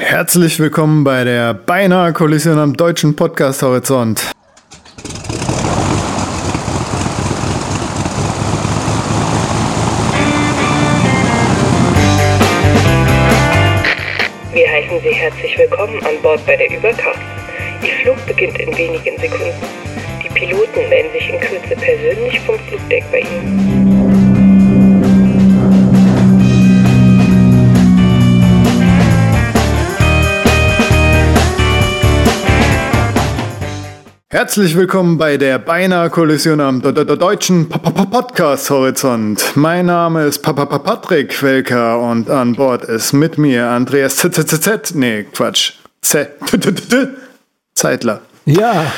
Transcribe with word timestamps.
Herzlich 0.00 0.60
willkommen 0.60 1.02
bei 1.02 1.24
der 1.24 1.52
beinahe 1.52 2.12
Kollision 2.12 2.56
am 2.58 2.76
deutschen 2.76 3.16
Podcast 3.16 3.62
Horizont. 3.62 4.30
Herzlich 34.58 34.76
willkommen 34.76 35.18
bei 35.18 35.36
der 35.36 35.60
beinahe 35.60 36.10
Kollision 36.10 36.60
am 36.60 36.82
deutschen 36.82 37.68
P- 37.68 37.78
P- 37.78 38.06
Podcast 38.06 38.68
Horizont. 38.70 39.52
Mein 39.54 39.86
Name 39.86 40.24
ist 40.24 40.40
Papa 40.42 40.66
Patrick 40.80 41.40
Welker 41.44 42.00
und 42.00 42.28
an 42.28 42.56
Bord 42.56 42.82
ist 42.82 43.12
mit 43.12 43.38
mir 43.38 43.68
Andreas 43.68 44.16
Z 44.16 44.34
Z 44.34 44.48
Z 44.48 44.60
Z 44.64 44.92
nee 44.96 45.22
Quatsch 45.32 45.74
Z 46.02 46.30
Zeitler. 47.72 48.20
Ja, 48.46 48.90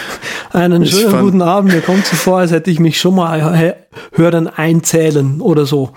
einen 0.54 0.86
schönen 0.86 1.20
guten 1.20 1.42
Abend. 1.42 1.74
Mir 1.74 1.82
kommt 1.82 2.06
so 2.06 2.16
vor, 2.16 2.38
als 2.38 2.52
hätte 2.52 2.70
ich 2.70 2.80
mich 2.80 2.98
schon 2.98 3.14
mal 3.16 3.74
hören 4.12 4.46
einzählen 4.48 5.42
oder 5.42 5.66
so. 5.66 5.90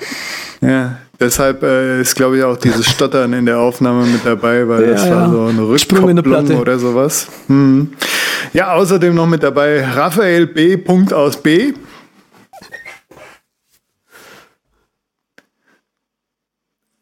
Ja, 0.59 0.97
deshalb 1.21 1.63
äh, 1.63 2.01
ist 2.01 2.15
glaube 2.15 2.37
ich 2.37 2.43
auch 2.43 2.57
dieses 2.57 2.85
Stottern 2.89 3.31
in 3.31 3.45
der 3.45 3.59
Aufnahme 3.59 4.07
mit 4.07 4.25
dabei, 4.25 4.67
weil 4.67 4.83
Ja, 4.83 4.89
das 4.91 5.05
ja. 5.05 5.15
war 5.15 5.31
so 5.31 5.45
eine 5.45 5.61
Rückkopplung 5.61 6.59
oder 6.59 6.77
sowas. 6.77 7.27
Hm. 7.47 7.93
Ja, 8.51 8.73
außerdem 8.73 9.15
noch 9.15 9.27
mit 9.27 9.43
dabei 9.43 9.85
Raphael 9.85 10.47
B. 10.47 10.75
Punkt 10.75 11.13
aus 11.13 11.41
B. 11.41 11.73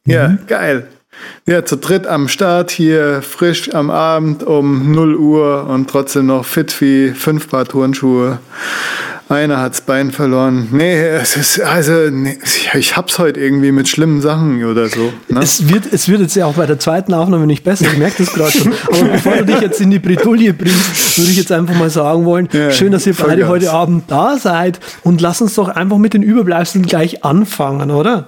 Ja, 0.06 0.38
geil. 0.48 0.88
Ja, 1.46 1.66
zu 1.66 1.78
dritt 1.78 2.08
am 2.08 2.28
Start 2.28 2.72
hier, 2.72 3.22
frisch 3.22 3.74
am 3.74 3.90
Abend 3.90 4.44
um 4.44 4.92
0 4.92 5.16
Uhr 5.16 5.68
und 5.68 5.90
trotzdem 5.90 6.28
noch 6.28 6.46
fit 6.46 6.80
wie 6.82 7.10
fünf 7.10 7.50
Paar 7.50 7.66
Turnschuhe. 7.66 8.40
Einer 9.32 9.62
hat's 9.62 9.80
Bein 9.80 10.12
verloren. 10.12 10.68
Nee, 10.74 11.00
es 11.00 11.38
ist, 11.38 11.62
also, 11.62 11.94
nee, 12.12 12.38
ich 12.74 12.98
hab's 12.98 13.18
heute 13.18 13.40
irgendwie 13.40 13.72
mit 13.72 13.88
schlimmen 13.88 14.20
Sachen 14.20 14.62
oder 14.66 14.90
so. 14.90 15.14
Ne? 15.30 15.40
Es 15.42 15.70
wird, 15.70 15.86
es 15.94 16.10
wird 16.10 16.20
jetzt 16.20 16.36
ja 16.36 16.46
auch 16.48 16.56
bei 16.56 16.66
der 16.66 16.80
zweiten 16.80 17.14
Aufnahme 17.14 17.48
nicht 17.48 17.64
besser, 17.64 17.86
ich 17.86 17.98
merke 17.98 18.26
das 18.26 18.34
gerade 18.34 18.52
schon. 18.52 18.74
Aber 18.92 19.06
bevor 19.06 19.38
du 19.38 19.46
dich 19.46 19.62
jetzt 19.62 19.80
in 19.80 19.90
die 19.90 20.00
Bredouille 20.00 20.54
bringst, 20.54 21.18
würde 21.18 21.32
ich 21.32 21.38
jetzt 21.38 21.52
einfach 21.54 21.76
mal 21.76 21.90
sagen 21.90 22.26
wollen, 22.26 22.50
Ja, 22.52 22.72
schön, 22.72 22.92
dass 22.92 23.08
ihr 23.08 23.14
beide 23.14 23.48
heute 23.48 23.72
Abend 23.72 24.12
da 24.12 24.38
seid 24.38 24.82
und 25.04 25.22
lass 25.22 25.40
uns 25.42 25.56
doch 25.56 25.70
einfach 25.70 25.98
mit 25.98 26.14
den 26.14 26.24
Überbleibseln 26.24 26.86
gleich 26.86 27.24
anfangen, 27.24 27.90
oder? 27.90 28.28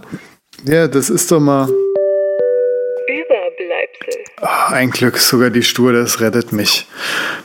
Ja, 0.65 0.87
das 0.87 1.09
ist 1.09 1.29
doch 1.29 1.41
mal. 1.41 1.67
Ah, 4.45 4.73
ein 4.73 4.91
Glück, 4.91 5.19
sogar 5.19 5.51
die 5.51 5.63
Stur, 5.63 5.93
das 5.93 6.19
rettet 6.19 6.51
mich. 6.51 6.85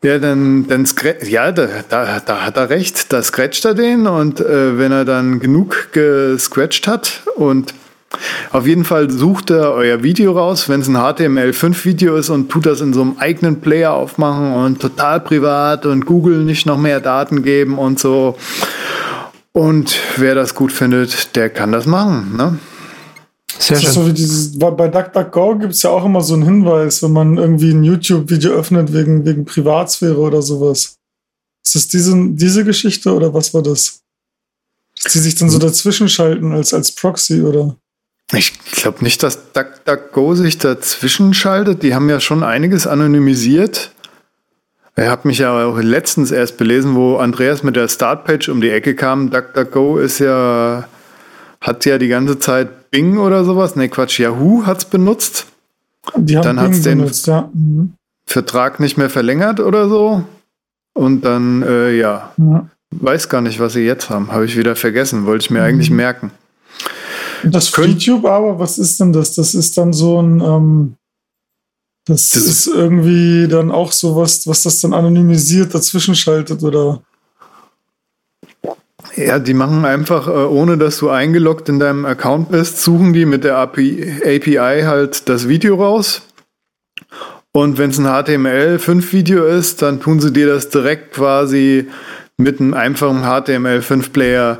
Ja, 0.03 0.19
dann, 0.19 0.67
dann 0.67 0.87
ja, 1.23 1.53
da, 1.53 1.69
da, 1.89 2.21
da 2.21 2.41
hat 2.43 2.57
er 2.57 2.71
recht, 2.71 3.13
da 3.13 3.23
scratcht 3.23 3.65
er 3.65 3.75
den 3.75 4.07
und 4.07 4.41
äh, 4.41 4.79
wenn 4.79 4.93
er 4.93 5.05
dann 5.05 5.41
genug 5.41 5.93
gescratcht 5.93 6.87
hat 6.87 7.23
und 7.37 7.75
auf 8.53 8.67
jeden 8.67 8.85
Fall 8.85 9.11
sucht 9.11 9.51
er 9.51 9.73
euer 9.73 10.03
Video 10.03 10.33
raus, 10.33 10.69
wenn 10.69 10.81
es 10.81 10.89
ein 10.89 10.97
HTML5-Video 10.97 12.17
ist 12.17 12.31
und 12.31 12.49
tut 12.49 12.67
das 12.67 12.81
in 12.81 12.93
so 12.93 13.03
einem 13.03 13.17
eigenen 13.19 13.61
Player 13.61 13.93
aufmachen 13.93 14.53
und 14.55 14.81
total 14.81 15.21
privat 15.21 15.87
und 15.87 16.07
Google 16.07 16.45
nicht 16.45 16.67
noch 16.67 16.79
mehr 16.79 17.01
Daten 17.01 17.43
geben 17.43 17.79
und 17.79 17.99
so. 17.99 18.37
Und 19.53 19.99
wer 20.17 20.35
das 20.35 20.55
gut 20.55 20.73
findet, 20.73 21.37
der 21.37 21.51
kann 21.51 21.73
das 21.73 21.87
machen. 21.87 22.37
Ne? 22.37 22.59
Sehr 23.59 23.77
Das 23.77 23.85
schön. 23.85 23.93
so 23.93 24.07
wie 24.07 24.13
dieses, 24.13 24.59
bei 24.59 24.71
bei 24.71 24.89
DuckDuckGo 24.89 25.59
gibt 25.59 25.75
es 25.75 25.83
ja 25.83 25.91
auch 25.91 26.05
immer 26.05 26.21
so 26.21 26.35
einen 26.35 26.45
Hinweis, 26.45 27.03
wenn 27.03 27.13
man 27.13 27.39
irgendwie 27.39 27.71
ein 27.71 27.85
YouTube-Video 27.85 28.53
öffnet 28.53 28.93
wegen, 28.93 29.25
wegen 29.25 29.45
Privatsphäre 29.45 30.19
oder 30.19 30.43
sowas. 30.43 30.97
Ist 31.65 31.75
das 31.75 31.89
diese, 31.89 32.15
diese 32.31 32.65
Geschichte 32.65 33.15
oder 33.15 33.33
was 33.33 33.55
war 33.55 33.63
das? 33.63 34.01
Dass 35.03 35.13
die 35.13 35.19
sich 35.19 35.35
dann 35.35 35.51
so 35.51 35.59
dazwischen 35.59 36.09
schalten 36.09 36.53
als, 36.53 36.75
als 36.75 36.93
Proxy 36.93 37.43
oder? 37.43 37.77
Ich 38.33 38.53
glaube 38.73 39.05
nicht, 39.05 39.23
dass 39.23 39.53
DuckDuckGo 39.53 40.35
sich 40.35 40.59
dazwischen 40.59 41.35
schaltet. 41.35 41.83
Die 41.83 41.95
haben 41.95 42.09
ja 42.09 42.21
schon 42.21 42.43
einiges 42.43 42.87
anonymisiert. 42.87 43.93
Ich 44.97 45.05
habe 45.05 45.27
mich 45.29 45.39
ja 45.39 45.67
auch 45.67 45.79
letztens 45.79 46.31
erst 46.31 46.57
belesen, 46.57 46.95
wo 46.95 47.17
Andreas 47.17 47.63
mit 47.63 47.77
der 47.77 47.89
Startpage 47.89 48.49
um 48.49 48.61
die 48.61 48.71
Ecke 48.71 48.95
kam. 48.95 49.31
DuckDuckGo 49.31 49.99
ist 49.99 50.21
ja, 50.21 50.89
hat 51.61 51.85
ja 51.85 51.99
die 51.99 52.09
ganze 52.09 52.39
Zeit 52.39 52.84
Bing 52.95 53.19
oder 53.19 53.45
sowas. 53.45 53.75
Ne, 53.77 53.89
Quatsch, 53.89 54.21
Yahoo 54.21 54.65
hat's 54.67 54.85
benutzt. 54.85 55.47
Die 56.17 56.37
haben 56.37 56.45
Dann 56.45 56.61
hat's 56.61 56.77
Bing 56.77 56.83
den- 56.85 56.99
benutzt, 56.99 57.27
ja. 57.27 57.51
Mhm. 57.53 57.95
Vertrag 58.27 58.79
nicht 58.81 58.97
mehr 58.97 59.11
verlängert 59.11 59.59
oder 59.61 59.89
so. 59.89 60.23
Und 60.95 61.23
dann, 61.25 61.63
äh, 61.63 61.93
ja, 61.97 62.33
ja. 62.37 62.69
weiß 62.93 63.29
gar 63.29 63.41
nicht, 63.41 63.59
was 63.59 63.73
sie 63.73 63.81
jetzt 63.85 64.09
haben. 64.11 64.31
Habe 64.31 64.45
ich 64.47 64.57
wieder 64.57 64.77
vergessen. 64.77 65.27
Wollte 65.27 65.45
ich 65.47 65.51
mir 65.51 65.63
eigentlich 65.63 65.91
Mhm. 65.91 65.97
merken. 65.97 66.31
Und 67.43 67.55
das 67.55 67.73
Könnt- 67.73 68.01
FreeTube 68.03 68.25
aber, 68.27 68.59
was 68.61 68.79
ist 68.79 69.01
denn 69.01 69.13
das? 69.13 69.35
Das 69.35 69.55
ist 69.55 69.77
dann 69.77 69.93
so 69.93 70.23
ein, 70.23 70.41
ähm, 70.41 70.95
das, 72.07 72.31
Das 72.31 72.43
ist 72.45 72.67
irgendwie 72.69 73.49
dann 73.49 73.71
auch 73.73 73.91
sowas, 73.91 74.47
was 74.47 74.63
das 74.63 74.81
dann 74.83 74.93
anonymisiert 74.95 75.75
dazwischen 75.75 76.15
schaltet 76.15 76.63
oder? 76.63 77.03
Ja, 79.17 79.39
die 79.39 79.55
machen 79.55 79.85
einfach, 79.85 80.27
äh, 80.27 80.31
ohne 80.31 80.77
dass 80.77 80.99
du 80.99 81.09
eingeloggt 81.09 81.69
in 81.69 81.79
deinem 81.79 82.05
Account 82.05 82.51
bist, 82.51 82.83
suchen 82.83 83.13
die 83.13 83.27
mit 83.27 83.45
der 83.45 83.59
API, 83.59 84.83
halt 84.85 85.29
das 85.29 85.49
Video 85.49 85.77
raus. 85.77 86.23
Und 87.53 87.79
wenn 87.79 87.91
es 87.91 87.99
ein 87.99 88.07
HTML5-Video 88.07 89.45
ist, 89.45 89.83
dann 89.83 90.01
tun 90.01 90.19
sie 90.19 90.33
dir 90.33 90.49
das 90.49 90.71
direkt 90.71 91.13
quasi 91.15 91.89
mit 92.37 92.59
einem 92.59 92.75
einfachen 92.75 93.23
HTML5-Player 93.23 94.59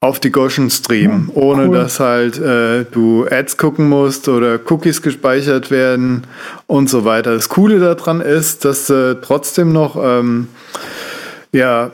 auf 0.00 0.20
die 0.20 0.30
Goshen 0.30 0.70
streamen, 0.70 1.30
ohne 1.34 1.66
cool. 1.66 1.74
dass 1.74 1.98
halt 1.98 2.38
äh, 2.38 2.84
du 2.84 3.26
Ads 3.28 3.56
gucken 3.56 3.88
musst 3.88 4.28
oder 4.28 4.60
Cookies 4.70 5.02
gespeichert 5.02 5.72
werden 5.72 6.24
und 6.68 6.88
so 6.88 7.04
weiter. 7.04 7.34
Das 7.34 7.48
Coole 7.48 7.80
daran 7.80 8.20
ist, 8.20 8.64
dass 8.64 8.86
du 8.86 9.18
trotzdem 9.20 9.72
noch 9.72 9.96
ähm, 10.00 10.46
ja 11.50 11.90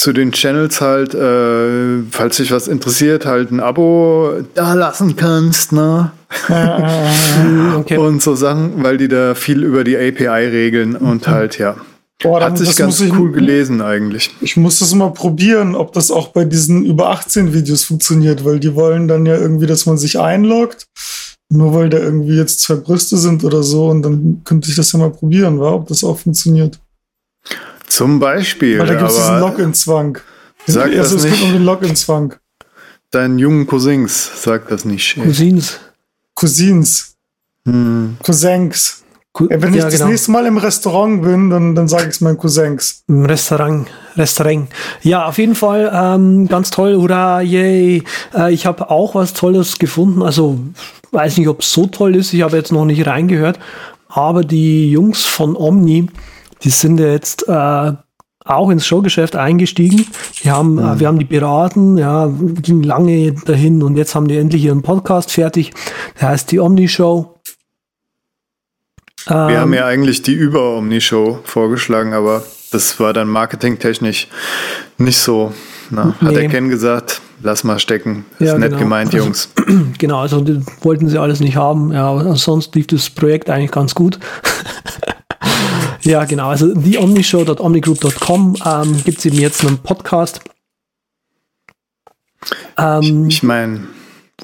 zu 0.00 0.12
den 0.12 0.32
Channels 0.32 0.80
halt, 0.80 1.14
äh, 1.14 2.02
falls 2.10 2.36
dich 2.38 2.50
was 2.50 2.68
interessiert, 2.68 3.26
halt 3.26 3.50
ein 3.52 3.60
Abo 3.60 4.32
da 4.54 4.74
lassen 4.74 5.16
kannst, 5.16 5.72
ne? 5.72 6.10
Mhm, 6.48 7.74
Okay. 7.78 7.96
Und 7.98 8.22
so 8.22 8.34
Sachen, 8.34 8.82
weil 8.82 8.96
die 8.98 9.08
da 9.08 9.34
viel 9.34 9.62
über 9.62 9.84
die 9.84 9.96
API 9.96 10.46
regeln 10.48 10.96
und 10.96 11.26
halt, 11.28 11.58
ja. 11.58 11.76
Boah, 12.22 12.40
dann- 12.40 12.52
Hat 12.52 12.58
sich 12.58 12.76
ganz 12.76 13.00
ich- 13.00 13.12
cool 13.18 13.32
gelesen 13.32 13.80
eigentlich. 13.80 14.30
Ich 14.40 14.56
muss 14.56 14.78
das 14.78 14.94
mal 14.94 15.10
probieren, 15.12 15.74
ob 15.74 15.92
das 15.92 16.10
auch 16.10 16.28
bei 16.28 16.44
diesen 16.44 16.84
über 16.84 17.10
18 17.10 17.54
Videos 17.54 17.84
funktioniert, 17.84 18.44
weil 18.44 18.60
die 18.60 18.74
wollen 18.74 19.08
dann 19.08 19.24
ja 19.26 19.36
irgendwie, 19.36 19.66
dass 19.66 19.86
man 19.86 19.96
sich 19.98 20.18
einloggt. 20.18 20.86
Nur 21.52 21.74
weil 21.74 21.88
da 21.88 21.98
irgendwie 21.98 22.36
jetzt 22.36 22.60
zwei 22.60 22.74
Brüste 22.76 23.16
sind 23.16 23.42
oder 23.42 23.62
so 23.64 23.88
und 23.88 24.02
dann 24.02 24.42
könnte 24.44 24.68
ich 24.70 24.76
das 24.76 24.92
ja 24.92 24.98
mal 25.00 25.10
probieren, 25.10 25.58
wa? 25.58 25.72
ob 25.72 25.88
das 25.88 26.04
auch 26.04 26.16
funktioniert. 26.18 26.78
Zum 27.90 28.18
Beispiel, 28.20 28.78
Weil 28.78 28.86
da 28.86 28.94
gibt 28.94 29.10
es 29.10 29.16
diesen 29.16 29.30
aber 29.34 29.40
Login-Zwang. 29.50 30.18
Sag 30.66 30.84
also 30.96 31.00
das 31.02 31.12
es 31.12 31.22
geht 31.24 31.32
nicht. 31.32 31.42
um 31.44 31.52
den 31.52 31.64
Login-Zwang. 31.64 32.34
deinen 33.10 33.38
jungen 33.38 33.66
Cousins 33.66 34.42
sagt 34.42 34.70
das 34.70 34.84
nicht. 34.84 35.16
ey. 35.16 35.24
Cousins. 35.24 35.80
Cousins, 36.34 37.16
Hm. 37.66 38.16
Cousins. 38.22 39.02
Cou- 39.32 39.46
Ey, 39.48 39.60
wenn 39.62 39.70
ich 39.74 39.78
ja, 39.80 39.84
das 39.84 39.94
genau. 39.94 40.08
nächste 40.10 40.30
Mal 40.30 40.46
im 40.46 40.56
Restaurant 40.58 41.22
bin, 41.22 41.50
dann, 41.50 41.74
dann 41.74 41.86
sage 41.88 42.04
ich 42.04 42.10
es 42.10 42.20
meinen 42.20 42.38
Cousins. 42.38 43.02
Im 43.08 43.24
Restaurant. 43.26 43.86
Restaurant. 44.16 44.68
Ja, 45.02 45.26
auf 45.26 45.38
jeden 45.38 45.54
Fall 45.54 45.90
ähm, 45.94 46.48
ganz 46.48 46.70
toll. 46.70 46.96
Hurra, 46.96 47.40
yay. 47.42 48.02
Äh, 48.34 48.52
ich 48.52 48.66
habe 48.66 48.90
auch 48.90 49.14
was 49.14 49.32
Tolles 49.34 49.78
gefunden. 49.78 50.22
Also 50.22 50.58
weiß 51.12 51.36
nicht, 51.38 51.48
ob 51.48 51.60
es 51.60 51.72
so 51.72 51.86
toll 51.86 52.16
ist. 52.16 52.32
Ich 52.32 52.42
habe 52.42 52.56
jetzt 52.56 52.72
noch 52.72 52.84
nicht 52.84 53.06
reingehört. 53.06 53.58
Aber 54.08 54.42
die 54.42 54.90
Jungs 54.90 55.24
von 55.24 55.54
Omni, 55.56 56.08
die 56.62 56.70
sind 56.70 57.00
ja 57.00 57.06
jetzt 57.08 57.48
äh, 57.48 57.92
auch 58.44 58.70
ins 58.70 58.86
Showgeschäft 58.86 59.36
eingestiegen. 59.36 60.06
Wir 60.42 60.52
haben, 60.52 60.74
mhm. 60.74 61.00
wir 61.00 61.06
haben 61.06 61.18
die 61.18 61.24
beraten, 61.24 61.98
ja, 61.98 62.30
ging 62.62 62.82
lange 62.82 63.32
dahin 63.32 63.82
und 63.82 63.96
jetzt 63.96 64.14
haben 64.14 64.28
die 64.28 64.36
endlich 64.36 64.64
ihren 64.64 64.82
Podcast 64.82 65.32
fertig. 65.32 65.72
Der 66.20 66.28
heißt 66.28 66.50
die 66.50 66.58
Omni 66.58 66.88
Show. 66.88 67.40
Wir 69.26 69.36
ähm, 69.36 69.56
haben 69.56 69.74
ja 69.74 69.86
eigentlich 69.86 70.22
die 70.22 70.32
Über-Omni-Show 70.32 71.40
vorgeschlagen, 71.44 72.14
aber 72.14 72.42
das 72.72 72.98
war 73.00 73.12
dann 73.12 73.28
marketingtechnisch 73.28 74.28
nicht 74.98 75.18
so. 75.18 75.52
Na, 75.90 76.14
hat 76.20 76.22
nee. 76.22 76.34
der 76.34 76.48
Ken 76.48 76.68
gesagt, 76.68 77.20
lass 77.42 77.64
mal 77.64 77.78
stecken. 77.78 78.24
Ist 78.38 78.48
ja, 78.48 78.58
nett 78.58 78.70
genau. 78.70 78.82
gemeint, 78.82 79.12
also, 79.12 79.24
Jungs. 79.24 79.50
Genau, 79.98 80.20
also 80.20 80.44
wollten 80.82 81.08
sie 81.08 81.18
alles 81.18 81.40
nicht 81.40 81.56
haben. 81.56 81.92
Ja, 81.92 82.34
sonst 82.36 82.74
lief 82.74 82.86
das 82.86 83.10
Projekt 83.10 83.50
eigentlich 83.50 83.72
ganz 83.72 83.94
gut. 83.94 84.18
Ja, 86.02 86.24
genau. 86.24 86.48
Also 86.48 86.74
die 86.74 86.98
omnishow.omnigroup.com 86.98 88.56
ähm, 88.64 89.04
gibt 89.04 89.18
es 89.18 89.24
eben 89.26 89.38
jetzt 89.38 89.64
einen 89.64 89.78
Podcast. 89.78 90.40
Ähm, 92.78 93.28
ich, 93.28 93.42
meine, 93.42 93.88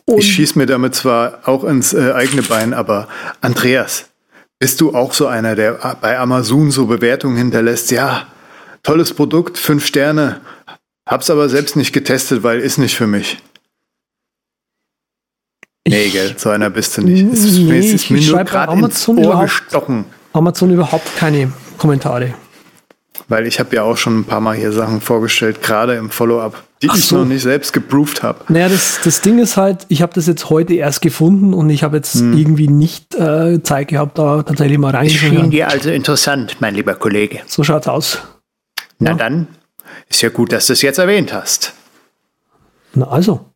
ich 0.06 0.32
schieße 0.32 0.58
mir 0.58 0.66
damit 0.66 0.94
zwar 0.94 1.48
auch 1.48 1.64
ins 1.64 1.94
äh, 1.94 2.12
eigene 2.12 2.42
Bein, 2.42 2.74
aber 2.74 3.08
Andreas, 3.40 4.10
bist 4.58 4.80
du 4.80 4.94
auch 4.94 5.12
so 5.12 5.26
einer, 5.26 5.54
der 5.54 5.96
bei 6.00 6.18
Amazon 6.18 6.70
so 6.70 6.86
Bewertungen 6.86 7.36
hinterlässt? 7.36 7.90
Ja, 7.90 8.26
tolles 8.82 9.14
Produkt, 9.14 9.58
fünf 9.58 9.86
Sterne. 9.86 10.40
Hab's 11.08 11.30
aber 11.30 11.48
selbst 11.48 11.76
nicht 11.76 11.92
getestet, 11.92 12.42
weil 12.42 12.60
ist 12.60 12.78
nicht 12.78 12.96
für 12.96 13.06
mich. 13.06 13.38
Nee, 15.88 16.08
gell, 16.08 16.34
so 16.36 16.50
einer 16.50 16.68
bist 16.68 16.96
du 16.96 17.02
nicht. 17.02 17.32
Es 17.32 17.44
ist, 17.44 17.58
nee, 17.58 17.78
es 17.78 17.92
ist 17.92 18.10
mir 18.10 18.20
nur 18.20 18.42
gerade 18.44 18.72
ins 18.72 19.06
Ohr 19.08 19.42
gestochen. 19.42 20.04
Amazon 20.36 20.70
überhaupt 20.70 21.16
keine 21.16 21.52
Kommentare. 21.78 22.34
Weil 23.28 23.46
ich 23.46 23.58
habe 23.58 23.74
ja 23.74 23.82
auch 23.82 23.96
schon 23.96 24.20
ein 24.20 24.24
paar 24.24 24.40
Mal 24.40 24.56
hier 24.56 24.70
Sachen 24.70 25.00
vorgestellt, 25.00 25.62
gerade 25.62 25.96
im 25.96 26.10
Follow-up, 26.10 26.62
die 26.82 26.88
Ach 26.90 26.96
ich 26.96 27.06
so. 27.06 27.18
noch 27.18 27.24
nicht 27.24 27.42
selbst 27.42 27.72
geproved 27.72 28.22
habe. 28.22 28.40
Naja, 28.48 28.68
das, 28.68 29.00
das 29.02 29.20
Ding 29.20 29.38
ist 29.38 29.56
halt, 29.56 29.86
ich 29.88 30.02
habe 30.02 30.12
das 30.14 30.26
jetzt 30.26 30.48
heute 30.48 30.74
erst 30.74 31.00
gefunden 31.00 31.52
und 31.52 31.68
ich 31.70 31.82
habe 31.82 31.96
jetzt 31.96 32.14
hm. 32.14 32.36
irgendwie 32.36 32.68
nicht 32.68 33.14
äh, 33.16 33.60
Zeit 33.62 33.88
gehabt, 33.88 34.18
da 34.18 34.42
tatsächlich 34.42 34.78
mal 34.78 34.94
reinzuschauen. 34.94 35.34
Das 35.34 35.42
schien 35.42 35.50
dir 35.50 35.68
also 35.68 35.90
interessant, 35.90 36.56
mein 36.60 36.74
lieber 36.74 36.94
Kollege. 36.94 37.40
So 37.46 37.64
schaut's 37.64 37.88
aus. 37.88 38.18
Na 38.98 39.10
ja. 39.10 39.16
dann, 39.16 39.48
ist 40.08 40.22
ja 40.22 40.28
gut, 40.28 40.52
dass 40.52 40.66
du 40.66 40.74
es 40.74 40.82
jetzt 40.82 40.98
erwähnt 40.98 41.32
hast. 41.32 41.72
Na 42.94 43.08
also. 43.08 43.52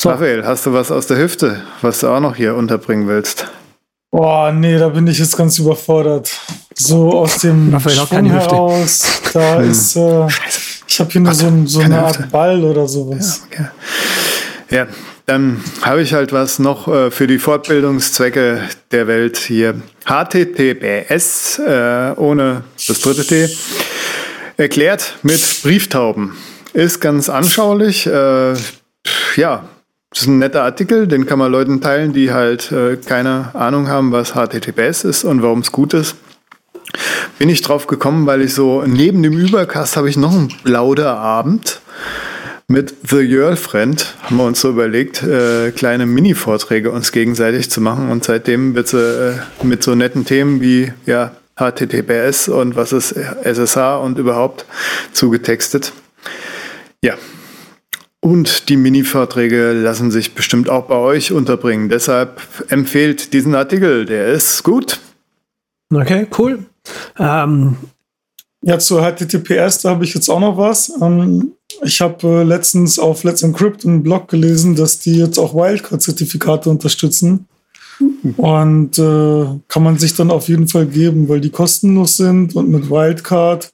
So. 0.00 0.08
Raphael, 0.08 0.44
hast 0.44 0.66
du 0.66 0.72
was 0.72 0.90
aus 0.90 1.06
der 1.06 1.18
Hüfte, 1.18 1.62
was 1.82 2.00
du 2.00 2.08
auch 2.08 2.20
noch 2.20 2.34
hier 2.34 2.54
unterbringen 2.54 3.06
willst? 3.06 3.48
Boah, 4.10 4.52
nee, 4.52 4.76
da 4.76 4.88
bin 4.88 5.06
ich 5.06 5.18
jetzt 5.18 5.36
ganz 5.36 5.58
überfordert. 5.58 6.30
So 6.74 7.20
aus 7.20 7.38
dem 7.38 7.78
Schwung 7.78 8.26
heraus, 8.26 9.22
da 9.32 9.58
hm. 9.58 9.70
ist, 9.70 9.96
äh, 9.96 10.26
ich 10.88 10.98
habe 10.98 11.10
hier 11.10 11.20
nur 11.20 11.34
so, 11.34 11.50
so 11.66 11.80
eine 11.80 12.00
Art 12.00 12.18
Hüfte. 12.18 12.30
Ball 12.30 12.64
oder 12.64 12.88
sowas. 12.88 13.42
Ja, 13.52 13.58
okay. 13.58 14.76
ja 14.76 14.86
dann 15.30 15.62
habe 15.82 16.02
ich 16.02 16.12
halt 16.12 16.32
was 16.32 16.58
noch 16.58 16.88
äh, 16.88 17.12
für 17.12 17.28
die 17.28 17.38
Fortbildungszwecke 17.38 18.62
der 18.90 19.06
Welt 19.06 19.36
hier. 19.36 19.80
HTTPS 20.04 21.60
äh, 21.60 22.14
ohne 22.16 22.64
das 22.88 23.00
dritte 23.00 23.24
T 23.24 23.48
erklärt 24.56 25.18
mit 25.22 25.40
Brieftauben. 25.62 26.36
Ist 26.72 27.00
ganz 27.00 27.28
anschaulich. 27.28 28.08
Äh, 28.08 28.54
ja, 29.36 29.68
das 30.10 30.22
ist 30.22 30.26
ein 30.26 30.38
netter 30.38 30.64
Artikel, 30.64 31.06
den 31.06 31.24
kann 31.24 31.38
man 31.38 31.52
Leuten 31.52 31.80
teilen, 31.80 32.12
die 32.12 32.32
halt 32.32 32.72
äh, 32.72 32.96
keine 32.96 33.54
Ahnung 33.54 33.88
haben, 33.88 34.10
was 34.10 34.32
HTTPS 34.32 35.04
ist 35.04 35.24
und 35.24 35.42
warum 35.42 35.60
es 35.60 35.70
gut 35.70 35.94
ist. 35.94 36.16
Bin 37.38 37.48
ich 37.48 37.62
drauf 37.62 37.86
gekommen, 37.86 38.26
weil 38.26 38.42
ich 38.42 38.52
so 38.52 38.82
neben 38.84 39.22
dem 39.22 39.38
Übercast 39.38 39.96
habe 39.96 40.10
ich 40.10 40.16
noch 40.16 40.32
einen 40.32 40.48
Plauderabend 40.64 41.80
mit 42.66 42.94
The 43.08 43.26
Girlfriend. 43.26 44.14
Haben 44.22 44.36
wir 44.36 44.44
uns 44.44 44.60
so 44.60 44.70
überlegt, 44.70 45.22
äh, 45.22 45.70
kleine 45.70 46.06
Mini-Vorträge 46.06 46.90
uns 46.90 47.12
gegenseitig 47.12 47.70
zu 47.70 47.80
machen 47.80 48.10
und 48.10 48.24
seitdem 48.24 48.74
wird 48.74 48.88
sie 48.88 48.98
äh, 48.98 49.64
mit 49.64 49.82
so 49.84 49.94
netten 49.94 50.24
Themen 50.24 50.60
wie 50.60 50.92
ja, 51.06 51.32
HTTPS 51.56 52.48
und 52.48 52.74
was 52.74 52.92
ist 52.92 53.12
SSH 53.12 53.96
und 54.02 54.18
überhaupt 54.18 54.66
zugetextet. 55.12 55.92
Ja, 57.00 57.14
und 58.20 58.68
die 58.68 58.76
Mini-Vorträge 58.76 59.72
lassen 59.72 60.10
sich 60.10 60.34
bestimmt 60.34 60.68
auch 60.68 60.86
bei 60.86 60.96
euch 60.96 61.32
unterbringen. 61.32 61.88
Deshalb 61.88 62.40
empfehlt 62.68 63.32
diesen 63.32 63.54
Artikel, 63.54 64.04
der 64.04 64.28
ist 64.28 64.62
gut. 64.62 65.00
Okay, 65.92 66.26
cool. 66.38 66.66
Ähm, 67.18 67.76
ja, 68.62 68.78
zu 68.78 69.00
HTTPS, 69.00 69.82
da 69.82 69.90
habe 69.90 70.04
ich 70.04 70.14
jetzt 70.14 70.28
auch 70.28 70.40
noch 70.40 70.58
was. 70.58 70.92
Ähm, 71.00 71.52
ich 71.82 72.00
habe 72.00 72.26
äh, 72.26 72.42
letztens 72.42 72.98
auf 72.98 73.24
Let's 73.24 73.42
Encrypt 73.42 73.86
einen 73.86 74.02
Blog 74.02 74.28
gelesen, 74.28 74.76
dass 74.76 74.98
die 74.98 75.16
jetzt 75.16 75.38
auch 75.38 75.54
Wildcard-Zertifikate 75.54 76.68
unterstützen. 76.68 77.46
Und 78.36 78.98
äh, 78.98 79.46
kann 79.68 79.82
man 79.82 79.98
sich 79.98 80.14
dann 80.14 80.30
auf 80.30 80.48
jeden 80.48 80.68
Fall 80.68 80.86
geben, 80.86 81.28
weil 81.28 81.40
die 81.40 81.50
kostenlos 81.50 82.16
sind 82.16 82.54
und 82.56 82.70
mit 82.70 82.88
Wildcard 82.88 83.70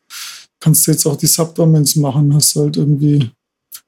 kannst 0.59 0.87
du 0.87 0.91
jetzt 0.91 1.07
auch 1.07 1.17
die 1.17 1.27
Subdomains 1.27 1.95
machen. 1.97 2.35
Hast 2.35 2.57
halt 2.57 2.77
irgendwie 2.77 3.31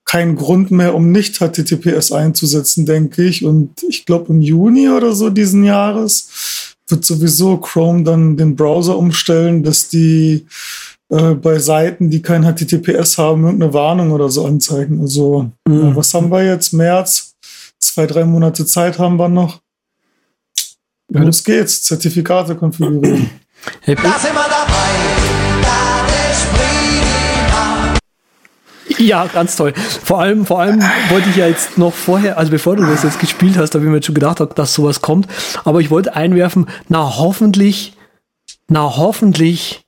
keinen 0.08 0.36
Grund 0.36 0.70
mehr, 0.70 0.94
um 0.94 1.12
nicht 1.12 1.36
HTTPS 1.36 2.12
einzusetzen, 2.12 2.86
denke 2.86 3.22
ich. 3.24 3.44
Und 3.44 3.82
ich 3.86 4.06
glaube, 4.06 4.32
im 4.32 4.40
Juni 4.40 4.88
oder 4.88 5.12
so 5.12 5.28
diesen 5.28 5.64
Jahres 5.64 6.74
wird 6.88 7.04
sowieso 7.04 7.58
Chrome 7.58 8.04
dann 8.04 8.38
den 8.38 8.56
Browser 8.56 8.96
umstellen, 8.96 9.62
dass 9.62 9.88
die 9.88 10.46
äh, 11.10 11.34
bei 11.34 11.58
Seiten, 11.58 12.08
die 12.08 12.22
kein 12.22 12.42
HTTPS 12.42 13.18
haben, 13.18 13.44
irgendeine 13.44 13.74
Warnung 13.74 14.12
oder 14.12 14.30
so 14.30 14.46
anzeigen. 14.46 15.02
Also, 15.02 15.50
mhm. 15.68 15.88
ja, 15.88 15.96
was 15.96 16.14
haben 16.14 16.30
wir 16.30 16.42
jetzt? 16.42 16.72
März? 16.72 17.34
Zwei, 17.78 18.06
drei 18.06 18.24
Monate 18.24 18.64
Zeit 18.64 18.98
haben 18.98 19.18
wir 19.18 19.28
noch. 19.28 19.60
Los 21.12 21.44
geht's. 21.44 21.82
Zertifikate 21.82 22.56
konfigurieren. 22.56 23.30
Hey, 23.82 23.94
da 23.94 24.18
sind 24.18 24.34
wir 24.34 24.48
dabei. 24.48 25.18
Ja, 28.98 29.26
ganz 29.26 29.56
toll. 29.56 29.72
Vor 29.74 30.20
allem, 30.20 30.44
vor 30.46 30.60
allem 30.60 30.82
wollte 31.08 31.28
ich 31.30 31.36
ja 31.36 31.46
jetzt 31.46 31.78
noch 31.78 31.94
vorher, 31.94 32.38
also 32.38 32.50
bevor 32.50 32.76
du 32.76 32.84
das 32.84 33.02
jetzt 33.02 33.20
gespielt 33.20 33.56
hast, 33.56 33.74
habe 33.74 33.84
ich 33.84 33.90
mir 33.90 33.96
jetzt 33.96 34.06
schon 34.06 34.14
gedacht, 34.14 34.40
dass 34.56 34.74
sowas 34.74 35.00
kommt. 35.00 35.26
Aber 35.64 35.80
ich 35.80 35.90
wollte 35.90 36.16
einwerfen, 36.16 36.66
na 36.88 37.16
hoffentlich, 37.16 37.96
na 38.68 38.96
hoffentlich 38.96 39.84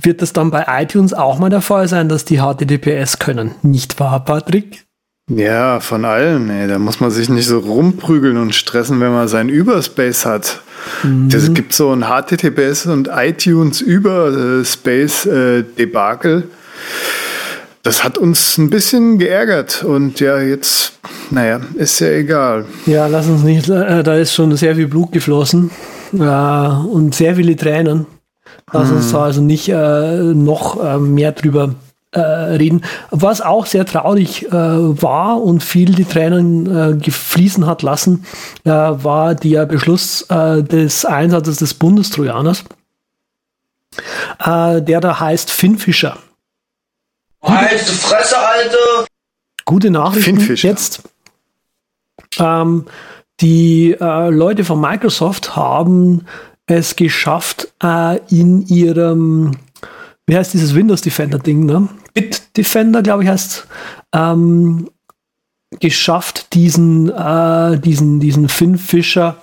wird 0.00 0.22
das 0.22 0.32
dann 0.32 0.50
bei 0.50 0.66
iTunes 0.68 1.14
auch 1.14 1.38
mal 1.38 1.50
der 1.50 1.60
Fall 1.60 1.88
sein, 1.88 2.08
dass 2.08 2.24
die 2.24 2.38
HTTPS 2.38 3.18
können. 3.18 3.54
Nicht 3.62 3.98
wahr, 4.00 4.24
Patrick? 4.24 4.86
Ja, 5.28 5.80
von 5.80 6.04
allen. 6.04 6.50
Ey. 6.50 6.68
Da 6.68 6.78
muss 6.78 7.00
man 7.00 7.10
sich 7.10 7.28
nicht 7.28 7.46
so 7.46 7.58
rumprügeln 7.58 8.36
und 8.36 8.54
stressen, 8.54 9.00
wenn 9.00 9.12
man 9.12 9.26
seinen 9.26 9.48
Überspace 9.48 10.24
hat. 10.24 10.60
Mhm. 11.02 11.28
Es 11.32 11.52
gibt 11.52 11.72
so 11.72 11.92
ein 11.92 12.04
HTTPS 12.04 12.86
und 12.86 13.08
iTunes 13.12 13.80
Überspace 13.80 15.26
äh, 15.26 15.64
Debakel 15.64 16.48
das 17.86 18.02
hat 18.02 18.18
uns 18.18 18.58
ein 18.58 18.68
bisschen 18.68 19.16
geärgert 19.16 19.84
und 19.84 20.18
ja, 20.18 20.40
jetzt, 20.40 20.98
naja, 21.30 21.60
ist 21.76 22.00
ja 22.00 22.08
egal. 22.08 22.64
Ja, 22.84 23.06
lass 23.06 23.28
uns 23.28 23.44
nicht, 23.44 23.68
äh, 23.68 24.02
da 24.02 24.16
ist 24.16 24.34
schon 24.34 24.56
sehr 24.56 24.74
viel 24.74 24.88
Blut 24.88 25.12
geflossen 25.12 25.70
äh, 26.12 26.16
und 26.16 27.14
sehr 27.14 27.36
viele 27.36 27.54
Tränen. 27.54 28.06
Lass 28.72 28.88
hm. 28.88 28.96
uns 28.96 29.12
da 29.12 29.22
also 29.22 29.40
nicht 29.40 29.68
äh, 29.68 30.16
noch 30.34 30.98
mehr 30.98 31.30
drüber 31.32 31.76
reden. 32.14 32.82
Was 33.10 33.42
auch 33.42 33.66
sehr 33.66 33.84
traurig 33.84 34.46
war 34.50 35.42
und 35.42 35.62
viel 35.62 35.94
die 35.94 36.06
Tränen 36.06 36.98
gefließen 36.98 37.66
hat 37.66 37.82
lassen, 37.82 38.24
war 38.64 39.34
der 39.34 39.66
Beschluss 39.66 40.26
des 40.30 41.04
Einsatzes 41.04 41.58
des 41.58 41.74
Bundestrojaners, 41.74 42.64
der 44.46 44.80
da 44.80 45.20
heißt 45.20 45.50
Finnfischer. 45.50 46.16
Halt 47.42 47.80
die 47.80 47.94
Fresse, 47.94 48.36
Alter! 48.38 49.06
Gute 49.64 49.90
Nachrichten 49.90 50.38
jetzt. 50.56 51.02
Ähm, 52.38 52.86
die 53.40 53.96
äh, 54.00 54.30
Leute 54.30 54.64
von 54.64 54.80
Microsoft 54.80 55.56
haben 55.56 56.26
es 56.66 56.96
geschafft, 56.96 57.72
äh, 57.82 58.18
in 58.28 58.66
ihrem, 58.66 59.52
wie 60.26 60.36
heißt 60.36 60.54
dieses 60.54 60.74
Windows 60.74 61.00
Defender 61.00 61.38
Ding, 61.38 61.66
ne? 61.66 61.88
Bit 62.14 62.56
Defender, 62.56 63.02
glaube 63.02 63.24
ich, 63.24 63.28
heißt, 63.28 63.66
ähm, 64.14 64.90
geschafft, 65.80 66.54
diesen, 66.54 67.10
äh, 67.10 67.78
diesen, 67.78 68.20
diesen 68.20 68.48
Finn 68.48 68.78
Fischer 68.78 69.36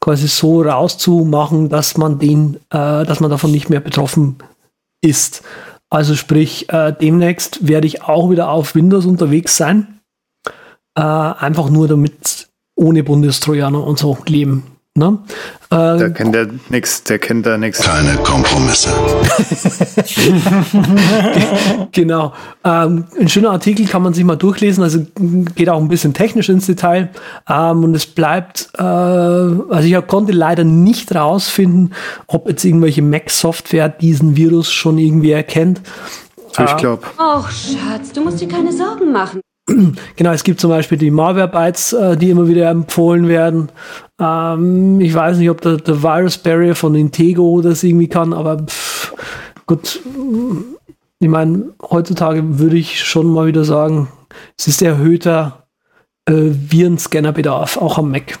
quasi 0.00 0.28
so 0.28 0.62
rauszumachen, 0.62 1.68
dass 1.68 1.96
man 1.96 2.18
den, 2.18 2.56
äh, 2.70 3.04
dass 3.04 3.20
man 3.20 3.30
davon 3.30 3.50
nicht 3.50 3.70
mehr 3.70 3.80
betroffen 3.80 4.36
ist. 5.00 5.42
Also 5.94 6.16
sprich, 6.16 6.68
äh, 6.70 6.92
demnächst 6.92 7.68
werde 7.68 7.86
ich 7.86 8.02
auch 8.02 8.28
wieder 8.28 8.50
auf 8.50 8.74
Windows 8.74 9.06
unterwegs 9.06 9.56
sein. 9.56 10.00
Äh, 10.96 11.02
einfach 11.02 11.70
nur 11.70 11.86
damit 11.86 12.48
ohne 12.74 13.04
Bundestrojaner 13.04 13.84
und 13.84 13.96
so 13.96 14.18
leben 14.26 14.73
Ne? 14.96 15.18
Äh, 15.70 15.98
der 15.98 16.12
kennt 16.12 16.36
ja 16.36 16.46
nichts, 16.68 17.02
der 17.02 17.18
kennt 17.18 17.44
da 17.46 17.58
nichts. 17.58 17.82
Keine 17.82 18.14
Kompromisse. 18.18 18.90
genau. 21.90 22.32
Ähm, 22.62 23.04
ein 23.18 23.28
schöner 23.28 23.50
Artikel 23.50 23.86
kann 23.86 24.02
man 24.02 24.14
sich 24.14 24.22
mal 24.22 24.36
durchlesen, 24.36 24.84
also 24.84 25.04
geht 25.56 25.68
auch 25.68 25.80
ein 25.80 25.88
bisschen 25.88 26.14
technisch 26.14 26.48
ins 26.48 26.66
Detail. 26.66 27.10
Ähm, 27.48 27.82
und 27.82 27.96
es 27.96 28.06
bleibt, 28.06 28.68
äh, 28.78 28.82
also 28.82 29.82
ich 29.82 30.06
konnte 30.06 30.32
leider 30.32 30.62
nicht 30.62 31.12
rausfinden, 31.12 31.92
ob 32.28 32.48
jetzt 32.48 32.64
irgendwelche 32.64 33.02
Mac-Software 33.02 33.88
diesen 33.88 34.36
Virus 34.36 34.72
schon 34.72 34.98
irgendwie 34.98 35.32
erkennt. 35.32 35.80
Ich 36.56 36.76
glaube. 36.76 37.02
Ach, 37.18 37.50
Schatz, 37.50 38.12
du 38.12 38.20
musst 38.20 38.40
dir 38.40 38.46
keine 38.46 38.72
Sorgen 38.72 39.10
machen. 39.10 39.40
Genau, 40.16 40.32
es 40.32 40.44
gibt 40.44 40.60
zum 40.60 40.70
Beispiel 40.70 40.98
die 40.98 41.10
Malware-Bytes, 41.10 41.92
äh, 41.94 42.16
die 42.16 42.30
immer 42.30 42.48
wieder 42.48 42.70
empfohlen 42.70 43.28
werden. 43.28 43.70
Ähm, 44.20 45.00
ich 45.00 45.14
weiß 45.14 45.38
nicht, 45.38 45.50
ob 45.50 45.60
der, 45.60 45.76
der 45.78 46.02
Virus 46.02 46.38
Barrier 46.38 46.74
von 46.74 46.94
Intego 46.94 47.60
das 47.62 47.82
irgendwie 47.82 48.08
kann, 48.08 48.32
aber 48.32 48.58
pff, 48.62 49.14
gut. 49.66 50.00
Ich 51.20 51.28
meine, 51.28 51.72
heutzutage 51.90 52.58
würde 52.58 52.76
ich 52.76 53.02
schon 53.02 53.26
mal 53.32 53.46
wieder 53.46 53.64
sagen, 53.64 54.08
es 54.58 54.66
ist 54.66 54.82
erhöhter 54.82 55.64
äh, 56.26 56.32
Virenscannerbedarf, 56.34 57.76
auch 57.76 57.98
am 57.98 58.10
Mac. 58.10 58.38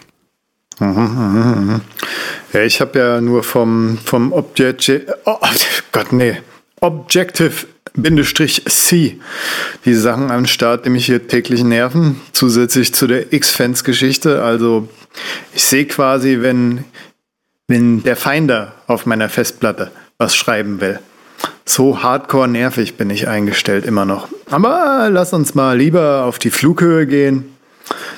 Ja, 2.52 2.60
ich 2.60 2.80
habe 2.80 2.96
ja 3.00 3.20
nur 3.20 3.42
vom, 3.42 3.98
vom 4.04 4.32
Object, 4.32 4.88
oh, 5.24 5.38
Gott, 5.90 6.12
nee, 6.12 6.36
Objective 6.80 7.66
C 7.96 9.20
die 9.84 9.94
Sachen 9.94 10.30
am 10.30 10.46
Start, 10.46 10.84
die 10.84 10.90
mich 10.90 11.06
hier 11.06 11.28
täglich 11.28 11.62
nerven, 11.62 12.20
zusätzlich 12.32 12.92
zu 12.92 13.06
der 13.06 13.32
X-Fans-Geschichte. 13.32 14.42
Also 14.42 14.88
ich 15.54 15.64
sehe 15.64 15.86
quasi, 15.86 16.38
wenn, 16.40 16.84
wenn 17.68 18.02
der 18.02 18.16
Finder 18.16 18.74
auf 18.86 19.06
meiner 19.06 19.28
Festplatte 19.28 19.92
was 20.18 20.34
schreiben 20.34 20.80
will. 20.80 20.98
So 21.64 22.02
hardcore 22.02 22.48
nervig 22.48 22.96
bin 22.96 23.10
ich 23.10 23.28
eingestellt 23.28 23.86
immer 23.86 24.04
noch. 24.04 24.28
Aber 24.50 25.08
lass 25.10 25.32
uns 25.32 25.54
mal 25.54 25.76
lieber 25.76 26.24
auf 26.24 26.38
die 26.38 26.50
Flughöhe 26.50 27.06
gehen. 27.06 27.54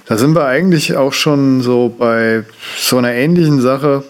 Da 0.07 0.17
sind 0.17 0.35
wir 0.35 0.47
eigentlich 0.47 0.97
auch 0.97 1.13
schon 1.13 1.61
so 1.61 1.95
bei 1.97 2.45
so 2.79 2.99
einer 2.99 3.13
ähnlichen 3.13 3.61
Sache, 3.61 4.05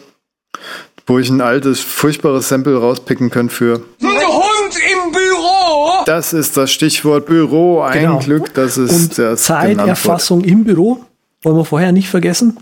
wo 1.07 1.19
ich 1.19 1.29
ein 1.31 1.41
altes, 1.41 1.81
furchtbares 1.81 2.49
Sample 2.49 2.77
rauspicken 2.77 3.31
könnte 3.31 3.55
für. 3.55 3.83
Das 6.07 6.33
ist 6.33 6.57
das 6.57 6.71
Stichwort 6.71 7.27
Büro. 7.27 7.83
Ein 7.83 8.01
genau. 8.01 8.19
Glück, 8.21 8.55
das 8.55 8.79
ist 8.79 8.93
Und 8.93 9.19
das 9.19 9.43
Zeiterfassung 9.43 10.45
im 10.45 10.63
Büro. 10.63 11.05
Wollen 11.43 11.57
wir 11.57 11.65
vorher 11.65 11.91
nicht 11.91 12.09
vergessen. 12.09 12.59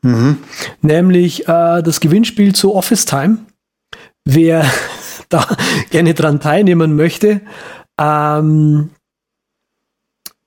Mhm. 0.00 0.38
Nämlich 0.80 1.42
äh, 1.48 1.82
das 1.82 2.00
Gewinnspiel 2.00 2.54
zu 2.54 2.74
Office 2.74 3.04
Time. 3.04 3.38
Wer 4.24 4.64
da 5.28 5.46
gerne 5.90 6.14
dran 6.14 6.40
teilnehmen 6.40 6.96
möchte, 6.96 7.42
ähm, 8.00 8.88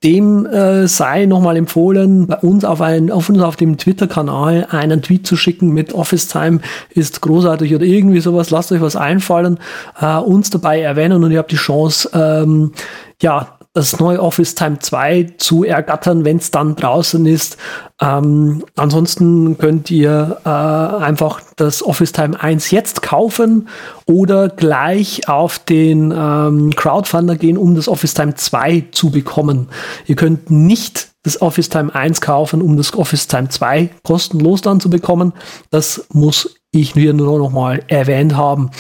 dem 0.05 0.45
äh, 0.45 0.88
sei 0.88 1.25
nochmal 1.25 1.57
empfohlen, 1.57 2.27
bei 2.27 2.38
uns 2.38 2.63
auf, 2.63 2.79
ein, 2.79 3.12
auf 3.12 3.27
uns 3.27 3.41
auf 3.41 3.55
dem 3.55 3.77
Twitter-Kanal 3.77 4.67
einen 4.69 5.01
Tweet 5.01 5.25
zu 5.25 5.35
schicken 5.35 5.71
mit 5.71 5.93
Office 5.93 6.27
Time 6.27 6.59
ist 6.91 7.21
großartig 7.21 7.74
oder 7.74 7.85
irgendwie 7.85 8.19
sowas. 8.19 8.51
Lasst 8.51 8.71
euch 8.71 8.81
was 8.81 8.95
einfallen, 8.95 9.59
äh, 10.00 10.17
uns 10.17 10.51
dabei 10.51 10.79
erwähnen 10.79 11.24
und 11.24 11.31
ihr 11.31 11.39
habt 11.39 11.51
die 11.51 11.55
Chance, 11.55 12.09
ähm, 12.13 12.71
ja, 13.19 13.57
das 13.75 14.00
neue 14.00 14.24
Office 14.24 14.55
Time 14.55 14.79
2 14.79 15.34
zu 15.38 15.65
ergattern, 15.65 16.24
wenn 16.24 16.38
es 16.38 16.50
dann 16.50 16.77
draußen 16.77 17.25
ist. 17.25 17.58
Ähm, 18.01 18.63
ansonsten 18.77 19.58
könnt 19.58 19.91
ihr 19.91 20.38
äh, 20.46 20.50
einfach 20.50 21.41
das 21.58 21.84
Office 21.84 22.13
Time 22.13 22.41
1 22.41 22.72
jetzt 22.72 23.01
kaufen 23.01 23.67
oder 24.05 24.48
gleich 24.48 25.27
auf 25.27 25.60
den 25.60 26.13
ähm, 26.15 26.74
Crowdfunder 26.74 27.36
gehen, 27.36 27.58
um 27.58 27.75
das 27.75 27.89
Office 27.89 28.13
Time 28.13 28.36
2 28.36 28.86
zu 28.91 29.12
bekommen. 29.12 29.67
Ihr 30.05 30.15
könnt 30.15 30.50
nicht 30.50 31.10
das 31.24 31.41
Office 31.41 31.67
Time 31.67 31.94
1 31.94 32.22
kaufen, 32.22 32.62
um 32.62 32.77
das 32.77 32.94
Office 32.94 33.27
Time 33.27 33.50
2 33.50 33.89
kostenlos 34.03 34.62
dann 34.62 34.79
zu 34.79 34.89
bekommen. 34.89 35.34
Das 35.70 36.05
muss 36.13 36.55
ich 36.72 36.94
hier 36.94 37.13
nur 37.13 37.39
noch 37.39 37.51
mal 37.51 37.84
erwähnt 37.88 38.38
haben. 38.38 38.72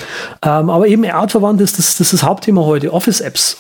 Ähm, 0.41 0.69
aber 0.69 0.87
eben 0.87 1.03
artverwandt 1.05 1.59
ist 1.59 1.79
das, 1.79 1.97
das 1.97 2.13
ist 2.13 2.13
das 2.13 2.23
Hauptthema 2.23 2.61
heute, 2.61 2.93
Office-Apps. 2.93 3.57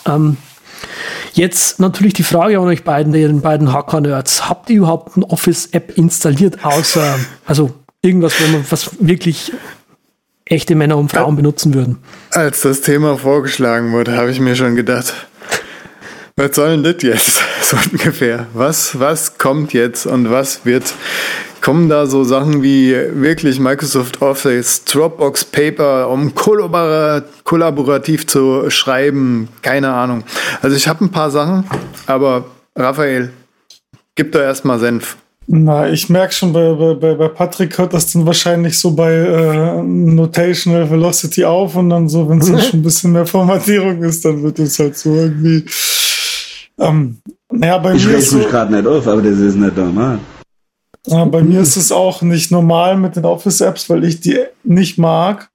Jetzt 1.33 1.79
natürlich 1.79 2.13
die 2.13 2.23
Frage 2.23 2.57
an 2.57 2.65
euch 2.65 2.83
beiden, 2.83 3.11
den 3.13 3.41
beiden 3.41 3.73
Hacker-Nerds. 3.73 4.47
Habt 4.49 4.69
ihr 4.69 4.77
überhaupt 4.77 5.15
eine 5.15 5.29
Office-App 5.29 5.97
installiert, 5.97 6.63
außer, 6.63 7.19
also 7.45 7.73
irgendwas, 8.01 8.33
wo 8.39 8.51
man, 8.51 8.65
was 8.69 8.91
wirklich 8.99 9.51
echte 10.45 10.75
Männer 10.75 10.97
und 10.97 11.09
Frauen 11.11 11.35
benutzen 11.35 11.73
würden? 11.73 11.97
Als 12.31 12.61
das 12.61 12.81
Thema 12.81 13.17
vorgeschlagen 13.17 13.91
wurde, 13.91 14.15
habe 14.15 14.31
ich 14.31 14.39
mir 14.39 14.55
schon 14.55 14.75
gedacht, 14.75 15.13
was 16.37 16.55
soll 16.55 16.81
denn 16.81 16.83
das 16.83 17.03
jetzt? 17.03 17.41
So 17.65 17.77
ungefähr. 17.91 18.45
Was, 18.53 18.99
was 18.99 19.39
kommt 19.39 19.73
jetzt 19.73 20.05
und 20.05 20.29
was 20.29 20.67
wird 20.67 20.83
kommen 21.61 21.89
da 21.89 22.05
so 22.05 22.23
Sachen 22.23 22.61
wie 22.61 22.95
wirklich 23.13 23.59
Microsoft 23.59 24.21
Office, 24.21 24.85
Dropbox 24.85 25.45
Paper, 25.45 26.09
um 26.09 26.35
kollaborativ 26.35 28.27
zu 28.27 28.69
schreiben? 28.69 29.47
Keine 29.63 29.91
Ahnung. 29.91 30.23
Also 30.61 30.75
ich 30.75 30.87
habe 30.87 31.05
ein 31.05 31.09
paar 31.09 31.31
Sachen, 31.31 31.63
aber 32.05 32.45
Raphael, 32.75 33.31
gib 34.13 34.31
da 34.31 34.43
erstmal 34.43 34.77
Senf. 34.77 35.17
Na, 35.47 35.89
ich 35.89 36.07
merke 36.07 36.33
schon, 36.33 36.53
bei, 36.53 36.71
bei, 36.73 37.15
bei 37.15 37.27
Patrick 37.29 37.75
hört 37.79 37.93
das 37.93 38.11
dann 38.11 38.27
wahrscheinlich 38.27 38.77
so 38.77 38.91
bei 38.91 39.11
äh, 39.11 39.81
Notational 39.81 40.89
Velocity 40.89 41.45
auf 41.45 41.75
und 41.75 41.89
dann 41.89 42.09
so, 42.09 42.29
wenn 42.29 42.39
es 42.39 42.49
mhm. 42.49 42.59
schon 42.59 42.79
ein 42.79 42.83
bisschen 42.83 43.11
mehr 43.11 43.25
Formatierung 43.25 44.03
ist, 44.03 44.23
dann 44.23 44.43
wird 44.43 44.59
es 44.59 44.77
halt 44.77 44.97
so 44.97 45.15
irgendwie. 45.15 45.65
Ähm, 46.77 47.17
naja, 47.51 47.77
bei 47.77 47.93
ich 47.93 48.05
mir 48.05 48.15
rechne 48.15 48.37
mich 48.37 48.45
so, 48.45 48.49
gerade 48.51 48.73
nicht 48.73 48.87
auf, 48.87 49.07
aber 49.07 49.21
das 49.21 49.39
ist 49.39 49.55
nicht 49.55 49.77
normal. 49.77 50.19
Ja, 51.07 51.23
bei 51.25 51.43
mir 51.43 51.61
ist 51.61 51.75
es 51.75 51.91
auch 51.91 52.21
nicht 52.21 52.51
normal 52.51 52.97
mit 52.97 53.15
den 53.15 53.25
Office-Apps, 53.25 53.89
weil 53.89 54.03
ich 54.03 54.19
die 54.21 54.39
nicht 54.63 54.97
mag. 54.97 55.49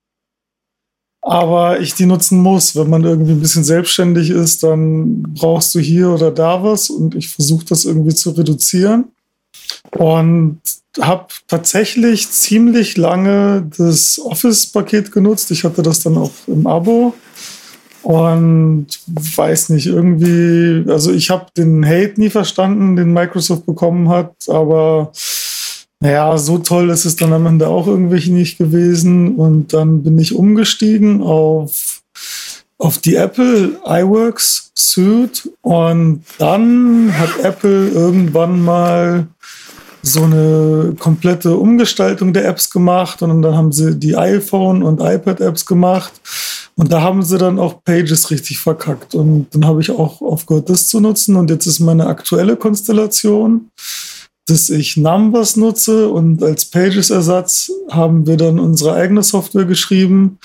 Aber 1.23 1.81
ich 1.81 1.95
die 1.95 2.07
nutzen 2.07 2.41
muss. 2.41 2.77
Wenn 2.77 2.89
man 2.89 3.05
irgendwie 3.05 3.33
ein 3.33 3.41
bisschen 3.41 3.65
selbstständig 3.65 4.31
ist, 4.31 4.63
dann 4.63 5.23
brauchst 5.35 5.75
du 5.75 5.81
hier 5.81 6.11
oder 6.11 6.31
da 6.31 6.63
was 6.63 6.89
und 6.89 7.15
ich 7.15 7.29
versuche 7.29 7.65
das 7.67 7.85
irgendwie 7.85 8.15
zu 8.15 8.31
reduzieren. 8.31 9.13
Und 9.91 10.61
habe 11.01 11.27
tatsächlich 11.47 12.31
ziemlich 12.31 12.97
lange 12.97 13.69
das 13.77 14.19
Office-Paket 14.19 15.13
genutzt. 15.13 15.51
Ich 15.51 15.65
hatte 15.65 15.83
das 15.83 16.01
dann 16.03 16.17
auch 16.17 16.33
im 16.47 16.67
Abo. 16.67 17.15
Und 18.03 18.87
weiß 19.07 19.69
nicht, 19.71 19.87
irgendwie, 19.87 20.91
also 20.91 21.13
ich 21.13 21.31
habe 21.31 21.47
den 21.57 21.85
Hate 21.85 22.15
nie 22.17 22.31
verstanden, 22.31 22.97
den 22.97 23.13
Microsoft 23.13 23.67
bekommen 23.67 24.09
hat, 24.09 24.33
aber 24.49 25.13
naja, 26.03 26.39
so 26.39 26.57
toll 26.57 26.89
ist 26.89 27.05
es 27.05 27.17
dann 27.17 27.35
am 27.35 27.45
Ende 27.45 27.69
auch 27.69 27.87
irgendwie 27.87 28.31
nicht 28.31 28.57
gewesen. 28.57 29.37
Und 29.37 29.75
dann 29.75 30.03
bin 30.03 30.19
ich 30.19 30.35
umgestiegen 30.35 31.21
auf, 31.21 32.01
auf 32.79 32.99
die 32.99 33.17
Apple 33.17 33.79
iWorks 33.85 34.73
Suite. 34.75 35.51
Und 35.61 36.25
dann 36.39 37.13
hat 37.19 37.45
Apple 37.45 37.89
irgendwann 37.89 38.65
mal 38.65 39.27
so 40.03 40.23
eine 40.23 40.95
komplette 40.99 41.55
Umgestaltung 41.55 42.33
der 42.33 42.47
Apps 42.47 42.71
gemacht. 42.71 43.21
Und 43.21 43.43
dann 43.43 43.55
haben 43.55 43.73
sie 43.73 43.95
die 43.99 44.17
iPhone 44.17 44.83
und 44.83 45.01
iPad-Apps 45.03 45.67
gemacht. 45.67 46.13
Und 46.77 46.93
da 46.93 47.03
haben 47.03 47.23
sie 47.23 47.37
dann 47.37 47.59
auch 47.59 47.85
Pages 47.85 48.31
richtig 48.31 48.59
verkackt. 48.59 49.15
Und 49.15 49.49
dann 49.53 49.67
habe 49.67 49.81
ich 49.81 49.91
auch 49.91 50.23
aufgehört, 50.23 50.71
das 50.71 50.89
zu 50.89 51.01
nutzen. 51.01 51.37
Und 51.37 51.51
jetzt 51.51 51.67
ist 51.67 51.81
meine 51.81 52.07
aktuelle 52.07 52.57
Konstellation 52.57 53.71
dass 54.51 54.69
ich 54.69 54.97
Numbers 54.97 55.57
nutze 55.57 56.09
und 56.09 56.43
als 56.43 56.65
Pages-Ersatz 56.65 57.71
haben 57.89 58.27
wir 58.27 58.37
dann 58.37 58.59
unsere 58.59 58.95
eigene 58.95 59.23
Software 59.23 59.65
geschrieben 59.65 60.39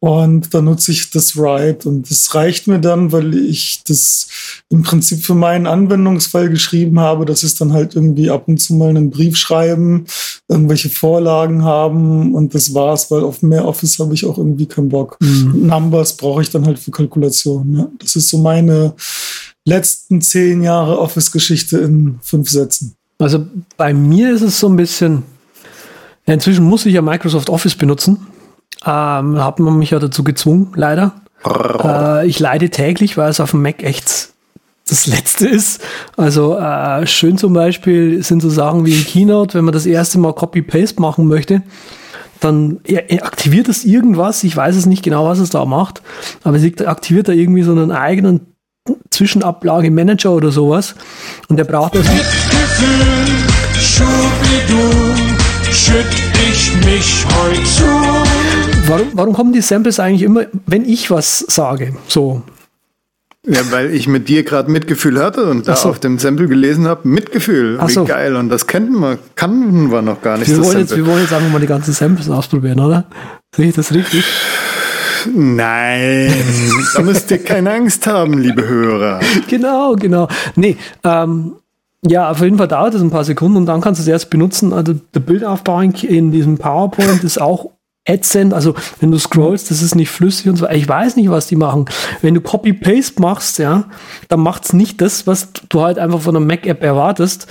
und 0.00 0.52
dann 0.52 0.66
nutze 0.66 0.92
ich 0.92 1.10
das 1.10 1.36
Write 1.36 1.88
und 1.88 2.10
das 2.10 2.34
reicht 2.34 2.66
mir 2.66 2.78
dann, 2.78 3.10
weil 3.10 3.34
ich 3.34 3.82
das 3.86 4.26
im 4.68 4.82
Prinzip 4.82 5.24
für 5.24 5.34
meinen 5.34 5.66
Anwendungsfall 5.66 6.50
geschrieben 6.50 7.00
habe. 7.00 7.24
Das 7.24 7.42
ist 7.42 7.60
dann 7.60 7.72
halt 7.72 7.94
irgendwie 7.94 8.28
ab 8.28 8.44
und 8.46 8.58
zu 8.58 8.74
mal 8.74 8.90
einen 8.90 9.08
Brief 9.08 9.36
schreiben, 9.36 10.04
irgendwelche 10.46 10.90
Vorlagen 10.90 11.64
haben 11.64 12.34
und 12.34 12.54
das 12.54 12.74
war's, 12.74 13.10
weil 13.10 13.22
auf 13.22 13.40
mehr 13.40 13.66
Office 13.66 13.98
habe 13.98 14.12
ich 14.12 14.26
auch 14.26 14.36
irgendwie 14.36 14.66
keinen 14.66 14.90
Bock. 14.90 15.16
Mhm. 15.20 15.68
Numbers 15.68 16.18
brauche 16.18 16.42
ich 16.42 16.50
dann 16.50 16.66
halt 16.66 16.78
für 16.78 16.90
Kalkulation. 16.90 17.74
Ja. 17.74 17.88
Das 17.98 18.14
ist 18.14 18.28
so 18.28 18.36
meine 18.36 18.94
letzten 19.64 20.20
zehn 20.20 20.62
Jahre 20.62 20.98
Office-Geschichte 20.98 21.78
in 21.78 22.18
fünf 22.20 22.50
Sätzen. 22.50 22.94
Also 23.18 23.46
bei 23.76 23.94
mir 23.94 24.34
ist 24.34 24.42
es 24.42 24.60
so 24.60 24.68
ein 24.68 24.76
bisschen, 24.76 25.22
ja, 26.26 26.34
inzwischen 26.34 26.64
muss 26.64 26.84
ich 26.84 26.92
ja 26.92 27.00
Microsoft 27.00 27.48
Office 27.48 27.74
benutzen. 27.74 28.26
Ähm, 28.86 29.42
hat 29.42 29.60
man 29.60 29.78
mich 29.78 29.90
ja 29.90 29.98
dazu 29.98 30.24
gezwungen, 30.24 30.72
leider. 30.74 31.12
äh, 31.84 32.26
ich 32.26 32.38
leide 32.38 32.70
täglich, 32.70 33.16
weil 33.16 33.30
es 33.30 33.40
auf 33.40 33.52
dem 33.52 33.62
Mac 33.62 33.82
echt 33.82 34.30
das 34.88 35.06
Letzte 35.06 35.48
ist. 35.48 35.80
Also 36.16 36.58
äh, 36.58 37.06
schön 37.06 37.38
zum 37.38 37.52
Beispiel 37.54 38.22
sind 38.22 38.42
so 38.42 38.50
Sachen 38.50 38.84
wie 38.84 38.94
in 38.94 39.04
Keynote, 39.04 39.54
wenn 39.54 39.64
man 39.64 39.72
das 39.72 39.86
erste 39.86 40.18
Mal 40.18 40.34
Copy-Paste 40.34 41.00
machen 41.00 41.26
möchte, 41.26 41.62
dann 42.40 42.80
er, 42.84 43.10
er 43.10 43.24
aktiviert 43.24 43.68
es 43.68 43.84
irgendwas. 43.84 44.44
Ich 44.44 44.54
weiß 44.54 44.76
es 44.76 44.86
nicht 44.86 45.02
genau, 45.02 45.26
was 45.26 45.38
es 45.38 45.50
da 45.50 45.64
macht, 45.64 46.02
aber 46.42 46.56
es 46.56 46.86
aktiviert 46.86 47.28
da 47.28 47.32
irgendwie 47.32 47.62
so 47.62 47.72
einen 47.72 47.92
eigenen 47.92 48.40
Zwischenablage-Manager 49.10 50.32
oder 50.32 50.50
sowas. 50.50 50.94
Und 51.48 51.56
der 51.56 51.64
braucht 51.64 51.94
das. 51.94 52.06
schütt 55.72 56.06
ich 56.50 56.74
mich 56.84 57.24
heute 57.26 57.64
zu. 57.64 58.53
Warum, 58.86 59.08
warum 59.14 59.34
kommen 59.34 59.52
die 59.52 59.60
Samples 59.60 59.98
eigentlich 59.98 60.22
immer, 60.22 60.46
wenn 60.66 60.84
ich 60.84 61.10
was 61.10 61.38
sage? 61.38 61.96
So, 62.06 62.42
ja, 63.46 63.60
weil 63.70 63.94
ich 63.94 64.08
mit 64.08 64.28
dir 64.28 64.42
gerade 64.42 64.70
Mitgefühl 64.70 65.22
hatte 65.22 65.44
und 65.44 65.68
da 65.68 65.76
so. 65.76 65.90
auf 65.90 66.00
dem 66.00 66.18
Sample 66.18 66.48
gelesen 66.48 66.86
habe, 66.86 67.06
Mitgefühl, 67.06 67.76
Ach 67.78 67.88
wie 67.88 67.92
so. 67.92 68.04
geil. 68.04 68.36
Und 68.36 68.48
das 68.48 68.66
kennen 68.66 68.98
wir, 69.00 69.18
kannten 69.34 69.90
wir 69.90 70.00
noch 70.00 70.22
gar 70.22 70.38
nicht. 70.38 70.48
Wir, 70.48 70.64
wollen 70.64 70.78
jetzt, 70.78 70.96
wir 70.96 71.06
wollen 71.06 71.20
jetzt 71.20 71.32
einfach 71.32 71.50
mal 71.50 71.60
die 71.60 71.66
ganzen 71.66 71.92
Samples 71.92 72.30
ausprobieren, 72.30 72.80
oder? 72.80 73.04
Sehe 73.54 73.68
ich 73.68 73.74
das 73.74 73.92
richtig? 73.92 74.24
Nein, 75.34 76.32
da 76.94 77.02
müsst 77.02 77.30
ihr 77.30 77.42
keine 77.42 77.72
Angst 77.72 78.06
haben, 78.06 78.38
liebe 78.38 78.66
Hörer. 78.66 79.20
Genau, 79.48 79.94
genau. 79.94 80.28
Nee, 80.56 80.76
ähm, 81.02 81.56
ja, 82.06 82.30
auf 82.30 82.40
jeden 82.40 82.58
Fall 82.58 82.68
dauert 82.68 82.94
es 82.94 83.02
ein 83.02 83.10
paar 83.10 83.24
Sekunden 83.24 83.58
und 83.58 83.66
dann 83.66 83.80
kannst 83.80 84.00
du 84.00 84.02
es 84.02 84.08
erst 84.08 84.30
benutzen. 84.30 84.72
Also 84.72 84.94
der 85.14 85.20
Bildaufbau 85.20 85.80
in 85.80 86.32
diesem 86.32 86.58
PowerPoint 86.58 87.24
ist 87.24 87.40
auch 87.40 87.70
ätzend. 88.04 88.52
Also 88.52 88.74
wenn 89.00 89.10
du 89.10 89.18
scrollst, 89.18 89.70
das 89.70 89.82
ist 89.82 89.94
nicht 89.94 90.10
flüssig 90.10 90.48
und 90.48 90.56
so. 90.56 90.68
Ich 90.68 90.88
weiß 90.88 91.16
nicht, 91.16 91.30
was 91.30 91.46
die 91.46 91.56
machen. 91.56 91.86
Wenn 92.20 92.34
du 92.34 92.40
Copy-Paste 92.40 93.20
machst, 93.20 93.58
ja, 93.58 93.84
dann 94.28 94.40
macht's 94.40 94.72
nicht 94.72 95.00
das, 95.00 95.26
was 95.26 95.48
du 95.68 95.82
halt 95.82 95.98
einfach 95.98 96.20
von 96.20 96.36
einer 96.36 96.44
Mac-App 96.44 96.82
erwartest. 96.82 97.46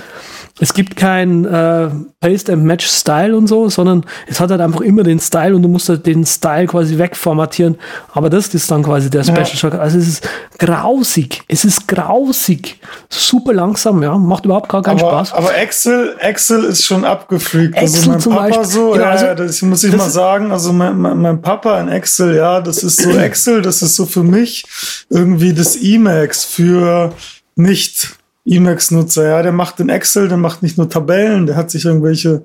Es 0.60 0.72
gibt 0.72 0.94
kein 0.94 1.44
äh, 1.44 1.90
Paste 2.20 2.52
and 2.52 2.62
Match 2.62 2.86
Style 2.86 3.36
und 3.36 3.48
so, 3.48 3.68
sondern 3.68 4.06
es 4.28 4.38
hat 4.38 4.50
halt 4.50 4.60
einfach 4.60 4.82
immer 4.82 5.02
den 5.02 5.18
Style 5.18 5.56
und 5.56 5.62
du 5.62 5.68
musst 5.68 5.88
halt 5.88 6.06
den 6.06 6.24
Style 6.24 6.68
quasi 6.68 6.96
wegformatieren. 6.96 7.76
Aber 8.12 8.30
das 8.30 8.54
ist 8.54 8.70
dann 8.70 8.84
quasi 8.84 9.10
der 9.10 9.24
Special 9.24 9.46
Shock. 9.46 9.74
Also 9.74 9.98
es 9.98 10.06
ist 10.06 10.28
grausig. 10.60 11.42
Es 11.48 11.64
ist 11.64 11.88
grausig. 11.88 12.80
Super 13.08 13.52
langsam, 13.52 14.00
ja. 14.04 14.16
Macht 14.16 14.44
überhaupt 14.44 14.68
gar 14.68 14.82
keinen 14.82 15.00
aber, 15.00 15.10
Spaß. 15.10 15.32
Aber 15.32 15.56
Excel, 15.56 16.14
Excel 16.20 16.62
ist 16.62 16.84
schon 16.84 17.04
abgefreakt. 17.04 17.76
Also 17.76 17.96
Excel 17.96 18.12
also 18.12 18.30
mein 18.30 18.38
Papa 18.38 18.48
Beispiel, 18.48 18.66
so, 18.66 18.90
genau, 18.92 19.04
also, 19.06 19.26
ja, 19.26 19.34
das 19.34 19.62
muss 19.62 19.82
ich 19.82 19.96
mal 19.96 20.08
sagen. 20.08 20.43
Also 20.52 20.72
mein, 20.72 20.98
mein, 20.98 21.20
mein 21.20 21.42
Papa 21.42 21.80
in 21.80 21.88
Excel, 21.88 22.36
ja, 22.36 22.60
das 22.60 22.82
ist 22.82 23.00
so 23.00 23.10
Excel, 23.10 23.62
das 23.62 23.82
ist 23.82 23.96
so 23.96 24.06
für 24.06 24.22
mich 24.22 24.64
irgendwie 25.10 25.52
das 25.52 25.76
Emacs 25.76 26.44
für 26.44 27.12
nicht 27.56 28.16
Emacs-Nutzer, 28.46 29.28
ja, 29.28 29.42
der 29.42 29.52
macht 29.52 29.80
in 29.80 29.88
Excel, 29.88 30.28
der 30.28 30.36
macht 30.36 30.62
nicht 30.62 30.76
nur 30.76 30.88
Tabellen, 30.88 31.46
der 31.46 31.56
hat 31.56 31.70
sich 31.70 31.84
irgendwelche 31.84 32.42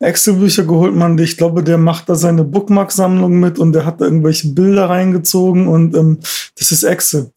Excel-Bücher 0.00 0.64
geholt, 0.64 0.94
man. 0.94 1.18
Ich 1.18 1.36
glaube, 1.36 1.64
der 1.64 1.76
macht 1.76 2.08
da 2.08 2.14
seine 2.14 2.44
Bookmark-Sammlung 2.44 3.40
mit 3.40 3.58
und 3.58 3.72
der 3.72 3.84
hat 3.84 4.00
da 4.00 4.04
irgendwelche 4.04 4.48
Bilder 4.48 4.88
reingezogen 4.88 5.66
und 5.66 5.96
ähm, 5.96 6.18
das 6.56 6.70
ist 6.70 6.84
Excel. 6.84 7.30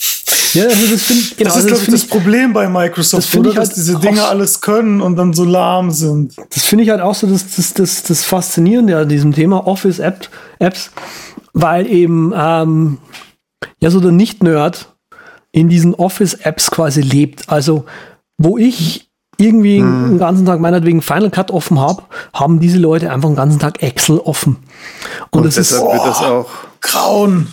Ja, 0.53 0.65
also 0.65 0.88
das, 0.88 1.01
find, 1.03 1.38
genau, 1.38 1.50
das 1.50 1.58
ist, 1.58 1.67
glaube 1.67 1.84
ich, 1.84 1.89
das 1.89 2.05
Problem 2.05 2.53
bei 2.53 2.67
Microsoft, 2.67 3.27
das 3.27 3.39
oder? 3.39 3.50
Halt 3.50 3.58
dass 3.58 3.74
diese 3.74 4.00
Dinge 4.00 4.25
alles 4.25 4.62
können 4.62 5.01
und 5.01 5.15
dann 5.15 5.34
so 5.34 5.43
lahm 5.43 5.91
sind. 5.91 6.36
Das 6.53 6.63
finde 6.63 6.84
ich 6.84 6.89
halt 6.89 7.01
auch 7.01 7.15
so 7.15 7.27
das, 7.27 7.55
das, 7.55 7.74
das, 7.74 8.03
das 8.03 8.24
Faszinierende 8.24 8.98
an 8.98 9.10
diesem 9.10 9.34
Thema 9.34 9.67
Office-Apps, 9.67 10.91
weil 11.53 11.88
eben 11.88 12.34
ähm, 12.36 12.98
ja 13.79 13.91
so 13.91 14.00
der 14.00 14.12
Nicht-Nerd 14.12 14.93
in 15.51 15.70
diesen 15.70 15.93
Office-Apps 15.96 16.72
quasi 16.72 17.01
lebt. 17.01 17.50
Also, 17.50 17.86
wo 18.38 18.58
ich 18.58 19.10
irgendwie 19.38 19.79
hm. 19.79 20.10
den 20.10 20.20
ganzen 20.20 20.46
Tag 20.46 20.60
meinetwegen 20.60 21.01
Final 21.01 21.31
Cut 21.31 21.51
offen 21.51 21.79
habe, 21.79 22.03
haben 22.34 22.60
diese 22.60 22.77
Leute 22.77 23.12
einfach 23.12 23.29
den 23.29 23.36
ganzen 23.36 23.60
Tag 23.60 23.81
Excel 23.81 24.20
offen. 24.20 24.58
Und, 25.31 25.39
Und 25.39 25.46
das 25.46 25.55
deshalb 25.55 25.88
ist, 25.88 25.93
wird 25.93 26.05
das 26.05 26.17
auch 26.20 26.50
grauen. 26.81 27.51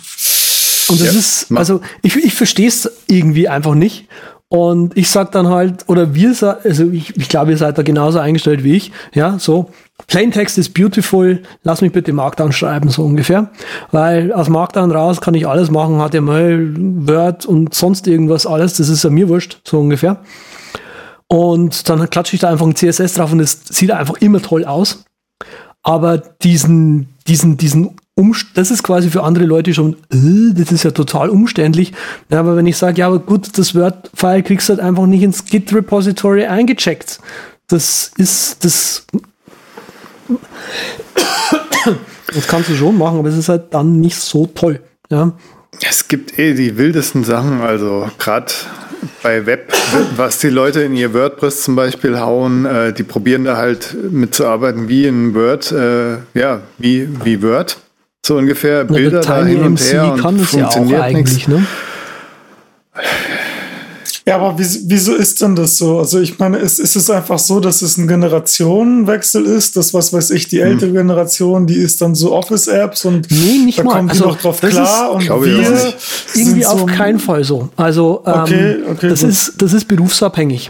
Und 0.89 0.99
das 0.99 1.13
ja, 1.13 1.19
ist, 1.19 1.51
also 1.55 1.81
ich, 2.01 2.15
ich 2.15 2.33
verstehe 2.33 2.67
es 2.67 2.91
irgendwie 3.07 3.47
einfach 3.47 3.75
nicht. 3.75 4.07
Und 4.51 4.97
ich 4.97 5.11
sag 5.11 5.31
dann 5.31 5.47
halt, 5.47 5.87
oder 5.87 6.15
wir, 6.15 6.33
also 6.63 6.89
ich, 6.89 7.15
ich 7.15 7.29
glaube, 7.29 7.51
ihr 7.51 7.57
seid 7.57 7.77
da 7.77 7.83
genauso 7.83 8.17
eingestellt 8.17 8.63
wie 8.63 8.75
ich, 8.75 8.91
ja, 9.13 9.37
so, 9.37 9.69
Plaintext 10.07 10.57
ist 10.57 10.73
beautiful, 10.73 11.43
lass 11.61 11.81
mich 11.81 11.91
bitte 11.91 12.13
Markdown 12.13 12.51
schreiben, 12.51 12.89
so 12.89 13.03
ungefähr. 13.03 13.51
Weil 13.91 14.33
aus 14.33 14.49
Markdown 14.49 14.91
raus 14.91 15.21
kann 15.21 15.35
ich 15.35 15.47
alles 15.47 15.69
machen, 15.69 15.99
HTML, 15.99 16.73
Word 17.07 17.45
und 17.45 17.75
sonst 17.75 18.07
irgendwas 18.07 18.47
alles, 18.47 18.73
das 18.73 18.89
ist 18.89 19.03
ja 19.03 19.11
mir 19.11 19.29
wurscht, 19.29 19.61
so 19.63 19.79
ungefähr. 19.79 20.17
Und 21.27 21.87
dann 21.87 22.09
klatsche 22.09 22.33
ich 22.33 22.41
da 22.41 22.49
einfach 22.49 22.65
ein 22.65 22.75
CSS 22.75 23.13
drauf 23.13 23.31
und 23.31 23.39
es 23.39 23.61
sieht 23.69 23.91
einfach 23.91 24.15
immer 24.19 24.41
toll 24.41 24.65
aus. 24.65 25.03
Aber 25.83 26.17
diesen, 26.17 27.09
diesen, 27.27 27.57
diesen 27.57 27.98
das 28.53 28.71
ist 28.71 28.83
quasi 28.83 29.09
für 29.09 29.23
andere 29.23 29.45
Leute 29.45 29.73
schon, 29.73 29.93
äh, 30.11 30.53
das 30.53 30.71
ist 30.71 30.83
ja 30.83 30.91
total 30.91 31.29
umständlich. 31.29 31.93
Ja, 32.29 32.39
aber 32.39 32.55
wenn 32.55 32.65
ich 32.65 32.77
sage, 32.77 32.99
ja, 32.99 33.07
aber 33.07 33.19
gut, 33.19 33.57
das 33.57 33.75
Word-File 33.75 34.43
kriegst 34.43 34.69
du 34.69 34.73
halt 34.73 34.81
einfach 34.81 35.05
nicht 35.05 35.23
ins 35.23 35.45
Git-Repository 35.45 36.45
eingecheckt. 36.45 37.19
Das 37.67 38.11
ist, 38.17 38.63
das, 38.65 39.05
das 42.33 42.47
kannst 42.47 42.69
du 42.69 42.75
schon 42.75 42.97
machen, 42.97 43.19
aber 43.19 43.29
es 43.29 43.37
ist 43.37 43.49
halt 43.49 43.73
dann 43.73 43.99
nicht 43.99 44.17
so 44.17 44.47
toll. 44.47 44.81
Ja. 45.09 45.33
Es 45.87 46.07
gibt 46.07 46.37
eh 46.39 46.53
die 46.53 46.77
wildesten 46.77 47.23
Sachen, 47.23 47.61
also 47.61 48.09
gerade 48.17 48.51
bei 49.23 49.45
Web, 49.45 49.73
was 50.15 50.39
die 50.39 50.49
Leute 50.49 50.81
in 50.81 50.95
ihr 50.95 51.13
WordPress 51.13 51.63
zum 51.63 51.75
Beispiel 51.75 52.19
hauen, 52.19 52.65
äh, 52.65 52.91
die 52.93 53.03
probieren 53.03 53.45
da 53.45 53.57
halt 53.57 53.95
mitzuarbeiten 54.11 54.89
wie 54.89 55.05
in 55.05 55.33
Word, 55.33 55.71
äh, 55.71 56.17
ja, 56.33 56.61
wie, 56.77 57.07
wie 57.23 57.41
Word. 57.41 57.77
So 58.29 58.37
ungefähr 58.37 58.83
Bilder 58.83 59.21
da 59.21 59.43
hin 59.43 59.63
und 59.63 59.81
her 59.81 60.13
und 60.13 60.21
funktioniert 60.21 60.91
ja 60.91 61.09
nichts. 61.09 61.47
Ne? 61.47 61.65
Ja, 64.27 64.35
aber 64.35 64.55
wieso 64.59 65.15
ist 65.15 65.41
denn 65.41 65.55
das 65.55 65.79
so? 65.79 65.97
Also 65.97 66.19
ich 66.19 66.37
meine, 66.37 66.57
ist, 66.57 66.77
ist 66.77 66.95
es 66.95 67.09
einfach 67.09 67.39
so, 67.39 67.59
dass 67.59 67.81
es 67.81 67.97
ein 67.97 68.07
Generationenwechsel 68.07 69.47
ist? 69.47 69.77
Das, 69.77 69.95
was 69.95 70.13
weiß 70.13 70.29
ich, 70.29 70.47
die 70.47 70.59
hm. 70.59 70.67
ältere 70.67 70.89
hm. 70.91 70.97
Generation, 70.97 71.65
die 71.65 71.77
ist 71.77 72.03
dann 72.03 72.13
so 72.13 72.33
Office-Apps 72.33 73.05
und 73.05 73.31
nee, 73.31 73.65
nicht 73.65 73.79
da 73.79 73.83
mal. 73.83 73.95
kommen 73.95 74.09
also, 74.11 74.25
die 74.25 74.29
noch 74.29 74.39
drauf 74.39 74.61
klar. 74.61 75.11
und 75.13 75.27
wir 75.27 75.93
irgendwie 76.35 76.67
auf 76.67 76.85
keinen 76.85 77.17
Fall 77.17 77.43
so. 77.43 77.69
Also 77.77 78.21
ähm, 78.27 78.33
okay, 78.35 78.77
okay, 78.91 79.09
das, 79.09 79.23
ist, 79.23 79.53
das 79.57 79.73
ist 79.73 79.87
berufsabhängig. 79.87 80.69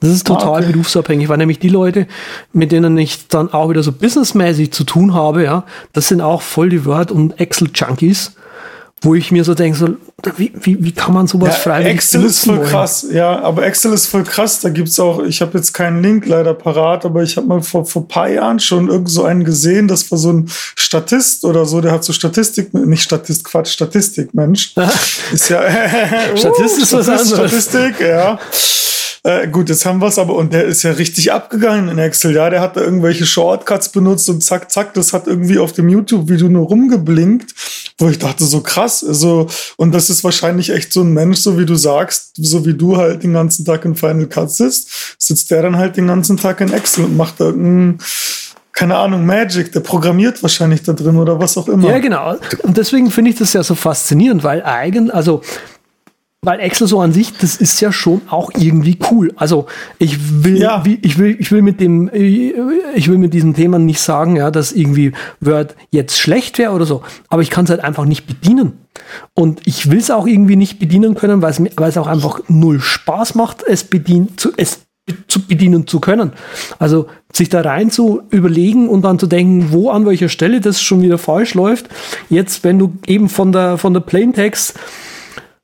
Das 0.00 0.10
ist 0.10 0.26
total 0.26 0.48
ah, 0.48 0.58
okay. 0.58 0.72
berufsabhängig, 0.72 1.28
weil 1.28 1.36
nämlich 1.36 1.58
die 1.58 1.68
Leute, 1.68 2.06
mit 2.52 2.72
denen 2.72 2.96
ich 2.96 3.28
dann 3.28 3.52
auch 3.52 3.68
wieder 3.68 3.82
so 3.82 3.92
businessmäßig 3.92 4.72
zu 4.72 4.84
tun 4.84 5.12
habe, 5.12 5.44
ja, 5.44 5.64
das 5.92 6.08
sind 6.08 6.22
auch 6.22 6.40
voll 6.40 6.70
die 6.70 6.86
Word- 6.86 7.12
und 7.12 7.38
Excel-Junkies, 7.38 8.32
wo 9.02 9.14
ich 9.14 9.30
mir 9.30 9.44
so 9.44 9.54
denke, 9.54 9.78
so, 9.78 9.88
wie, 10.36 10.52
wie, 10.60 10.82
wie 10.82 10.92
kann 10.92 11.14
man 11.14 11.26
sowas 11.26 11.54
ja, 11.54 11.54
freiwillig 11.54 11.94
Excel 11.94 12.24
ist 12.24 12.44
voll 12.44 12.58
wollen? 12.58 12.68
krass, 12.68 13.06
ja, 13.10 13.40
aber 13.40 13.66
Excel 13.66 13.92
ist 13.92 14.06
voll 14.06 14.24
krass. 14.24 14.60
Da 14.60 14.68
gibt's 14.68 14.98
auch, 15.00 15.22
ich 15.22 15.40
habe 15.40 15.56
jetzt 15.56 15.72
keinen 15.72 16.02
Link 16.02 16.26
leider 16.26 16.54
parat, 16.54 17.04
aber 17.04 17.22
ich 17.22 17.36
habe 17.36 17.46
mal 17.46 17.62
vor, 17.62 17.84
vor 17.84 18.08
paar 18.08 18.28
Jahren 18.28 18.58
schon 18.58 18.88
irgend 18.88 19.10
so 19.10 19.24
einen 19.24 19.44
gesehen, 19.44 19.88
das 19.88 20.10
war 20.10 20.18
so 20.18 20.32
ein 20.32 20.50
Statist 20.76 21.44
oder 21.44 21.64
so, 21.66 21.80
der 21.80 21.92
hat 21.92 22.04
so 22.04 22.12
Statistik, 22.12 22.72
nicht 22.74 23.02
Statist, 23.02 23.44
Quatsch, 23.44 23.72
Statistik, 23.72 24.34
Mensch. 24.34 24.74
ist 25.32 25.48
ja, 25.48 25.62
Statist 26.36 26.78
ist 26.78 26.92
was 26.92 27.08
anderes. 27.08 27.30
Statistik, 27.30 28.00
ja. 28.00 28.38
Äh, 29.22 29.48
gut, 29.48 29.68
jetzt 29.68 29.84
haben 29.84 30.00
wir 30.00 30.06
es 30.06 30.18
aber, 30.18 30.34
und 30.34 30.52
der 30.52 30.64
ist 30.64 30.82
ja 30.82 30.92
richtig 30.92 31.30
abgegangen 31.30 31.88
in 31.88 31.98
Excel, 31.98 32.34
ja, 32.34 32.48
der 32.48 32.62
hat 32.62 32.76
da 32.76 32.80
irgendwelche 32.80 33.26
Shortcuts 33.26 33.90
benutzt 33.90 34.28
und 34.30 34.42
zack, 34.42 34.70
zack, 34.70 34.94
das 34.94 35.12
hat 35.12 35.26
irgendwie 35.26 35.58
auf 35.58 35.72
dem 35.72 35.90
YouTube-Video 35.90 36.48
nur 36.48 36.66
rumgeblinkt, 36.66 37.54
wo 37.98 38.08
ich 38.08 38.18
dachte, 38.18 38.44
so 38.44 38.62
krass, 38.62 39.04
also, 39.06 39.46
und 39.76 39.92
das 39.92 40.08
ist 40.08 40.24
wahrscheinlich 40.24 40.70
echt 40.70 40.92
so 40.92 41.02
ein 41.02 41.12
Mensch, 41.12 41.38
so 41.40 41.58
wie 41.58 41.66
du 41.66 41.74
sagst, 41.74 42.32
so 42.36 42.64
wie 42.64 42.72
du 42.72 42.96
halt 42.96 43.22
den 43.22 43.34
ganzen 43.34 43.66
Tag 43.66 43.84
in 43.84 43.94
Final 43.94 44.26
Cut 44.26 44.50
sitzt, 44.50 45.16
sitzt 45.18 45.50
der 45.50 45.62
dann 45.62 45.76
halt 45.76 45.98
den 45.98 46.06
ganzen 46.06 46.38
Tag 46.38 46.62
in 46.62 46.72
Excel 46.72 47.04
und 47.04 47.16
macht 47.16 47.40
da 47.40 47.46
irgendein 47.46 47.98
keine 48.72 48.96
Ahnung, 48.96 49.26
Magic, 49.26 49.72
der 49.72 49.80
programmiert 49.80 50.42
wahrscheinlich 50.42 50.82
da 50.82 50.94
drin 50.94 51.18
oder 51.18 51.38
was 51.38 51.58
auch 51.58 51.68
immer. 51.68 51.90
Ja, 51.90 51.98
genau. 51.98 52.36
Und 52.62 52.78
deswegen 52.78 53.10
finde 53.10 53.32
ich 53.32 53.36
das 53.36 53.52
ja 53.52 53.62
so 53.62 53.74
faszinierend, 53.74 54.42
weil 54.42 54.62
eigen, 54.62 55.10
also 55.10 55.42
weil 56.42 56.60
Excel 56.60 56.86
so 56.86 57.00
an 57.00 57.12
sich, 57.12 57.36
das 57.36 57.56
ist 57.56 57.80
ja 57.80 57.92
schon 57.92 58.22
auch 58.30 58.50
irgendwie 58.56 58.98
cool. 59.10 59.30
Also 59.36 59.66
ich 59.98 60.42
will, 60.42 60.58
ja. 60.58 60.82
ich 61.02 61.18
will, 61.18 61.36
ich 61.38 61.52
will 61.52 61.60
mit 61.60 61.80
dem, 61.80 62.10
ich 62.14 63.08
will 63.08 63.18
mit 63.18 63.34
diesem 63.34 63.52
Thema 63.52 63.78
nicht 63.78 64.00
sagen, 64.00 64.36
ja, 64.36 64.50
dass 64.50 64.72
irgendwie 64.72 65.12
Word 65.40 65.76
jetzt 65.90 66.18
schlecht 66.18 66.56
wäre 66.56 66.72
oder 66.72 66.86
so. 66.86 67.02
Aber 67.28 67.42
ich 67.42 67.50
kann 67.50 67.64
es 67.64 67.70
halt 67.70 67.84
einfach 67.84 68.06
nicht 68.06 68.26
bedienen. 68.26 68.78
Und 69.34 69.60
ich 69.66 69.90
will 69.90 69.98
es 69.98 70.10
auch 70.10 70.26
irgendwie 70.26 70.56
nicht 70.56 70.78
bedienen 70.78 71.14
können, 71.14 71.42
weil 71.42 71.50
es 71.50 71.58
mir, 71.58 71.72
weil 71.76 71.90
es 71.90 71.98
auch 71.98 72.06
einfach 72.06 72.40
null 72.48 72.80
Spaß 72.80 73.34
macht, 73.34 73.62
es 73.62 73.84
bedienen 73.84 74.38
zu, 74.38 74.50
es 74.56 74.80
zu 75.28 75.42
bedienen 75.46 75.86
zu 75.86 76.00
können. 76.00 76.32
Also 76.78 77.06
sich 77.34 77.50
da 77.50 77.60
rein 77.60 77.90
zu 77.90 78.22
überlegen 78.30 78.88
und 78.88 79.02
dann 79.02 79.18
zu 79.18 79.26
denken, 79.26 79.72
wo 79.72 79.90
an 79.90 80.06
welcher 80.06 80.30
Stelle 80.30 80.62
das 80.62 80.80
schon 80.80 81.02
wieder 81.02 81.18
falsch 81.18 81.52
läuft. 81.52 81.90
Jetzt, 82.30 82.64
wenn 82.64 82.78
du 82.78 82.94
eben 83.06 83.28
von 83.28 83.52
der, 83.52 83.76
von 83.76 83.92
der 83.92 84.00
Plaintext 84.00 84.78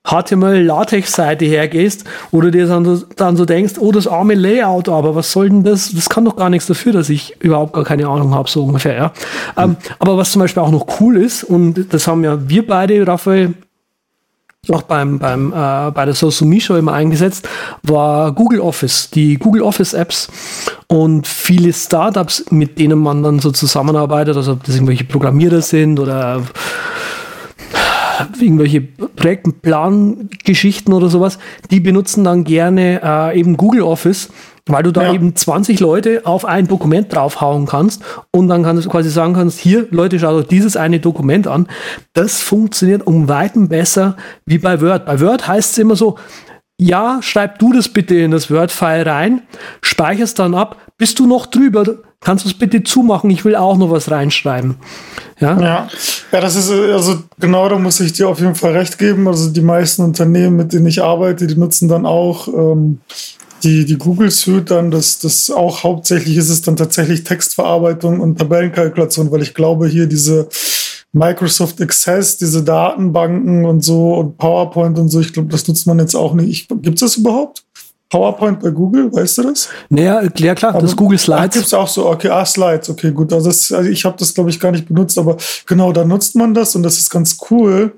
HTML-Latex-Seite 0.06 1.44
hergehst 1.44 2.04
oder 2.30 2.50
dir 2.50 2.66
dann 2.66 2.84
so, 2.84 3.04
dann 3.16 3.36
so 3.36 3.44
denkst, 3.44 3.74
oh, 3.78 3.92
das 3.92 4.06
arme 4.06 4.34
Layout, 4.34 4.88
aber 4.88 5.14
was 5.14 5.32
soll 5.32 5.48
denn 5.48 5.64
das? 5.64 5.92
Das 5.92 6.08
kann 6.08 6.24
doch 6.24 6.36
gar 6.36 6.50
nichts 6.50 6.66
dafür, 6.66 6.92
dass 6.92 7.08
ich 7.08 7.36
überhaupt 7.40 7.72
gar 7.72 7.84
keine 7.84 8.06
Ahnung 8.08 8.34
habe, 8.34 8.48
so 8.48 8.64
ungefähr, 8.64 8.94
ja. 8.94 9.12
Mhm. 9.56 9.62
Ähm, 9.62 9.76
aber 9.98 10.16
was 10.16 10.32
zum 10.32 10.40
Beispiel 10.40 10.62
auch 10.62 10.70
noch 10.70 11.00
cool 11.00 11.16
ist, 11.16 11.44
und 11.44 11.92
das 11.92 12.06
haben 12.06 12.24
ja 12.24 12.48
wir 12.48 12.66
beide, 12.66 13.06
Raphael, 13.06 13.54
auch 14.70 14.82
beim, 14.82 15.18
beim, 15.18 15.52
äh, 15.52 15.90
bei 15.90 16.04
der 16.04 16.14
Social 16.14 16.46
Me 16.46 16.60
Show 16.60 16.76
immer 16.76 16.92
eingesetzt, 16.92 17.48
war 17.82 18.32
Google 18.32 18.60
Office, 18.60 19.10
die 19.10 19.36
Google 19.36 19.62
Office 19.62 19.92
Apps 19.92 20.28
und 20.88 21.26
viele 21.26 21.72
Startups, 21.72 22.44
mit 22.50 22.78
denen 22.78 22.98
man 22.98 23.22
dann 23.22 23.38
so 23.38 23.50
zusammenarbeitet, 23.50 24.36
also 24.36 24.52
ob 24.52 24.64
das 24.64 24.74
irgendwelche 24.74 25.04
Programmierer 25.04 25.62
sind 25.62 26.00
oder 26.00 26.42
irgendwelche 28.40 28.80
Projektplangeschichten 28.80 30.92
oder 30.92 31.08
sowas, 31.08 31.38
die 31.70 31.80
benutzen 31.80 32.24
dann 32.24 32.44
gerne 32.44 33.00
äh, 33.02 33.38
eben 33.38 33.56
Google 33.56 33.82
Office, 33.82 34.28
weil 34.66 34.82
du 34.82 34.92
da 34.92 35.04
ja. 35.04 35.14
eben 35.14 35.34
20 35.34 35.80
Leute 35.80 36.22
auf 36.24 36.44
ein 36.44 36.66
Dokument 36.66 37.14
draufhauen 37.14 37.66
kannst 37.66 38.02
und 38.32 38.48
dann 38.48 38.64
kannst 38.64 38.84
du 38.84 38.90
quasi 38.90 39.10
sagen 39.10 39.34
kannst, 39.34 39.58
hier 39.58 39.86
Leute, 39.90 40.18
schaut 40.18 40.34
euch 40.34 40.48
dieses 40.48 40.76
eine 40.76 41.00
Dokument 41.00 41.46
an. 41.46 41.68
Das 42.14 42.40
funktioniert 42.40 43.06
um 43.06 43.28
Weitem 43.28 43.68
besser 43.68 44.16
wie 44.44 44.58
bei 44.58 44.80
Word. 44.80 45.06
Bei 45.06 45.20
Word 45.20 45.46
heißt 45.46 45.72
es 45.72 45.78
immer 45.78 45.96
so, 45.96 46.16
ja, 46.78 47.20
schreib 47.22 47.58
du 47.58 47.72
das 47.72 47.88
bitte 47.88 48.16
in 48.16 48.32
das 48.32 48.50
Word-File 48.50 49.06
rein, 49.06 49.42
speicherst 49.80 50.38
dann 50.38 50.54
ab, 50.54 50.76
bist 50.98 51.18
du 51.18 51.26
noch 51.26 51.46
drüber, 51.46 51.84
kannst 52.26 52.44
du 52.44 52.48
es 52.48 52.58
bitte 52.58 52.82
zumachen, 52.82 53.30
ich 53.30 53.44
will 53.44 53.54
auch 53.54 53.76
noch 53.76 53.92
was 53.92 54.10
reinschreiben. 54.10 54.74
Ja? 55.38 55.60
ja, 55.60 55.88
ja, 56.32 56.40
das 56.40 56.56
ist 56.56 56.68
also 56.68 57.22
genau, 57.38 57.68
da 57.68 57.78
muss 57.78 58.00
ich 58.00 58.14
dir 58.14 58.28
auf 58.28 58.40
jeden 58.40 58.56
Fall 58.56 58.72
recht 58.72 58.98
geben. 58.98 59.28
Also 59.28 59.48
die 59.48 59.60
meisten 59.60 60.02
Unternehmen, 60.02 60.56
mit 60.56 60.72
denen 60.72 60.86
ich 60.86 61.00
arbeite, 61.00 61.46
die 61.46 61.54
nutzen 61.54 61.86
dann 61.86 62.04
auch 62.04 62.48
ähm, 62.48 62.98
die, 63.62 63.84
die 63.84 63.96
Google 63.96 64.32
Suite 64.32 64.72
dann, 64.72 64.90
das, 64.90 65.20
das 65.20 65.52
auch 65.52 65.84
hauptsächlich 65.84 66.36
ist 66.36 66.48
es 66.48 66.62
dann 66.62 66.74
tatsächlich 66.74 67.22
Textverarbeitung 67.22 68.18
und 68.18 68.40
Tabellenkalkulation, 68.40 69.30
weil 69.30 69.42
ich 69.42 69.54
glaube, 69.54 69.86
hier 69.86 70.08
diese 70.08 70.48
Microsoft 71.12 71.80
Access, 71.80 72.38
diese 72.38 72.64
Datenbanken 72.64 73.64
und 73.64 73.84
so 73.84 74.14
und 74.14 74.36
PowerPoint 74.36 74.98
und 74.98 75.10
so, 75.10 75.20
ich 75.20 75.32
glaube, 75.32 75.50
das 75.50 75.68
nutzt 75.68 75.86
man 75.86 76.00
jetzt 76.00 76.16
auch 76.16 76.34
nicht. 76.34 76.68
Gibt 76.68 76.96
es 76.96 77.00
das 77.00 77.16
überhaupt? 77.18 77.62
PowerPoint 78.08 78.60
bei 78.60 78.70
Google, 78.70 79.12
weißt 79.12 79.38
du 79.38 79.42
das? 79.42 79.68
Naja, 79.88 80.22
ja 80.36 80.54
klar, 80.54 80.74
aber, 80.74 80.82
das 80.82 80.94
Google 80.94 81.18
Slides. 81.18 81.54
Gibt 81.54 81.66
es 81.66 81.74
auch 81.74 81.88
so, 81.88 82.06
okay, 82.06 82.28
ah, 82.28 82.46
Slides, 82.46 82.88
okay, 82.88 83.10
gut. 83.10 83.32
Also, 83.32 83.48
das, 83.48 83.72
also 83.72 83.90
ich 83.90 84.04
habe 84.04 84.16
das, 84.18 84.32
glaube 84.32 84.50
ich, 84.50 84.60
gar 84.60 84.70
nicht 84.70 84.86
benutzt, 84.86 85.18
aber 85.18 85.36
genau, 85.66 85.92
da 85.92 86.04
nutzt 86.04 86.36
man 86.36 86.54
das 86.54 86.76
und 86.76 86.82
das 86.84 86.98
ist 86.98 87.10
ganz 87.10 87.36
cool. 87.50 87.92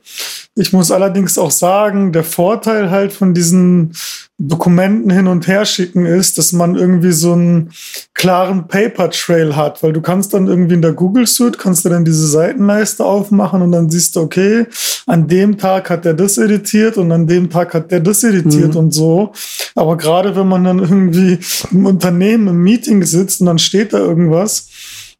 Ich 0.58 0.72
muss 0.72 0.90
allerdings 0.90 1.38
auch 1.38 1.52
sagen, 1.52 2.12
der 2.12 2.24
Vorteil 2.24 2.90
halt 2.90 3.12
von 3.12 3.32
diesen 3.32 3.92
Dokumenten 4.38 5.10
hin 5.10 5.28
und 5.28 5.46
her 5.46 5.64
schicken 5.64 6.04
ist, 6.04 6.36
dass 6.36 6.52
man 6.52 6.74
irgendwie 6.74 7.12
so 7.12 7.32
einen 7.32 7.70
klaren 8.14 8.66
Paper 8.66 9.10
Trail 9.10 9.54
hat, 9.54 9.84
weil 9.84 9.92
du 9.92 10.00
kannst 10.00 10.34
dann 10.34 10.48
irgendwie 10.48 10.74
in 10.74 10.82
der 10.82 10.92
Google 10.92 11.28
Suite 11.28 11.58
kannst 11.58 11.84
du 11.84 11.88
dann 11.88 12.04
diese 12.04 12.26
Seitenleiste 12.26 13.04
aufmachen 13.04 13.62
und 13.62 13.70
dann 13.70 13.88
siehst 13.88 14.16
du, 14.16 14.20
okay, 14.20 14.66
an 15.06 15.28
dem 15.28 15.58
Tag 15.58 15.90
hat 15.90 16.04
der 16.04 16.14
das 16.14 16.38
editiert 16.38 16.96
und 16.96 17.12
an 17.12 17.28
dem 17.28 17.50
Tag 17.50 17.72
hat 17.72 17.92
der 17.92 18.00
das 18.00 18.24
editiert 18.24 18.74
mhm. 18.74 18.80
und 18.80 18.90
so. 18.92 19.32
Aber 19.76 19.96
gerade 19.96 20.34
wenn 20.34 20.48
man 20.48 20.64
dann 20.64 20.80
irgendwie 20.80 21.38
im 21.70 21.86
Unternehmen 21.86 22.48
im 22.48 22.62
Meeting 22.62 23.04
sitzt 23.04 23.40
und 23.40 23.46
dann 23.46 23.58
steht 23.58 23.92
da 23.92 23.98
irgendwas, 23.98 24.68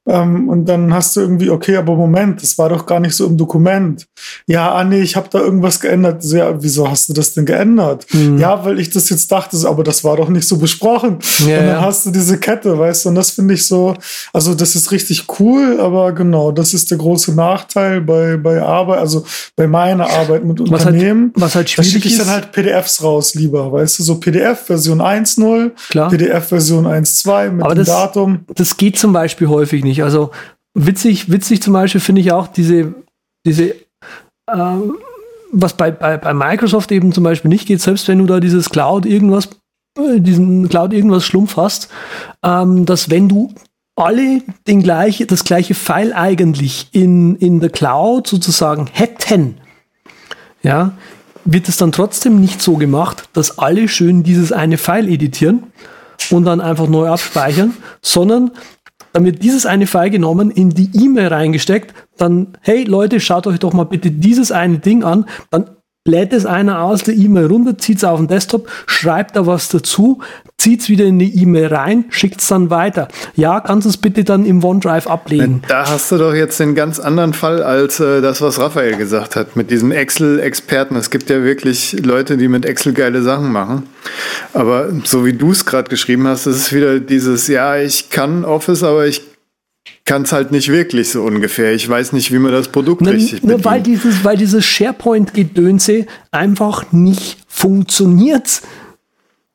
ähm, 0.09 0.49
und 0.49 0.65
dann 0.65 0.93
hast 0.95 1.17
du 1.17 1.21
irgendwie, 1.21 1.51
okay, 1.51 1.77
aber 1.77 1.95
Moment, 1.95 2.43
das 2.43 2.57
war 2.57 2.71
doch 2.71 2.87
gar 2.87 2.99
nicht 2.99 3.15
so 3.15 3.27
im 3.27 3.37
Dokument. 3.37 4.07
Ja, 4.47 4.73
ah 4.73 4.83
nee, 4.83 5.01
ich 5.03 5.17
habe 5.17 5.29
da 5.31 5.39
irgendwas 5.39 5.81
geändert. 5.81 6.23
So, 6.23 6.39
ja, 6.39 6.63
wieso 6.63 6.89
hast 6.89 7.11
du 7.11 7.13
das 7.13 7.35
denn 7.35 7.45
geändert? 7.45 8.07
Mhm. 8.13 8.39
Ja, 8.39 8.65
weil 8.65 8.81
ich 8.81 8.89
das 8.89 9.11
jetzt 9.11 9.31
dachte, 9.31 9.57
aber 9.69 9.85
das 9.85 10.05
war 10.05 10.17
doch 10.17 10.31
nicht 10.31 10.49
so 10.49 10.57
besprochen. 10.57 11.19
Ja, 11.41 11.59
und 11.59 11.67
dann 11.67 11.67
ja. 11.67 11.81
hast 11.83 12.07
du 12.07 12.11
diese 12.11 12.39
Kette, 12.39 12.79
weißt 12.79 13.05
du, 13.05 13.09
und 13.11 13.17
das 13.17 13.33
finde 13.33 13.53
ich 13.55 13.67
so, 13.67 13.95
also 14.33 14.55
das 14.55 14.75
ist 14.75 14.91
richtig 14.93 15.27
cool, 15.39 15.79
aber 15.79 16.13
genau, 16.13 16.53
das 16.53 16.73
ist 16.73 16.91
der 16.91 16.99
große 16.99 17.35
Nachteil 17.35 18.01
bei, 18.01 18.39
bei 18.39 18.63
Arbeit, 18.63 19.01
also 19.01 19.25
bei 19.57 19.67
meiner 19.67 20.09
Arbeit 20.09 20.43
mit 20.45 20.59
was 20.61 20.87
halt- 20.87 20.95
Unternehmen. 20.95 21.33
Halt, 21.35 21.43
was 21.43 21.55
halt 21.55 21.71
schwierig 21.71 21.93
da 21.93 21.93
schicke 21.93 22.09
ich 22.09 22.19
dann 22.19 22.29
halt 22.29 22.53
PDFs 22.53 23.03
raus 23.03 23.35
lieber, 23.35 23.71
weißt 23.71 23.99
du, 23.99 24.03
so 24.03 24.19
PDF 24.19 24.61
Version 24.61 25.03
1.0, 25.03 26.09
PDF 26.09 26.49
Version 26.49 26.87
1.2 26.87 27.51
mit 27.51 27.65
aber 27.65 27.75
dem 27.75 27.85
das, 27.85 27.89
Datum. 27.89 28.41
Das 28.55 28.77
geht 28.77 28.99
zum 28.99 29.13
Beispiel 29.13 29.49
häufig 29.49 29.85
nicht 29.85 29.98
nicht. 29.99 30.05
Also 30.05 30.31
witzig, 30.75 31.31
witzig 31.31 31.63
zum 31.63 31.73
Beispiel 31.73 32.01
finde 32.01 32.21
ich 32.21 32.33
auch 32.33 32.49
diese, 32.49 32.95
diese 33.45 33.75
äh, 34.47 34.77
was 35.53 35.75
bei, 35.75 35.91
bei, 35.91 36.17
bei 36.17 36.35
Microsoft 36.35 36.93
eben 36.93 37.13
zum 37.13 37.25
Beispiel 37.25 37.49
nicht 37.49 37.67
geht, 37.67 37.81
selbst 37.81 38.09
wenn 38.09 38.19
du 38.19 38.27
da 38.27 38.41
dieses 38.41 38.71
Cloud 38.71 39.07
irgendwas, 39.07 39.49
äh, 39.99 40.21
diesen 40.21 40.69
Cloud 40.69 40.93
irgendwas 40.93 41.25
Schlumpf 41.25 41.57
hast, 41.57 41.89
ähm, 42.45 42.87
dass 42.87 43.11
wenn 43.11 43.29
du 43.29 43.53
alle 43.97 44.43
den 44.67 44.83
gleiche, 44.83 45.27
das 45.27 45.45
gleiche 45.45 45.75
File 45.75 46.13
eigentlich 46.13 46.89
in, 46.93 47.35
in 47.37 47.61
der 47.61 47.71
Cloud 47.71 48.29
sozusagen 48.29 48.87
hätten, 48.93 49.57
ja, 50.63 50.93
wird 51.45 51.69
es 51.69 51.79
dann 51.79 51.93
trotzdem 51.93 52.41
nicht 52.41 52.61
so 52.61 52.77
gemacht, 52.77 53.29
dass 53.33 53.59
alle 53.59 53.89
schön 53.89 54.23
dieses 54.23 54.53
eine 54.53 54.77
File 54.77 55.09
editieren 55.09 55.65
und 56.31 56.45
dann 56.45 56.61
einfach 56.61 56.89
neu 56.89 57.09
abspeichern, 57.09 57.75
sondern 58.03 58.51
dann 59.19 59.25
wird 59.25 59.43
dieses 59.43 59.67
eine 59.67 59.89
File 59.89 60.11
genommen, 60.11 60.53
in 60.53 60.71
die 60.71 60.91
E-Mail 60.95 61.27
reingesteckt, 61.27 61.93
dann, 62.19 62.57
hey 62.61 62.85
Leute, 62.85 63.19
schaut 63.19 63.49
euch 63.49 63.59
doch 63.59 63.73
mal 63.73 63.83
bitte 63.83 64.13
dieses 64.13 64.53
eine 64.53 64.79
Ding 64.79 65.03
an, 65.03 65.25
dann 65.51 65.71
lädt 66.09 66.33
es 66.33 66.47
einer 66.47 66.83
aus 66.83 67.05
der 67.05 67.15
E-Mail 67.15 67.47
runter, 67.47 67.79
zieht 67.79 67.99
es 67.99 68.05
auf 68.05 68.19
den 68.19 68.27
Desktop, 68.27 68.69
schreibt 68.87 69.37
da 69.37 69.47
was 69.47 69.69
dazu, 69.69 70.21
zieht 70.57 70.81
es 70.81 70.89
wieder 70.89 71.05
in 71.05 71.19
die 71.19 71.41
E-Mail 71.41 71.67
rein, 71.67 72.07
schickt 72.09 72.41
es 72.41 72.49
dann 72.49 72.71
weiter. 72.71 73.09
Ja, 73.37 73.61
kannst 73.61 73.85
du 73.85 73.91
es 73.91 73.97
bitte 73.97 74.25
dann 74.25 74.45
im 74.45 74.65
OneDrive 74.65 75.07
ablegen. 75.07 75.63
Da 75.69 75.89
hast 75.89 76.11
du 76.11 76.19
doch 76.19 76.35
jetzt 76.35 76.59
den 76.59 76.75
ganz 76.75 76.99
anderen 76.99 77.35
Fall 77.35 77.63
als 77.63 78.01
äh, 78.01 78.21
das, 78.21 78.41
was 78.41 78.59
Raphael 78.59 78.97
gesagt 78.97 79.37
hat, 79.37 79.55
mit 79.55 79.71
diesen 79.71 79.93
Excel-Experten. 79.93 80.97
Es 80.97 81.11
gibt 81.11 81.31
ja 81.31 81.45
wirklich 81.45 81.97
Leute, 82.03 82.37
die 82.37 82.49
mit 82.49 82.65
Excel 82.65 82.93
geile 82.95 83.23
Sachen 83.23 83.53
machen. 83.53 83.85
Aber 84.55 84.89
so 85.05 85.25
wie 85.25 85.35
du 85.35 85.53
es 85.53 85.67
gerade 85.67 85.91
geschrieben 85.91 86.27
hast, 86.27 86.47
ist 86.47 86.57
es 86.57 86.73
wieder 86.73 86.99
dieses, 86.99 87.47
ja, 87.49 87.77
ich 87.77 88.11
kann 88.11 88.45
Office, 88.45 88.83
aber 88.83 89.07
ich 89.07 89.28
kann 90.09 90.23
es 90.23 90.33
halt 90.33 90.53
nicht 90.53 90.73
wirklich 90.73 91.11
so 91.11 91.23
ungefähr. 91.23 91.75
Ich 91.75 91.87
weiß 91.87 92.15
nicht, 92.15 92.33
wie 92.33 92.39
man 92.39 92.51
das 92.51 92.69
Produkt 92.69 93.03
ne, 93.03 93.13
richtig 93.13 93.43
ne, 93.45 93.63
weil 93.63 93.83
dieses, 93.83 94.25
weil 94.25 94.39
dieses 94.39 94.65
SharePoint-Gedönse 94.65 96.07
einfach 96.33 96.93
nicht 96.93 97.37
funktioniert. 97.47 98.63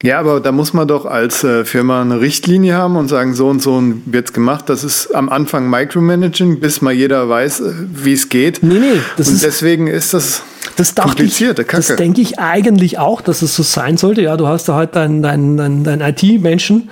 Ja, 0.03 0.19
aber 0.19 0.41
da 0.41 0.51
muss 0.51 0.73
man 0.73 0.87
doch 0.87 1.05
als 1.05 1.43
äh, 1.43 1.65
Firma 1.65 2.01
eine 2.01 2.21
Richtlinie 2.21 2.75
haben 2.75 2.97
und 2.97 3.07
sagen, 3.07 3.33
so 3.33 3.47
und 3.47 3.63
so 3.63 3.81
wird 4.05 4.27
es 4.27 4.33
gemacht. 4.33 4.69
Das 4.69 4.83
ist 4.83 5.15
am 5.15 5.29
Anfang 5.29 5.69
Micromanaging, 5.69 6.59
bis 6.59 6.81
mal 6.81 6.93
jeder 6.93 7.27
weiß, 7.27 7.61
äh, 7.61 7.73
wie 7.91 8.13
es 8.13 8.29
geht. 8.29 8.61
Nee, 8.61 8.79
nee, 8.79 9.01
das 9.17 9.29
und 9.29 9.35
ist, 9.35 9.45
deswegen 9.45 9.87
ist 9.87 10.13
das, 10.13 10.43
das 10.75 10.93
komplizierte 10.93 11.63
Kacke. 11.63 11.83
Das 11.87 11.95
denke 11.95 12.21
ich 12.21 12.37
eigentlich 12.37 12.99
auch, 12.99 13.21
dass 13.21 13.41
es 13.41 13.55
so 13.55 13.63
sein 13.63 13.97
sollte. 13.97 14.21
Ja, 14.21 14.37
du 14.37 14.45
hast 14.45 14.69
da 14.69 14.75
halt 14.75 14.95
deinen 14.95 15.23
dein, 15.23 15.57
dein, 15.57 15.83
dein 15.83 16.01
IT-Menschen. 16.01 16.91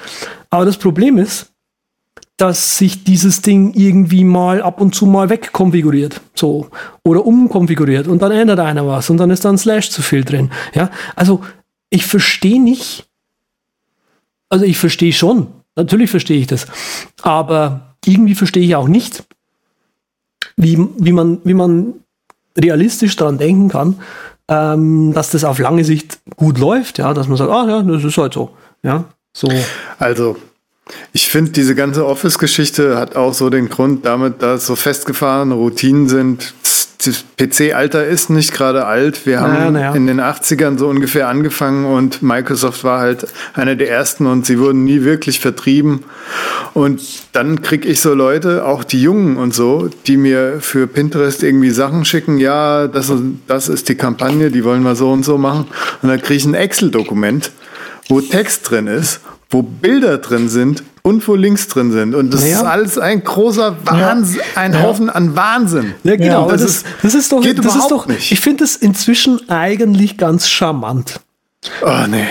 Aber 0.49 0.65
das 0.65 0.77
Problem 0.77 1.19
ist, 1.19 1.50
dass 2.41 2.79
sich 2.79 3.03
dieses 3.03 3.43
Ding 3.43 3.71
irgendwie 3.75 4.23
mal 4.23 4.63
ab 4.63 4.81
und 4.81 4.95
zu 4.95 5.05
mal 5.05 5.29
wegkonfiguriert, 5.29 6.21
so 6.33 6.69
oder 7.03 7.23
umkonfiguriert 7.23 8.07
und 8.07 8.23
dann 8.23 8.31
ändert 8.31 8.59
einer 8.59 8.87
was 8.87 9.11
und 9.11 9.17
dann 9.17 9.29
ist 9.29 9.45
da 9.45 9.49
ein 9.49 9.59
Slash 9.59 9.91
zu 9.91 10.01
viel 10.01 10.23
drin. 10.23 10.49
Ja, 10.73 10.89
also 11.15 11.43
ich 11.91 12.07
verstehe 12.07 12.59
nicht, 12.59 13.05
also 14.49 14.65
ich 14.65 14.79
verstehe 14.79 15.13
schon, 15.13 15.49
natürlich 15.75 16.09
verstehe 16.09 16.39
ich 16.39 16.47
das, 16.47 16.65
aber 17.21 17.95
irgendwie 18.03 18.33
verstehe 18.33 18.63
ich 18.63 18.75
auch 18.75 18.87
nicht, 18.87 19.23
wie, 20.55 20.83
wie, 20.97 21.11
man, 21.11 21.41
wie 21.43 21.53
man 21.53 21.93
realistisch 22.57 23.15
daran 23.17 23.37
denken 23.37 23.69
kann, 23.69 23.99
ähm, 24.47 25.13
dass 25.13 25.29
das 25.29 25.43
auf 25.43 25.59
lange 25.59 25.83
Sicht 25.83 26.17
gut 26.37 26.57
läuft, 26.57 26.97
ja, 26.97 27.13
dass 27.13 27.27
man 27.27 27.37
sagt, 27.37 27.51
ah 27.51 27.67
ja, 27.67 27.83
das 27.83 28.03
ist 28.03 28.17
halt 28.17 28.33
so, 28.33 28.49
ja, 28.81 29.03
so. 29.31 29.47
Also 29.99 30.37
ich 31.13 31.29
finde, 31.29 31.51
diese 31.51 31.75
ganze 31.75 32.05
Office-Geschichte 32.05 32.97
hat 32.97 33.15
auch 33.15 33.33
so 33.33 33.49
den 33.49 33.69
Grund 33.69 34.05
damit, 34.05 34.41
dass 34.41 34.65
so 34.65 34.75
festgefahrene 34.75 35.53
Routinen 35.53 36.07
sind. 36.07 36.53
Das 36.63 37.25
PC-Alter 37.37 38.05
ist 38.05 38.29
nicht 38.29 38.53
gerade 38.53 38.85
alt. 38.85 39.25
Wir 39.25 39.41
haben 39.41 39.53
naja, 39.53 39.71
naja. 39.71 39.95
in 39.95 40.05
den 40.05 40.21
80ern 40.21 40.77
so 40.77 40.87
ungefähr 40.87 41.27
angefangen 41.27 41.85
und 41.85 42.21
Microsoft 42.21 42.83
war 42.83 42.99
halt 42.99 43.27
einer 43.55 43.75
der 43.75 43.89
ersten 43.89 44.27
und 44.27 44.45
sie 44.45 44.59
wurden 44.59 44.83
nie 44.83 45.03
wirklich 45.03 45.39
vertrieben. 45.39 46.03
Und 46.75 47.01
dann 47.33 47.63
kriege 47.63 47.87
ich 47.87 48.01
so 48.01 48.13
Leute, 48.13 48.65
auch 48.65 48.83
die 48.83 49.01
Jungen 49.01 49.37
und 49.37 49.55
so, 49.55 49.89
die 50.05 50.15
mir 50.15 50.57
für 50.61 50.85
Pinterest 50.85 51.41
irgendwie 51.41 51.71
Sachen 51.71 52.05
schicken. 52.05 52.37
Ja, 52.37 52.87
das, 52.87 53.11
das 53.47 53.67
ist 53.67 53.89
die 53.89 53.95
Kampagne, 53.95 54.51
die 54.51 54.63
wollen 54.63 54.83
wir 54.83 54.95
so 54.95 55.11
und 55.11 55.25
so 55.25 55.39
machen. 55.39 55.65
Und 56.03 56.09
dann 56.09 56.21
kriege 56.21 56.35
ich 56.35 56.45
ein 56.45 56.53
Excel-Dokument, 56.53 57.51
wo 58.09 58.21
Text 58.21 58.69
drin 58.69 58.85
ist 58.85 59.21
wo 59.51 59.61
Bilder 59.61 60.17
drin 60.17 60.49
sind, 60.49 60.83
und 61.03 61.27
wo 61.27 61.35
Links 61.35 61.67
drin 61.67 61.91
sind. 61.91 62.15
Und 62.15 62.33
das 62.33 62.41
naja. 62.41 62.57
ist 62.57 62.63
alles 62.63 62.97
ein 62.97 63.23
großer 63.23 63.75
Wahnsinn, 63.85 64.41
ja. 64.55 64.61
ein 64.61 64.81
Haufen 64.81 65.07
ja. 65.07 65.13
an 65.13 65.35
Wahnsinn. 65.35 65.93
Ja, 66.03 66.15
genau. 66.15 66.49
das, 66.49 66.61
das, 66.61 66.71
ist, 66.71 66.85
das 67.01 67.15
ist 67.15 67.31
doch, 67.31 67.43
das 67.43 67.75
ist 67.75 67.91
doch, 67.91 68.07
nicht. 68.07 68.31
ich 68.31 68.39
finde 68.39 68.63
das 68.63 68.75
inzwischen 68.75 69.49
eigentlich 69.49 70.17
ganz 70.17 70.47
charmant. 70.47 71.19
Oh, 71.83 72.05
nee. 72.07 72.25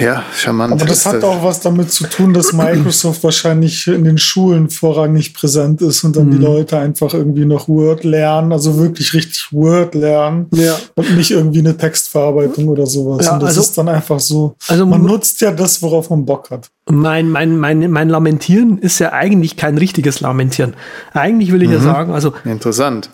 Ja, 0.00 0.22
charmant. 0.34 0.72
Aber 0.72 0.84
das 0.84 1.06
hat 1.06 1.22
auch 1.24 1.42
was 1.42 1.60
damit 1.60 1.92
zu 1.92 2.04
tun, 2.04 2.32
dass 2.32 2.52
Microsoft 2.52 3.22
wahrscheinlich 3.24 3.86
in 3.86 4.04
den 4.04 4.18
Schulen 4.18 4.70
vorrangig 4.70 5.34
präsent 5.34 5.82
ist 5.82 6.04
und 6.04 6.16
dann 6.16 6.26
mhm. 6.26 6.32
die 6.32 6.38
Leute 6.38 6.78
einfach 6.78 7.14
irgendwie 7.14 7.44
noch 7.44 7.68
Word 7.68 8.04
lernen, 8.04 8.52
also 8.52 8.78
wirklich 8.78 9.14
richtig 9.14 9.52
Word 9.52 9.94
lernen 9.94 10.46
ja. 10.52 10.76
und 10.94 11.16
nicht 11.16 11.30
irgendwie 11.30 11.60
eine 11.60 11.76
Textverarbeitung 11.76 12.68
oder 12.68 12.86
sowas. 12.86 13.26
Ja, 13.26 13.34
und 13.34 13.42
das 13.42 13.50
also, 13.50 13.60
ist 13.62 13.78
dann 13.78 13.88
einfach 13.88 14.20
so. 14.20 14.54
Also 14.68 14.86
man 14.86 15.02
nutzt 15.02 15.40
ja 15.40 15.50
das, 15.52 15.82
worauf 15.82 16.10
man 16.10 16.24
Bock 16.24 16.50
hat. 16.50 16.70
Mein, 16.90 17.28
mein, 17.28 17.56
mein, 17.56 17.90
mein 17.90 18.08
Lamentieren 18.08 18.78
ist 18.78 18.98
ja 18.98 19.12
eigentlich 19.12 19.56
kein 19.56 19.78
richtiges 19.78 20.20
Lamentieren. 20.20 20.74
Eigentlich 21.12 21.52
will 21.52 21.62
ich 21.62 21.68
mhm. 21.68 21.74
ja 21.74 21.80
sagen, 21.80 22.12
also. 22.12 22.32
Interessant. 22.44 23.10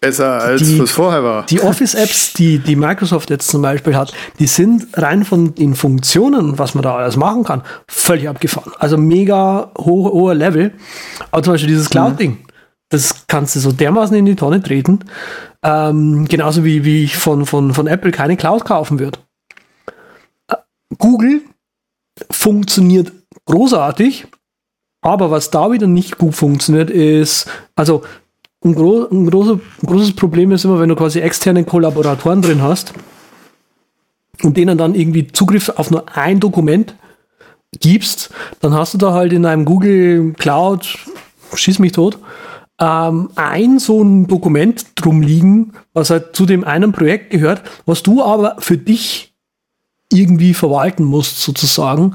Besser 0.00 0.42
als 0.42 0.62
die, 0.62 0.80
was 0.80 0.90
vorher 0.90 1.22
war. 1.22 1.46
Die 1.46 1.60
Office-Apps, 1.60 2.32
die, 2.32 2.58
die 2.58 2.74
Microsoft 2.74 3.30
jetzt 3.30 3.48
zum 3.48 3.62
Beispiel 3.62 3.94
hat, 3.94 4.12
die 4.38 4.46
sind 4.46 4.86
rein 4.94 5.24
von 5.24 5.54
den 5.54 5.74
Funktionen, 5.74 6.58
was 6.58 6.74
man 6.74 6.82
da 6.82 6.96
alles 6.96 7.16
machen 7.16 7.44
kann, 7.44 7.62
völlig 7.86 8.28
abgefahren. 8.28 8.72
Also 8.78 8.96
mega 8.96 9.70
hohe, 9.78 10.10
hoher 10.10 10.34
Level. 10.34 10.72
Aber 11.30 11.42
zum 11.42 11.54
Beispiel 11.54 11.68
dieses 11.68 11.88
mhm. 11.88 11.92
Cloud-Ding, 11.92 12.38
das 12.88 13.26
kannst 13.28 13.54
du 13.54 13.60
so 13.60 13.72
dermaßen 13.72 14.16
in 14.16 14.26
die 14.26 14.36
Tonne 14.36 14.62
treten. 14.62 15.00
Ähm, 15.62 16.26
genauso 16.28 16.64
wie, 16.64 16.84
wie 16.84 17.04
ich 17.04 17.16
von, 17.16 17.46
von, 17.46 17.74
von 17.74 17.86
Apple 17.86 18.10
keine 18.10 18.36
Cloud 18.36 18.64
kaufen 18.64 18.98
würde. 18.98 19.18
Äh, 20.48 20.56
Google 20.98 21.42
funktioniert 22.30 23.12
großartig, 23.44 24.26
aber 25.02 25.30
was 25.30 25.50
da 25.50 25.70
wieder 25.70 25.86
nicht 25.86 26.18
gut 26.18 26.34
funktioniert, 26.34 26.90
ist, 26.90 27.48
also 27.76 28.02
ein, 28.64 28.74
gro 28.74 29.08
ein, 29.10 29.30
großer, 29.30 29.54
ein 29.54 29.86
großes 29.86 30.14
Problem 30.14 30.52
ist 30.52 30.64
immer, 30.64 30.80
wenn 30.80 30.88
du 30.88 30.96
quasi 30.96 31.20
externe 31.20 31.64
Kollaboratoren 31.64 32.42
drin 32.42 32.62
hast 32.62 32.92
und 34.42 34.56
denen 34.56 34.76
dann 34.76 34.94
irgendwie 34.94 35.28
Zugriff 35.28 35.70
auf 35.70 35.90
nur 35.90 36.04
ein 36.16 36.40
Dokument 36.40 36.94
gibst, 37.78 38.30
dann 38.60 38.74
hast 38.74 38.94
du 38.94 38.98
da 38.98 39.12
halt 39.12 39.32
in 39.32 39.46
einem 39.46 39.64
Google 39.64 40.34
Cloud, 40.34 40.98
schieß 41.54 41.78
mich 41.78 41.92
tot, 41.92 42.18
ähm, 42.80 43.30
ein 43.36 43.78
so 43.78 44.02
ein 44.02 44.26
Dokument 44.26 44.86
drum 44.96 45.22
liegen, 45.22 45.72
was 45.92 46.10
halt 46.10 46.34
zu 46.34 46.46
dem 46.46 46.64
einen 46.64 46.92
Projekt 46.92 47.30
gehört, 47.30 47.62
was 47.86 48.02
du 48.02 48.22
aber 48.22 48.56
für 48.58 48.78
dich 48.78 49.34
irgendwie 50.12 50.54
verwalten 50.54 51.04
musst, 51.04 51.40
sozusagen. 51.40 52.14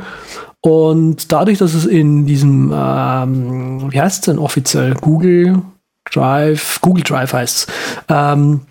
Und 0.60 1.32
dadurch, 1.32 1.60
dass 1.60 1.76
es 1.76 1.86
in 1.86 2.26
diesem, 2.26 2.74
ähm, 2.76 3.92
wie 3.92 4.02
heißt 4.02 4.20
es 4.20 4.26
denn 4.26 4.40
offiziell, 4.40 4.96
Google 4.96 5.62
Drive, 6.12 6.80
Google 6.82 7.04
Drive 7.04 7.34
heißt 7.34 7.58
es, 7.58 7.68
ähm, 8.10 8.62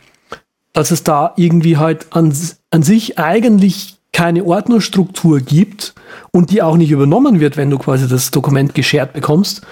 dass 0.73 0.91
es 0.91 1.05
da 1.05 1.33
irgendwie 1.37 1.77
halt 1.77 2.07
an, 2.11 2.35
an 2.71 2.83
sich 2.83 3.19
eigentlich 3.19 3.99
keine 4.13 4.45
Ordnerstruktur 4.45 5.41
gibt 5.41 5.95
und 6.31 6.51
die 6.51 6.63
auch 6.63 6.77
nicht 6.77 6.91
übernommen 6.91 7.41
wird, 7.41 7.57
wenn 7.57 7.71
du 7.71 7.79
quasi 7.79 8.09
das 8.09 8.31
Dokument 8.31 8.75
geshared 8.75 9.13
bekommst, 9.13 9.63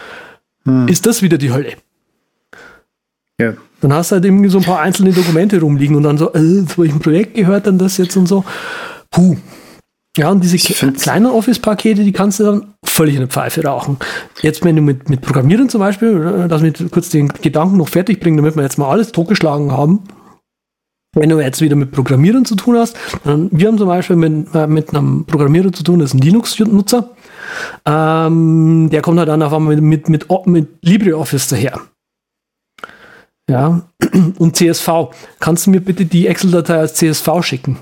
hm. 0.65 0.89
ist 0.89 1.07
das 1.07 1.23
wieder 1.23 1.39
die 1.39 1.53
Hölle. 1.53 1.75
Ja. 3.41 3.55
Dann 3.81 3.93
hast 3.93 4.11
du 4.11 4.17
halt 4.17 4.25
irgendwie 4.25 4.49
so 4.49 4.59
ein 4.59 4.65
paar 4.65 4.81
einzelne 4.81 5.13
Dokumente 5.13 5.61
rumliegen 5.61 5.97
und 5.97 6.05
dann 6.05 6.19
so, 6.19 6.33
äh, 6.35 6.65
zu 6.67 6.83
welchem 6.83 7.01
Projekt 7.01 7.35
gehört 7.35 7.67
denn 7.67 7.79
das 7.79 7.97
jetzt 7.97 8.17
und 8.17 8.27
so. 8.27 8.45
Puh, 9.11 9.37
ja, 10.17 10.31
und 10.31 10.45
diese 10.45 10.59
kleinen 10.59 11.27
Office-Pakete, 11.27 12.05
die 12.05 12.13
kannst 12.13 12.39
du 12.39 12.45
dann 12.45 12.75
völlig 12.85 13.15
in 13.15 13.21
der 13.21 13.29
Pfeife 13.29 13.65
rauchen. 13.65 13.97
Jetzt, 14.43 14.63
wenn 14.63 14.77
du 14.77 14.83
mit, 14.83 15.09
mit 15.09 15.23
Programmieren 15.23 15.71
zum 15.71 15.81
Beispiel, 15.81 16.49
dass 16.49 16.63
wir 16.63 16.73
kurz 16.91 17.09
den 17.09 17.29
Gedanken 17.29 17.79
noch 17.79 17.89
fertig 17.89 18.21
bringen, 18.21 18.37
damit 18.37 18.55
wir 18.55 18.63
jetzt 18.63 18.77
mal 18.79 18.91
alles 18.91 19.13
totgeschlagen 19.13 19.73
haben. 19.73 20.01
Wenn 21.15 21.31
du 21.31 21.41
jetzt 21.41 21.61
wieder 21.63 21.77
mit 21.77 21.93
Programmieren 21.93 22.45
zu 22.45 22.57
tun 22.57 22.77
hast, 22.77 22.97
dann, 23.25 23.49
wir 23.53 23.69
haben 23.69 23.79
zum 23.79 23.89
Beispiel 23.89 24.17
mit, 24.17 24.55
äh, 24.55 24.67
mit 24.67 24.91
einem 24.91 25.25
Programmierer 25.27 25.73
zu 25.73 25.83
tun, 25.83 25.99
das 25.99 26.11
ist 26.11 26.15
ein 26.15 26.23
Linux-Nutzer. 26.23 27.11
Ähm, 27.85 28.89
der 28.91 29.03
kommt 29.03 29.19
halt 29.19 29.29
dann 29.29 29.43
auf 29.43 29.53
einmal 29.53 29.77
mit, 29.77 30.09
mit, 30.09 30.29
mit, 30.29 30.47
mit 30.47 30.69
LibreOffice 30.83 31.49
daher. 31.49 31.81
Ja, 33.49 33.83
und 34.39 34.57
CSV. 34.57 34.89
Kannst 35.39 35.67
du 35.67 35.71
mir 35.71 35.81
bitte 35.81 36.07
die 36.07 36.27
Excel-Datei 36.27 36.79
als 36.79 36.95
CSV 36.95 37.29
schicken? 37.43 37.79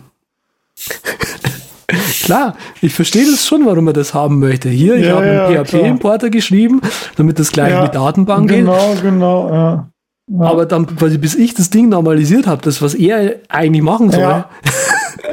Klar, 2.25 2.57
ich 2.81 2.95
verstehe 2.95 3.25
das 3.25 3.47
schon, 3.47 3.67
warum 3.67 3.87
er 3.87 3.93
das 3.93 4.15
haben 4.15 4.39
möchte. 4.39 4.69
Hier, 4.69 4.97
ich 4.97 5.07
ja, 5.07 5.17
habe 5.17 5.23
einen 5.23 5.55
ja, 5.55 5.65
PHP-Importer 5.65 6.31
geschrieben, 6.31 6.81
damit 7.17 7.39
das 7.39 7.53
gleich 7.53 7.71
ja, 7.71 7.81
in 7.81 7.91
die 7.91 7.97
Datenbank 7.97 8.49
genau, 8.49 8.93
geht. 8.93 9.03
Genau, 9.03 9.49
genau, 9.49 9.53
ja. 9.53 9.91
Aber 10.39 10.65
dann, 10.65 10.87
quasi 10.87 11.19
bis 11.19 11.35
ich 11.35 11.55
das 11.55 11.71
Ding 11.71 11.89
normalisiert 11.89 12.47
habe, 12.47 12.63
das, 12.63 12.81
was 12.81 12.95
er 12.95 13.37
eigentlich 13.49 13.83
machen 13.83 14.11
soll. 14.11 14.45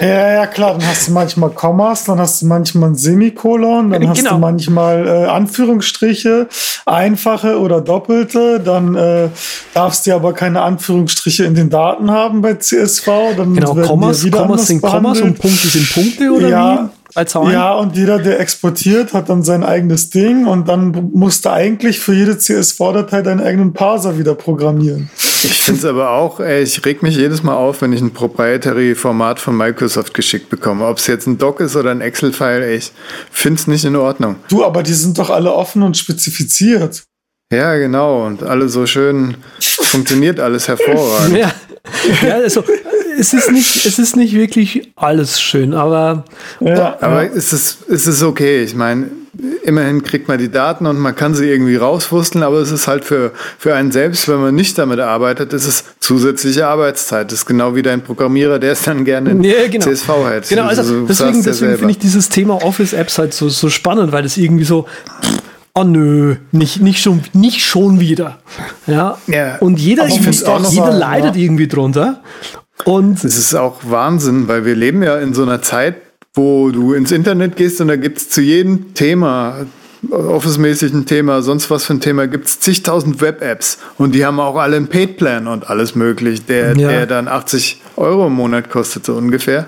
Ja. 0.01 0.33
ja, 0.33 0.47
klar. 0.47 0.77
Dann 0.77 0.87
hast 0.87 1.07
du 1.07 1.11
manchmal 1.11 1.49
Kommas, 1.51 2.03
dann 2.05 2.19
hast 2.19 2.41
du 2.41 2.47
manchmal 2.47 2.89
ein 2.89 2.95
Semikolon, 2.95 3.91
dann 3.91 4.07
hast 4.09 4.19
genau. 4.19 4.33
du 4.33 4.37
manchmal 4.39 5.07
äh, 5.07 5.25
Anführungsstriche, 5.25 6.47
einfache 6.85 7.59
oder 7.59 7.81
doppelte. 7.81 8.59
Dann 8.59 8.95
äh, 8.95 9.29
darfst 9.73 10.07
du 10.07 10.13
aber 10.13 10.33
keine 10.33 10.61
Anführungsstriche 10.61 11.43
in 11.45 11.55
den 11.55 11.69
Daten 11.69 12.11
haben 12.11 12.41
bei 12.41 12.55
CSV. 12.55 13.07
Dann 13.35 13.53
genau, 13.53 13.75
Kommas, 13.75 14.29
Kommas 14.29 14.67
sind 14.67 14.81
Kommas 14.81 15.21
und 15.21 15.39
Punkte 15.39 15.67
sind 15.67 15.91
Punkte 15.93 16.31
oder 16.31 16.49
ja, 16.49 16.89
wie? 16.93 16.96
Als 17.15 17.31
Zahlen? 17.31 17.51
Ja, 17.51 17.73
und 17.73 17.95
jeder, 17.95 18.19
der 18.19 18.39
exportiert, 18.39 19.13
hat 19.13 19.29
dann 19.29 19.43
sein 19.43 19.63
eigenes 19.63 20.09
Ding 20.09 20.47
und 20.47 20.67
dann 20.67 21.09
musst 21.13 21.45
du 21.45 21.51
eigentlich 21.51 21.99
für 21.99 22.13
jede 22.13 22.37
CSV-Datei 22.37 23.21
deinen 23.21 23.41
eigenen 23.41 23.73
Parser 23.73 24.17
wieder 24.17 24.35
programmieren. 24.35 25.09
Ich 25.43 25.63
finde 25.63 25.79
es 25.79 25.85
aber 25.85 26.11
auch, 26.11 26.39
ey, 26.39 26.63
ich 26.63 26.83
reg 26.85 27.03
mich 27.03 27.15
jedes 27.15 27.43
Mal 27.43 27.55
auf, 27.55 27.81
wenn 27.81 27.93
ich 27.93 28.01
ein 28.01 28.11
Proprietary-Format 28.11 29.39
von 29.39 29.55
Microsoft 29.55 30.13
geschickt 30.13 30.49
bekomme. 30.49 30.85
Ob 30.85 30.97
es 30.97 31.07
jetzt 31.07 31.27
ein 31.27 31.37
Doc 31.37 31.59
ist 31.59 31.75
oder 31.75 31.91
ein 31.91 32.01
Excel-File, 32.01 32.75
ich 32.75 32.91
finde 33.31 33.59
es 33.59 33.67
nicht 33.67 33.85
in 33.85 33.95
Ordnung. 33.95 34.37
Du, 34.49 34.65
aber 34.65 34.83
die 34.83 34.93
sind 34.93 35.17
doch 35.17 35.29
alle 35.29 35.53
offen 35.53 35.83
und 35.83 35.95
spezifiziert. 35.95 37.03
Ja, 37.51 37.75
genau. 37.77 38.25
Und 38.25 38.43
alle 38.43 38.67
so 38.67 38.85
schön 38.85 39.37
funktioniert 39.59 40.39
alles 40.39 40.67
hervorragend. 40.67 41.37
Ja, 41.37 41.51
ja 42.27 42.35
also 42.35 42.63
es 43.17 43.33
ist 43.33 43.51
nicht, 43.51 43.85
es 43.85 43.99
ist 43.99 44.15
nicht 44.15 44.33
wirklich 44.33 44.91
alles 44.95 45.41
schön, 45.41 45.73
aber. 45.73 46.25
Ja, 46.59 46.97
aber 47.01 47.23
ja. 47.23 47.29
es, 47.35 47.53
ist, 47.53 47.89
es 47.89 48.07
ist 48.07 48.23
okay. 48.23 48.63
Ich 48.63 48.75
meine, 48.75 49.07
immerhin 49.63 50.03
kriegt 50.03 50.27
man 50.27 50.37
die 50.37 50.49
Daten 50.49 50.85
und 50.85 50.97
man 50.97 51.15
kann 51.15 51.33
sie 51.33 51.47
irgendwie 51.49 51.75
rauswursteln, 51.75 52.43
aber 52.43 52.57
es 52.57 52.71
ist 52.71 52.87
halt 52.87 53.05
für, 53.05 53.31
für 53.57 53.75
einen 53.75 53.91
selbst, 53.91 54.27
wenn 54.27 54.39
man 54.41 54.55
nicht 54.55 54.77
damit 54.77 54.99
arbeitet, 54.99 55.53
ist 55.53 55.67
es 55.67 55.83
zusätzliche 55.99 56.67
Arbeitszeit. 56.67 57.31
Das 57.31 57.39
ist 57.39 57.45
genau 57.45 57.75
wie 57.75 57.81
dein 57.81 58.01
Programmierer, 58.01 58.59
der 58.59 58.73
es 58.73 58.83
dann 58.83 59.05
gerne 59.05 59.31
in 59.31 59.43
ja, 59.43 59.67
genau. 59.67 59.85
CSV 59.85 60.09
hält. 60.25 60.49
Genau, 60.49 60.65
also, 60.65 60.81
also 60.81 61.05
deswegen, 61.05 61.43
deswegen 61.43 61.77
finde 61.77 61.91
ich 61.91 61.99
dieses 61.99 62.29
Thema 62.29 62.63
Office-Apps 62.63 63.17
halt 63.17 63.33
so, 63.33 63.49
so 63.49 63.69
spannend, 63.69 64.11
weil 64.11 64.23
das 64.23 64.37
irgendwie 64.37 64.65
so 64.65 64.85
oh 65.77 65.83
nö, 65.83 66.37
nicht, 66.51 66.81
nicht, 66.81 67.01
schon, 67.01 67.21
nicht 67.33 67.63
schon 67.63 67.99
wieder. 67.99 68.39
Ja. 68.87 69.17
ja 69.27 69.57
und 69.57 69.79
jeder, 69.79 70.07
jeder 70.07 70.33
sagen, 70.33 70.97
leidet 70.97 71.35
ja. 71.35 71.41
irgendwie 71.43 71.67
drunter. 71.67 72.21
Und 72.85 73.23
es 73.23 73.37
ist 73.37 73.55
auch 73.55 73.79
Wahnsinn, 73.83 74.47
weil 74.47 74.65
wir 74.65 74.75
leben 74.75 75.03
ja 75.03 75.17
in 75.17 75.33
so 75.33 75.43
einer 75.43 75.61
Zeit, 75.61 75.95
wo 76.33 76.69
du 76.69 76.93
ins 76.93 77.11
Internet 77.11 77.55
gehst 77.55 77.81
und 77.81 77.87
da 77.87 77.95
gibt 77.95 78.19
es 78.19 78.29
zu 78.29 78.41
jedem 78.41 78.93
Thema, 78.93 79.65
Office-mäßig 80.11 80.93
ein 80.93 81.05
Thema, 81.05 81.41
sonst 81.41 81.69
was 81.71 81.85
für 81.85 81.93
ein 81.93 82.01
Thema, 82.01 82.27
gibt 82.27 82.45
es 82.45 82.59
zigtausend 82.59 83.19
Web-Apps 83.19 83.79
und 83.97 84.13
die 84.13 84.25
haben 84.25 84.39
auch 84.39 84.55
alle 84.55 84.77
einen 84.77 84.87
Paid-Plan 84.87 85.47
und 85.47 85.69
alles 85.69 85.95
möglich, 85.95 86.45
der, 86.45 86.77
ja. 86.77 86.89
der 86.89 87.05
dann 87.07 87.27
80 87.27 87.81
Euro 87.95 88.27
im 88.27 88.33
Monat 88.33 88.69
kostet, 88.69 89.05
so 89.05 89.15
ungefähr. 89.15 89.67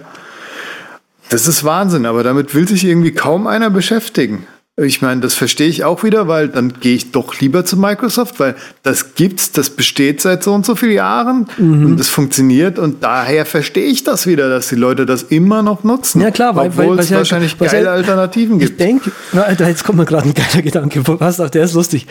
Das 1.30 1.48
ist 1.48 1.64
Wahnsinn, 1.64 2.06
aber 2.06 2.24
damit 2.24 2.54
will 2.56 2.68
sich 2.68 2.86
irgendwie 2.86 3.12
kaum 3.12 3.48
einer 3.48 3.70
beschäftigen. 3.70 4.48
Ich 4.82 5.02
meine, 5.02 5.22
das 5.22 5.34
verstehe 5.34 5.68
ich 5.68 5.84
auch 5.84 6.04
wieder, 6.04 6.28
weil 6.28 6.48
dann 6.48 6.74
gehe 6.80 6.96
ich 6.96 7.12
doch 7.12 7.40
lieber 7.40 7.66
zu 7.66 7.78
Microsoft, 7.78 8.40
weil 8.40 8.56
das 8.84 9.16
gibt's, 9.16 9.52
das 9.52 9.70
besteht 9.70 10.22
seit 10.22 10.44
so 10.44 10.54
und 10.54 10.66
so 10.66 10.76
vielen 10.76 10.94
Jahren 10.94 11.48
mhm. 11.58 11.86
und 11.86 11.98
das 12.00 12.08
funktioniert 12.08 12.80
und 12.80 13.04
daher 13.04 13.46
verstehe 13.46 13.86
ich 13.86 14.04
das 14.04 14.28
wieder, 14.28 14.50
dass 14.50 14.70
die 14.70 14.76
Leute 14.76 15.06
das 15.06 15.24
immer 15.24 15.62
noch 15.62 15.84
nutzen. 15.84 16.22
Ja 16.22 16.32
klar, 16.32 16.56
weil, 16.56 16.70
obwohl 16.70 16.98
weil, 16.98 17.00
es 17.00 17.12
wahrscheinlich 17.12 17.56
ja, 17.60 17.68
geile 17.68 17.92
Alternativen 17.92 18.60
gibt. 18.60 18.72
Ich 18.72 18.78
denke, 18.78 19.12
jetzt 19.60 19.84
kommt 19.84 19.98
mir 19.98 20.06
gerade 20.06 20.30
ein 20.30 20.34
geiler 20.34 20.62
Gedanke, 20.62 21.02
was 21.06 21.40
auch 21.40 21.50
der 21.50 21.66
ist 21.66 21.74
lustig. 21.74 22.08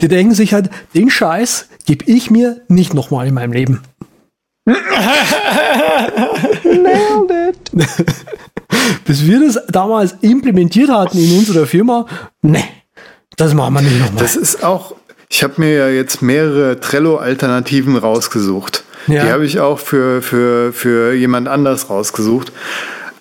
Die 0.00 0.08
denken 0.08 0.34
sich 0.34 0.52
halt, 0.52 0.70
den 0.94 1.10
Scheiß 1.10 1.68
gebe 1.86 2.04
ich 2.06 2.30
mir 2.30 2.60
nicht 2.68 2.94
nochmal 2.94 3.26
in 3.26 3.34
meinem 3.34 3.52
Leben. 3.52 3.80
Nailed 6.64 7.30
it. 7.30 7.70
Bis 9.04 9.26
wir 9.26 9.40
das 9.40 9.58
damals 9.68 10.16
implementiert 10.20 10.90
hatten 10.90 11.18
in 11.18 11.38
unserer 11.38 11.66
Firma, 11.66 12.06
ne, 12.42 12.62
das 13.36 13.54
machen 13.54 13.74
wir 13.74 13.82
nicht 13.82 13.98
nochmal. 14.00 14.22
Das 14.22 14.36
ist 14.36 14.64
auch, 14.64 14.94
ich 15.28 15.42
habe 15.42 15.54
mir 15.58 15.72
ja 15.72 15.88
jetzt 15.88 16.22
mehrere 16.22 16.80
Trello-Alternativen 16.80 17.96
rausgesucht. 17.96 18.84
Ja. 19.06 19.24
Die 19.24 19.30
habe 19.30 19.46
ich 19.46 19.60
auch 19.60 19.78
für, 19.78 20.22
für, 20.22 20.72
für 20.72 21.12
jemand 21.14 21.48
anders 21.48 21.90
rausgesucht. 21.90 22.52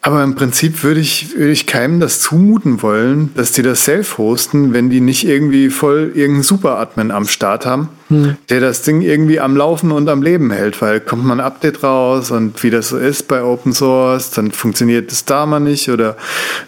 Aber 0.02 0.24
im 0.24 0.36
Prinzip 0.36 0.84
würde 0.84 1.00
ich, 1.00 1.36
würde 1.36 1.52
ich 1.52 1.66
keinem 1.66 2.00
das 2.00 2.22
zumuten 2.22 2.84
wollen, 2.84 3.32
dass 3.34 3.54
die 3.54 3.64
das 3.64 3.86
self 3.86 4.20
hosten, 4.20 4.72
wenn 4.72 4.92
die 4.92 5.02
nicht 5.02 5.28
irgendwie 5.28 5.72
voll 5.72 6.12
irgendeinen 6.14 6.44
Super-Admin 6.44 7.10
am 7.10 7.26
Start 7.26 7.66
haben, 7.66 7.90
hm. 8.08 8.38
der 8.50 8.60
das 8.60 8.84
Ding 8.84 9.02
irgendwie 9.02 9.40
am 9.40 9.58
Laufen 9.58 9.92
und 9.92 10.08
am 10.10 10.22
Leben 10.22 10.52
hält, 10.52 10.82
weil 10.82 11.00
kommt 11.00 11.26
mal 11.26 11.34
ein 11.34 11.40
Update 11.40 11.84
raus 11.84 12.30
und 12.30 12.62
wie 12.62 12.70
das 12.70 12.90
so 12.90 12.98
ist 12.98 13.28
bei 13.28 13.44
Open 13.44 13.74
Source, 13.74 14.32
dann 14.32 14.52
funktioniert 14.52 15.12
das 15.12 15.26
da 15.26 15.46
mal 15.46 15.60
nicht 15.60 15.90
oder 15.90 16.16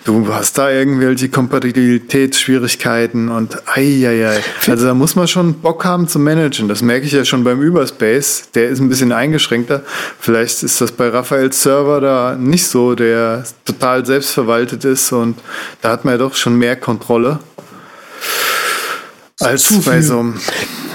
du 0.03 0.33
hast 0.33 0.57
da 0.57 0.71
irgendwelche 0.71 1.29
Kompatibilitätsschwierigkeiten 1.29 3.29
und 3.29 3.61
ei, 3.67 4.39
Also 4.67 4.87
da 4.87 4.93
muss 4.93 5.15
man 5.15 5.27
schon 5.27 5.55
Bock 5.55 5.85
haben 5.85 6.07
zu 6.07 6.17
managen. 6.17 6.67
Das 6.67 6.81
merke 6.81 7.05
ich 7.05 7.11
ja 7.11 7.23
schon 7.23 7.43
beim 7.43 7.61
Überspace. 7.61 8.49
Der 8.55 8.69
ist 8.69 8.79
ein 8.79 8.89
bisschen 8.89 9.11
eingeschränkter. 9.11 9.83
Vielleicht 10.19 10.63
ist 10.63 10.81
das 10.81 10.91
bei 10.91 11.09
Raphaels 11.09 11.61
Server 11.61 12.01
da 12.01 12.35
nicht 12.35 12.65
so, 12.65 12.95
der 12.95 13.43
total 13.65 14.05
selbstverwaltet 14.05 14.85
ist 14.85 15.11
und 15.11 15.37
da 15.81 15.91
hat 15.91 16.05
man 16.05 16.15
ja 16.15 16.17
doch 16.17 16.35
schon 16.35 16.57
mehr 16.57 16.75
Kontrolle. 16.75 17.39
Als 19.39 19.85
bei 19.85 20.01
so 20.01 20.19
einem, 20.19 20.39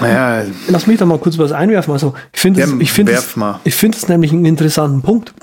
naja. 0.01 0.43
Lass 0.67 0.85
mich 0.85 0.99
da 0.99 1.05
mal 1.05 1.17
kurz 1.17 1.37
was 1.37 1.53
einwerfen. 1.53 1.93
Also, 1.93 2.13
ich 2.33 2.39
finde 2.39 2.61
es, 2.61 2.71
ich 2.79 2.91
finde 2.91 3.13
es, 3.13 3.35
ich 3.63 3.75
finde 3.75 3.97
es 3.97 4.07
nämlich 4.09 4.33
einen 4.33 4.45
interessanten 4.45 5.01
Punkt, 5.01 5.33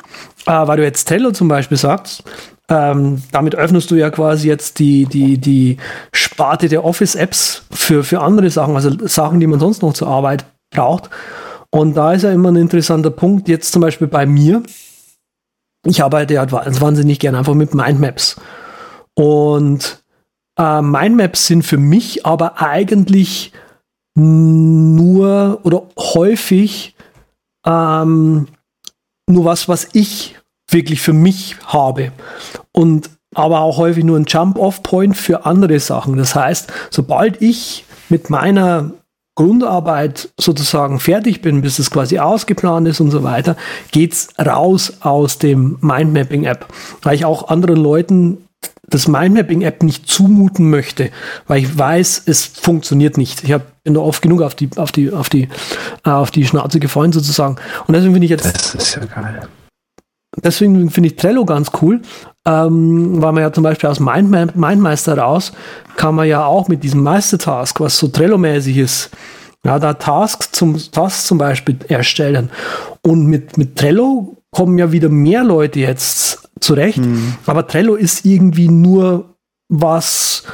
äh, 0.47 0.51
weil 0.53 0.77
du 0.77 0.83
jetzt 0.83 1.09
Trello 1.09 1.31
zum 1.31 1.49
Beispiel 1.49 1.79
sagst, 1.79 2.25
ähm, 2.69 3.23
damit 3.33 3.57
öffnest 3.57 3.91
du 3.91 3.97
ja 3.97 4.11
quasi 4.11 4.49
jetzt 4.49 4.79
die, 4.79 5.07
die, 5.07 5.39
die 5.39 5.79
Sparte 6.13 6.69
der 6.69 6.85
Office-Apps 6.85 7.65
für, 7.71 8.05
für 8.05 8.21
andere 8.21 8.51
Sachen, 8.51 8.77
also 8.77 9.07
Sachen, 9.07 9.41
die 9.41 9.47
man 9.47 9.61
sonst 9.61 9.83
noch 9.83 9.93
zur 9.93 10.09
Arbeit 10.09 10.45
braucht. 10.71 11.11
Und 11.71 11.95
da 11.95 12.13
ist 12.13 12.23
ja 12.23 12.33
immer 12.33 12.51
ein 12.51 12.57
interessanter 12.57 13.11
Punkt, 13.11 13.49
jetzt 13.49 13.73
zum 13.73 13.83
Beispiel 13.83 14.07
bei 14.07 14.27
mir. 14.27 14.63
Ich 15.87 16.03
arbeite 16.03 16.35
ja 16.35 16.51
wahnsinnig 16.51 17.19
gerne 17.19 17.39
einfach 17.39 17.55
mit 17.55 17.75
Mindmaps. 17.75 18.37
Und 19.15 20.00
äh, 20.61 20.83
Mindmaps 20.83 21.46
sind 21.46 21.62
für 21.62 21.79
mich 21.79 22.27
aber 22.27 22.61
eigentlich 22.61 23.53
nur 24.14 25.61
oder 25.62 25.83
häufig 25.99 26.94
ähm, 27.66 28.49
nur 29.27 29.44
was, 29.44 29.68
was 29.68 29.88
ich 29.92 30.37
wirklich 30.70 31.01
für 31.01 31.12
mich 31.12 31.57
habe. 31.66 32.12
Und 32.73 33.11
aber 33.35 33.61
auch 33.61 33.79
häufig 33.79 34.05
nur 34.05 34.18
ein 34.18 34.25
Jump-off-Point 34.27 35.16
für 35.16 35.46
andere 35.46 35.79
Sachen. 35.79 36.16
Das 36.16 36.35
heißt, 36.35 36.73
sobald 36.90 37.40
ich 37.40 37.85
mit 38.09 38.29
meiner 38.29 38.90
Grundarbeit 39.37 40.31
sozusagen 40.38 40.99
fertig 40.99 41.40
bin, 41.40 41.62
bis 41.62 41.79
es 41.79 41.92
quasi 41.92 42.18
ausgeplant 42.18 42.88
ist 42.88 43.01
und 43.01 43.12
so 43.12 43.23
weiter, 43.23 43.57
geht's 43.92 44.29
raus 44.38 44.94
aus 45.01 45.38
dem 45.38 45.79
Mindmapping-App. 45.81 46.66
Weil 47.03 47.14
ich 47.14 47.25
auch 47.25 47.49
anderen 47.49 47.81
Leuten 47.81 48.38
das 48.90 49.09
Mindmapping-App 49.09 49.83
nicht 49.83 50.09
zumuten 50.09 50.68
möchte, 50.70 51.11
weil 51.46 51.61
ich 51.61 51.79
weiß, 51.79 52.22
es 52.26 52.44
funktioniert 52.44 53.16
nicht. 53.16 53.44
Ich 53.44 53.53
hab, 53.53 53.83
bin 53.83 53.94
da 53.94 54.00
oft 54.00 54.22
genug 54.22 54.42
auf 54.42 54.55
die, 54.55 54.68
auf 54.76 54.92
die, 54.92 55.12
auf 55.12 55.29
die, 55.29 55.48
äh, 56.05 56.11
auf 56.11 56.31
die 56.31 56.44
Schnauze 56.44 56.81
gefallen 56.81 57.12
sozusagen. 57.12 57.57
Und 57.87 57.94
deswegen 57.94 58.12
finde 58.12 58.24
ich 58.26 58.31
jetzt. 58.31 58.46
Das 58.46 58.74
ist 58.74 58.94
ja 58.96 59.05
geil. 59.05 59.48
Deswegen 60.37 60.90
finde 60.90 61.09
ich 61.09 61.16
Trello 61.16 61.44
ganz 61.44 61.72
cool, 61.83 62.03
ähm, 62.46 63.20
weil 63.20 63.33
man 63.33 63.42
ja 63.42 63.53
zum 63.53 63.64
Beispiel 63.64 63.90
aus 63.90 63.98
Mind 63.98 64.31
Mindmeister 64.31 65.18
raus 65.18 65.53
kann 65.96 66.14
man 66.14 66.29
ja 66.29 66.44
auch 66.44 66.68
mit 66.68 66.85
diesem 66.85 67.03
Meistertask, 67.03 67.81
was 67.81 67.98
so 67.98 68.07
Trello-mäßig 68.07 68.76
ist, 68.76 69.11
ja, 69.64 69.79
da 69.79 69.94
Tasks 69.94 70.53
zum, 70.53 70.79
Tasks 70.92 71.26
zum 71.26 71.38
Beispiel 71.38 71.79
erstellen. 71.88 72.50
Und 73.03 73.26
mit, 73.26 73.59
mit 73.59 73.76
Trello 73.76 74.37
kommen 74.50 74.79
ja 74.79 74.92
wieder 74.92 75.09
mehr 75.09 75.44
Leute 75.44 75.81
jetzt 75.81 76.50
zurecht. 76.61 76.99
Mhm. 76.99 77.35
Aber 77.46 77.66
Trello 77.66 77.94
ist 77.94 78.25
irgendwie 78.25 78.68
nur 78.68 79.37
was, 79.68 80.44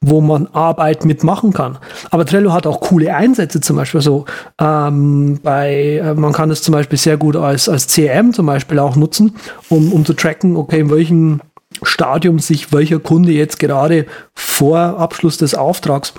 wo 0.00 0.20
man 0.20 0.46
Arbeit 0.48 1.04
mitmachen 1.04 1.52
kann. 1.52 1.78
Aber 2.10 2.26
Trello 2.26 2.52
hat 2.52 2.66
auch 2.66 2.80
coole 2.80 3.14
Einsätze, 3.14 3.60
zum 3.60 3.76
Beispiel 3.76 4.00
so 4.00 4.24
ähm, 4.60 5.40
bei, 5.42 6.00
äh, 6.02 6.14
man 6.14 6.32
kann 6.32 6.50
es 6.50 6.62
zum 6.62 6.72
Beispiel 6.72 6.98
sehr 6.98 7.16
gut 7.16 7.36
als, 7.36 7.68
als 7.68 7.88
CRM 7.88 8.32
zum 8.32 8.46
Beispiel 8.46 8.78
auch 8.78 8.96
nutzen, 8.96 9.36
um, 9.68 9.92
um 9.92 10.04
zu 10.04 10.14
tracken, 10.14 10.56
okay, 10.56 10.80
in 10.80 10.90
welchem 10.90 11.40
Stadium 11.82 12.38
sich 12.38 12.72
welcher 12.72 13.00
Kunde 13.00 13.32
jetzt 13.32 13.58
gerade 13.58 14.06
vor 14.34 14.78
Abschluss 14.78 15.38
des 15.38 15.54
Auftrags 15.54 16.12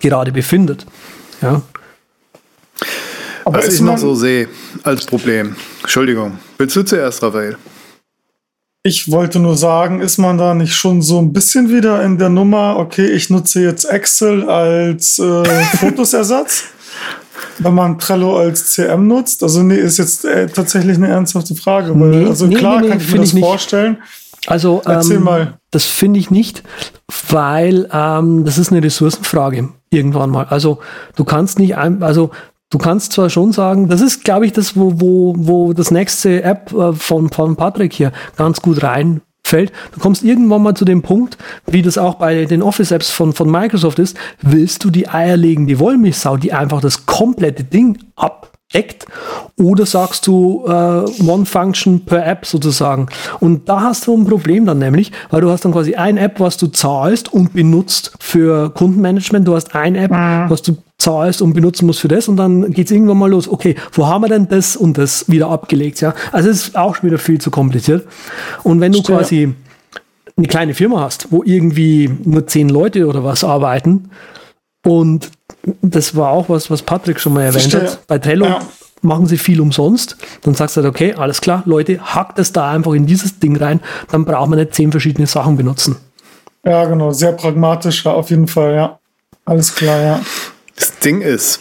gerade 0.00 0.32
befindet. 0.32 0.86
Ja. 1.40 1.62
Aber 3.44 3.58
Was 3.58 3.72
ich 3.72 3.80
noch 3.80 3.96
so 3.96 4.14
sehe 4.14 4.48
als 4.82 5.06
Problem. 5.06 5.56
Entschuldigung. 5.80 6.38
Willst 6.58 6.76
du 6.76 6.82
zuerst, 6.82 7.22
Raphael? 7.22 7.56
Ich 8.88 9.10
wollte 9.10 9.38
nur 9.38 9.54
sagen, 9.54 10.00
ist 10.00 10.16
man 10.16 10.38
da 10.38 10.54
nicht 10.54 10.74
schon 10.74 11.02
so 11.02 11.18
ein 11.18 11.34
bisschen 11.34 11.68
wieder 11.68 12.02
in 12.02 12.16
der 12.16 12.30
Nummer, 12.30 12.76
okay, 12.78 13.04
ich 13.04 13.28
nutze 13.28 13.60
jetzt 13.60 13.84
Excel 13.84 14.48
als 14.48 15.18
äh, 15.18 15.44
Fotosersatz, 15.76 16.64
wenn 17.58 17.74
man 17.74 17.98
Trello 17.98 18.38
als 18.38 18.70
CM 18.70 19.06
nutzt? 19.06 19.42
Also 19.42 19.62
nee, 19.62 19.76
ist 19.76 19.98
jetzt 19.98 20.24
äh, 20.24 20.46
tatsächlich 20.46 20.96
eine 20.96 21.08
ernsthafte 21.08 21.54
Frage. 21.54 21.90
Weil, 22.00 22.08
nee, 22.08 22.26
also 22.26 22.46
nee, 22.46 22.54
klar 22.54 22.80
nee, 22.80 22.88
kann 22.88 22.98
ich 22.98 23.12
mir 23.12 23.20
das 23.20 23.32
vorstellen. 23.32 23.98
Also 24.46 24.80
Erzähl 24.86 25.16
ähm, 25.16 25.24
mal. 25.24 25.58
das 25.70 25.84
finde 25.84 26.18
ich 26.18 26.30
nicht, 26.30 26.62
weil 27.28 27.90
ähm, 27.92 28.46
das 28.46 28.56
ist 28.56 28.72
eine 28.72 28.82
Ressourcenfrage 28.82 29.68
irgendwann 29.90 30.30
mal. 30.30 30.46
Also 30.46 30.78
du 31.14 31.24
kannst 31.24 31.58
nicht, 31.58 31.76
ein, 31.76 32.02
also 32.02 32.30
Du 32.70 32.76
kannst 32.76 33.12
zwar 33.12 33.30
schon 33.30 33.52
sagen, 33.52 33.88
das 33.88 34.02
ist, 34.02 34.24
glaube 34.24 34.44
ich, 34.44 34.52
das, 34.52 34.76
wo, 34.76 35.00
wo, 35.00 35.34
wo 35.38 35.72
das 35.72 35.90
nächste 35.90 36.42
App 36.42 36.72
äh, 36.74 36.92
von, 36.92 37.30
von 37.30 37.56
Patrick 37.56 37.94
hier 37.94 38.12
ganz 38.36 38.60
gut 38.60 38.82
reinfällt. 38.82 39.72
Du 39.92 40.00
kommst 40.00 40.22
irgendwann 40.22 40.62
mal 40.62 40.74
zu 40.74 40.84
dem 40.84 41.00
Punkt, 41.00 41.38
wie 41.66 41.80
das 41.80 41.96
auch 41.96 42.16
bei 42.16 42.44
den 42.44 42.62
Office-Apps 42.62 43.08
von, 43.08 43.32
von 43.32 43.50
Microsoft 43.50 43.98
ist, 43.98 44.18
willst 44.42 44.84
du 44.84 44.90
die 44.90 45.08
eierlegende 45.08 45.78
Wollmilchsau, 45.78 46.36
die 46.36 46.52
einfach 46.52 46.82
das 46.82 47.06
komplette 47.06 47.64
Ding 47.64 47.98
abdeckt, 48.16 49.06
oder 49.56 49.86
sagst 49.86 50.26
du 50.26 50.64
äh, 50.66 50.70
One 51.26 51.46
Function 51.46 52.04
per 52.04 52.26
App 52.26 52.44
sozusagen? 52.44 53.06
Und 53.40 53.66
da 53.70 53.80
hast 53.80 54.06
du 54.06 54.14
ein 54.14 54.26
Problem 54.26 54.66
dann 54.66 54.78
nämlich, 54.78 55.10
weil 55.30 55.40
du 55.40 55.50
hast 55.50 55.64
dann 55.64 55.72
quasi 55.72 55.94
ein 55.94 56.18
App, 56.18 56.38
was 56.38 56.58
du 56.58 56.66
zahlst 56.66 57.32
und 57.32 57.54
benutzt 57.54 58.12
für 58.20 58.68
Kundenmanagement, 58.74 59.48
du 59.48 59.54
hast 59.54 59.74
ein 59.74 59.94
App, 59.94 60.10
mhm. 60.10 60.50
was 60.50 60.60
du 60.60 60.76
zahlst 60.98 61.40
und 61.42 61.52
benutzen 61.52 61.86
musst 61.86 62.00
für 62.00 62.08
das 62.08 62.28
und 62.28 62.36
dann 62.36 62.72
geht 62.72 62.86
es 62.86 62.92
irgendwann 62.92 63.18
mal 63.18 63.30
los, 63.30 63.48
okay, 63.48 63.76
wo 63.92 64.06
haben 64.06 64.24
wir 64.24 64.28
denn 64.28 64.48
das 64.48 64.76
und 64.76 64.98
das 64.98 65.30
wieder 65.30 65.48
abgelegt, 65.48 66.00
ja? 66.00 66.12
Also 66.32 66.50
es 66.50 66.68
ist 66.68 66.76
auch 66.76 66.96
schon 66.96 67.08
wieder 67.08 67.18
viel 67.18 67.40
zu 67.40 67.50
kompliziert. 67.50 68.06
Und 68.64 68.80
wenn 68.80 68.92
du 68.92 68.98
Stimmt. 68.98 69.18
quasi 69.18 69.54
eine 70.36 70.46
kleine 70.48 70.74
Firma 70.74 71.00
hast, 71.00 71.28
wo 71.30 71.42
irgendwie 71.44 72.10
nur 72.24 72.46
zehn 72.46 72.68
Leute 72.68 73.06
oder 73.06 73.22
was 73.22 73.44
arbeiten 73.44 74.10
und 74.84 75.30
das 75.82 76.16
war 76.16 76.30
auch 76.30 76.48
was, 76.48 76.70
was 76.70 76.82
Patrick 76.82 77.20
schon 77.20 77.32
mal 77.32 77.42
erwähnt 77.42 77.70
Verstehe. 77.70 77.92
hat, 77.92 78.06
bei 78.08 78.18
Trello 78.18 78.46
ja. 78.46 78.60
machen 79.02 79.26
sie 79.26 79.38
viel 79.38 79.60
umsonst, 79.60 80.16
dann 80.42 80.54
sagst 80.54 80.76
du 80.76 80.82
halt, 80.82 80.90
okay, 80.90 81.14
alles 81.14 81.40
klar, 81.40 81.62
Leute, 81.64 82.00
hackt 82.00 82.38
das 82.38 82.52
da 82.52 82.70
einfach 82.70 82.94
in 82.94 83.06
dieses 83.06 83.38
Ding 83.38 83.56
rein, 83.56 83.80
dann 84.10 84.24
braucht 84.24 84.50
man 84.50 84.58
nicht 84.58 84.74
zehn 84.74 84.90
verschiedene 84.90 85.28
Sachen 85.28 85.56
benutzen. 85.56 85.96
Ja, 86.64 86.84
genau, 86.86 87.12
sehr 87.12 87.32
pragmatisch 87.32 88.04
auf 88.04 88.30
jeden 88.30 88.48
Fall, 88.48 88.74
ja. 88.74 88.98
Alles 89.44 89.74
klar, 89.74 90.02
ja. 90.02 90.20
Das 90.78 90.98
Ding 91.00 91.22
ist, 91.22 91.60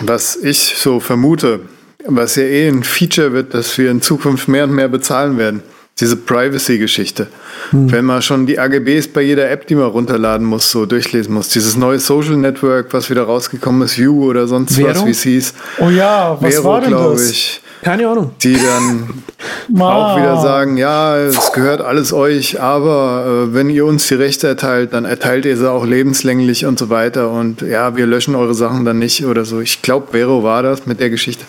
was 0.00 0.36
ich 0.36 0.74
so 0.76 0.98
vermute, 0.98 1.60
was 2.04 2.34
ja 2.36 2.42
eh 2.42 2.68
ein 2.68 2.82
Feature 2.82 3.32
wird, 3.32 3.54
dass 3.54 3.78
wir 3.78 3.90
in 3.90 4.02
Zukunft 4.02 4.48
mehr 4.48 4.64
und 4.64 4.72
mehr 4.72 4.88
bezahlen 4.88 5.38
werden. 5.38 5.62
Diese 6.02 6.16
Privacy-Geschichte. 6.16 7.28
Hm. 7.70 7.92
Wenn 7.92 8.04
man 8.04 8.22
schon 8.22 8.44
die 8.44 8.58
AGBs 8.58 9.06
bei 9.06 9.22
jeder 9.22 9.48
App, 9.48 9.68
die 9.68 9.76
man 9.76 9.86
runterladen 9.86 10.44
muss, 10.44 10.68
so 10.68 10.84
durchlesen 10.84 11.32
muss. 11.32 11.50
Dieses 11.50 11.76
neue 11.76 12.00
Social 12.00 12.36
Network, 12.36 12.92
was 12.92 13.08
wieder 13.08 13.22
rausgekommen 13.22 13.82
ist, 13.82 13.96
View 13.96 14.24
oder 14.28 14.48
sonst 14.48 14.74
Vero? 14.74 14.88
was, 14.88 15.06
wie 15.06 15.10
es 15.10 15.22
hieß. 15.22 15.54
Oh 15.78 15.90
ja, 15.90 16.36
was 16.40 16.54
Vero, 16.54 16.64
war 16.64 16.80
denn 16.80 16.90
das? 16.90 17.30
Ich. 17.30 17.60
Keine 17.82 18.08
Ahnung. 18.08 18.30
Die 18.42 18.54
dann 18.54 19.22
auch 19.80 20.16
wieder 20.16 20.40
sagen, 20.40 20.76
ja, 20.76 21.18
es 21.18 21.52
gehört 21.52 21.80
alles 21.80 22.12
euch, 22.12 22.60
aber 22.60 23.48
äh, 23.50 23.54
wenn 23.54 23.70
ihr 23.70 23.86
uns 23.86 24.06
die 24.06 24.14
Rechte 24.14 24.46
erteilt, 24.46 24.92
dann 24.92 25.04
erteilt 25.04 25.44
ihr 25.46 25.56
sie 25.56 25.68
auch 25.68 25.84
lebenslänglich 25.84 26.64
und 26.64 26.78
so 26.78 26.90
weiter. 26.90 27.30
Und 27.30 27.62
ja, 27.62 27.96
wir 27.96 28.06
löschen 28.06 28.36
eure 28.36 28.54
Sachen 28.54 28.84
dann 28.84 29.00
nicht 29.00 29.24
oder 29.26 29.44
so. 29.44 29.60
Ich 29.60 29.82
glaube, 29.82 30.12
Vero 30.12 30.44
war 30.44 30.62
das 30.62 30.86
mit 30.86 31.00
der 31.00 31.10
Geschichte. 31.10 31.44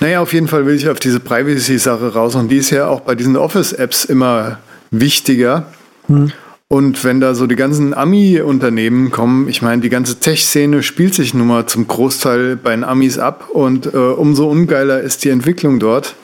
Naja, 0.00 0.20
auf 0.20 0.32
jeden 0.32 0.48
Fall 0.48 0.64
will 0.64 0.74
ich 0.74 0.88
auf 0.88 1.00
diese 1.00 1.20
Privacy-Sache 1.20 2.14
raus. 2.14 2.34
Und 2.34 2.48
die 2.48 2.56
ist 2.56 2.70
ja 2.70 2.88
auch 2.88 3.00
bei 3.00 3.14
diesen 3.14 3.36
Office-Apps 3.36 3.93
immer 4.02 4.58
wichtiger. 4.90 5.66
Hm. 6.06 6.32
Und 6.68 7.04
wenn 7.04 7.20
da 7.20 7.34
so 7.34 7.46
die 7.46 7.56
ganzen 7.56 7.94
Ami-Unternehmen 7.94 9.10
kommen, 9.10 9.48
ich 9.48 9.62
meine, 9.62 9.82
die 9.82 9.90
ganze 9.90 10.18
Tech-Szene 10.18 10.82
spielt 10.82 11.14
sich 11.14 11.34
nun 11.34 11.46
mal 11.46 11.66
zum 11.66 11.86
Großteil 11.86 12.56
bei 12.56 12.70
den 12.70 12.84
Amis 12.84 13.18
ab 13.18 13.48
und 13.52 13.94
äh, 13.94 13.96
umso 13.96 14.48
ungeiler 14.50 15.00
ist 15.00 15.24
die 15.24 15.28
Entwicklung 15.28 15.78
dort. 15.78 16.16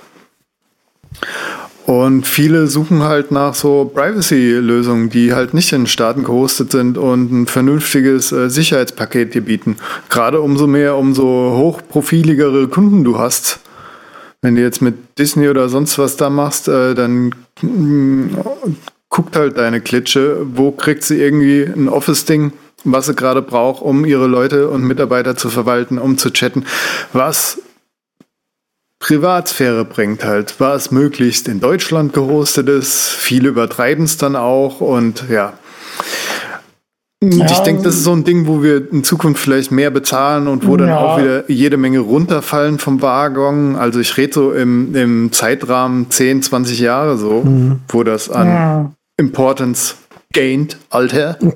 Und 1.86 2.26
viele 2.26 2.68
suchen 2.68 3.02
halt 3.02 3.32
nach 3.32 3.54
so 3.54 3.90
Privacy-Lösungen, 3.92 5.10
die 5.10 5.34
halt 5.34 5.54
nicht 5.54 5.72
in 5.72 5.86
Staaten 5.86 6.22
gehostet 6.24 6.70
sind 6.70 6.96
und 6.96 7.32
ein 7.32 7.46
vernünftiges 7.46 8.32
äh, 8.32 8.48
Sicherheitspaket 8.48 9.34
dir 9.34 9.42
bieten. 9.42 9.76
Gerade 10.08 10.40
umso 10.40 10.66
mehr, 10.66 10.96
umso 10.96 11.24
hochprofiligere 11.56 12.68
Kunden 12.68 13.02
du 13.02 13.18
hast, 13.18 13.60
Wenn 14.42 14.54
du 14.54 14.62
jetzt 14.62 14.80
mit 14.80 15.18
Disney 15.18 15.48
oder 15.48 15.68
sonst 15.68 15.98
was 15.98 16.16
da 16.16 16.30
machst, 16.30 16.68
äh, 16.68 16.94
dann 16.94 17.34
mh, 17.60 18.38
guckt 19.10 19.36
halt 19.36 19.58
deine 19.58 19.80
Klitsche, 19.80 20.46
wo 20.54 20.70
kriegt 20.70 21.04
sie 21.04 21.20
irgendwie 21.20 21.64
ein 21.64 21.88
Office-Ding, 21.88 22.52
was 22.84 23.06
sie 23.06 23.14
gerade 23.14 23.42
braucht, 23.42 23.82
um 23.82 24.04
ihre 24.04 24.26
Leute 24.26 24.70
und 24.70 24.84
Mitarbeiter 24.84 25.36
zu 25.36 25.50
verwalten, 25.50 25.98
um 25.98 26.16
zu 26.16 26.30
chatten, 26.30 26.64
was 27.12 27.60
Privatsphäre 29.00 29.84
bringt 29.84 30.24
halt, 30.24 30.54
was 30.58 30.90
möglichst 30.90 31.48
in 31.48 31.60
Deutschland 31.60 32.12
gehostet 32.12 32.68
ist. 32.68 33.08
Viele 33.08 33.48
übertreiben 33.48 34.04
es 34.04 34.18
dann 34.18 34.36
auch 34.36 34.80
und 34.80 35.24
ja. 35.28 35.54
Ja, 37.22 37.44
ich 37.44 37.58
denke, 37.58 37.82
das 37.82 37.96
ist 37.96 38.04
so 38.04 38.12
ein 38.12 38.24
Ding, 38.24 38.46
wo 38.46 38.62
wir 38.62 38.90
in 38.90 39.04
Zukunft 39.04 39.42
vielleicht 39.42 39.70
mehr 39.70 39.90
bezahlen 39.90 40.48
und 40.48 40.66
wo 40.66 40.78
dann 40.78 40.88
ja. 40.88 40.98
auch 40.98 41.18
wieder 41.18 41.50
jede 41.50 41.76
Menge 41.76 41.98
runterfallen 41.98 42.78
vom 42.78 43.02
Waggon. 43.02 43.76
Also 43.76 44.00
ich 44.00 44.16
rede 44.16 44.32
so 44.32 44.52
im, 44.52 44.94
im 44.94 45.30
Zeitrahmen 45.30 46.10
10, 46.10 46.42
20 46.42 46.80
Jahre 46.80 47.18
so, 47.18 47.42
mhm. 47.42 47.80
wo 47.88 48.04
das 48.04 48.30
an 48.30 48.46
ja. 48.46 48.92
Importance 49.18 49.96
gained, 50.32 50.76
Alter. 50.90 51.38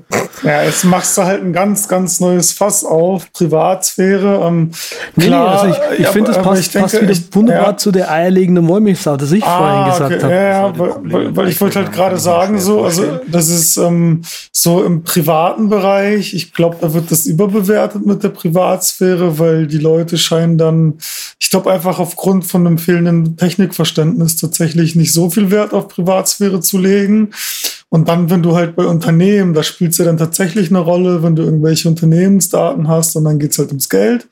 Ja, 0.42 0.62
jetzt 0.62 0.84
machst 0.84 1.16
du 1.16 1.22
halt 1.22 1.42
ein 1.42 1.54
ganz, 1.54 1.88
ganz 1.88 2.20
neues 2.20 2.52
Fass 2.52 2.84
auf, 2.84 3.32
Privatsphäre. 3.32 4.46
Ähm, 4.46 4.72
nee, 5.16 5.26
klar, 5.26 5.62
also 5.62 5.66
ich, 5.68 6.00
ich 6.00 6.08
finde, 6.08 6.32
das 6.32 6.42
passt, 6.42 6.74
denke, 6.74 6.80
passt 6.80 7.00
wieder 7.00 7.12
ich, 7.12 7.34
wunderbar 7.34 7.70
ja. 7.70 7.76
zu 7.78 7.92
der 7.92 8.10
eierlegenden 8.10 8.68
Wollmilchsau, 8.68 9.16
das 9.16 9.32
ich 9.32 9.42
ah, 9.42 9.58
vorhin 9.58 9.90
gesagt 9.90 10.14
okay. 10.14 10.22
habe. 10.22 10.34
Ja, 10.34 10.42
ja 10.42 10.78
weil, 10.78 11.36
weil, 11.36 11.48
ich 11.48 11.58
wollte 11.62 11.78
halt 11.78 11.92
gerade 11.92 12.18
sagen, 12.18 12.60
so, 12.60 12.84
also 12.84 13.20
das 13.26 13.48
ist 13.48 13.78
ähm, 13.78 14.20
so 14.52 14.84
im 14.84 15.02
privaten 15.02 15.70
Bereich, 15.70 16.34
ich 16.34 16.52
glaube, 16.52 16.76
da 16.80 16.92
wird 16.92 17.10
das 17.10 17.24
überbewertet 17.24 18.04
mit 18.04 18.22
der 18.22 18.30
Privatsphäre, 18.30 19.38
weil 19.38 19.66
die 19.66 19.78
Leute 19.78 20.18
scheinen 20.18 20.58
dann, 20.58 20.98
ich 21.38 21.48
glaube 21.48 21.72
einfach 21.72 22.00
aufgrund 22.00 22.44
von 22.44 22.66
einem 22.66 22.76
fehlenden 22.76 23.38
Technikverständnis 23.38 24.36
tatsächlich 24.36 24.94
nicht 24.94 25.14
so 25.14 25.30
viel 25.30 25.50
Wert 25.50 25.72
auf 25.72 25.88
Privatsphäre 25.88 26.60
zu 26.60 26.76
legen. 26.76 27.30
Und 27.94 28.08
dann, 28.08 28.28
wenn 28.28 28.42
du 28.42 28.56
halt 28.56 28.74
bei 28.74 28.86
Unternehmen, 28.86 29.54
da 29.54 29.62
spielt 29.62 29.92
es 29.92 29.98
ja 29.98 30.04
dann 30.04 30.16
tatsächlich 30.16 30.68
eine 30.68 30.80
Rolle, 30.80 31.22
wenn 31.22 31.36
du 31.36 31.44
irgendwelche 31.44 31.88
Unternehmensdaten 31.88 32.88
hast 32.88 33.14
und 33.14 33.22
dann 33.22 33.38
geht's 33.38 33.56
halt 33.56 33.68
ums 33.68 33.88
Geld. 33.88 34.26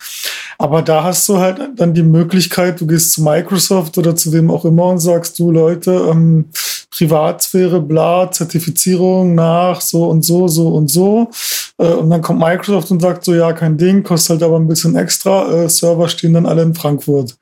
Aber 0.59 0.83
da 0.83 1.05
hast 1.05 1.29
du 1.29 1.39
halt 1.39 1.61
dann 1.77 1.95
die 1.95 2.03
Möglichkeit, 2.03 2.81
du 2.81 2.89
gehst 2.89 3.13
zu 3.13 3.23
Microsoft 3.23 3.97
oder 3.99 4.17
zu 4.17 4.33
wem 4.33 4.51
auch 4.51 4.65
immer 4.65 4.87
und 4.87 4.99
sagst, 4.99 5.39
du 5.39 5.53
Leute, 5.53 5.93
ähm, 6.11 6.47
Privatsphäre, 6.91 7.81
bla, 7.81 8.29
Zertifizierung 8.33 9.37
nach 9.37 9.81
so 9.81 10.07
und 10.07 10.25
so, 10.25 10.49
so 10.49 10.67
und 10.71 10.91
so. 10.91 11.31
Äh, 11.79 11.87
und 11.87 12.11
dann 12.11 12.21
kommt 12.21 12.41
Microsoft 12.41 12.91
und 12.91 13.01
sagt 13.01 13.25
so, 13.25 13.33
ja, 13.33 13.53
kein 13.53 13.79
Ding, 13.79 14.03
kostet 14.03 14.31
halt 14.31 14.43
aber 14.43 14.59
ein 14.59 14.67
bisschen 14.67 14.97
extra. 14.97 15.49
Äh, 15.53 15.69
Server 15.69 16.09
stehen 16.09 16.33
dann 16.33 16.47
alle 16.47 16.63
in 16.63 16.75
Frankfurt. 16.75 17.37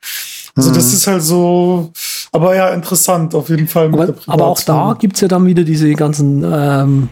Also 0.55 0.69
mhm. 0.69 0.75
das 0.75 0.93
ist 0.93 1.07
halt 1.07 1.23
so, 1.23 1.91
aber 2.31 2.55
ja, 2.55 2.69
interessant 2.69 3.35
auf 3.35 3.49
jeden 3.49 3.67
Fall. 3.67 3.87
aber, 3.87 4.13
aber 4.27 4.47
auch 4.47 4.61
da 4.61 4.95
gibt 4.97 5.15
es 5.15 5.21
ja 5.21 5.27
dann 5.27 5.45
wieder 5.45 5.63
diese 5.63 5.91
ganzen, 5.93 6.43
ähm, 6.45 7.09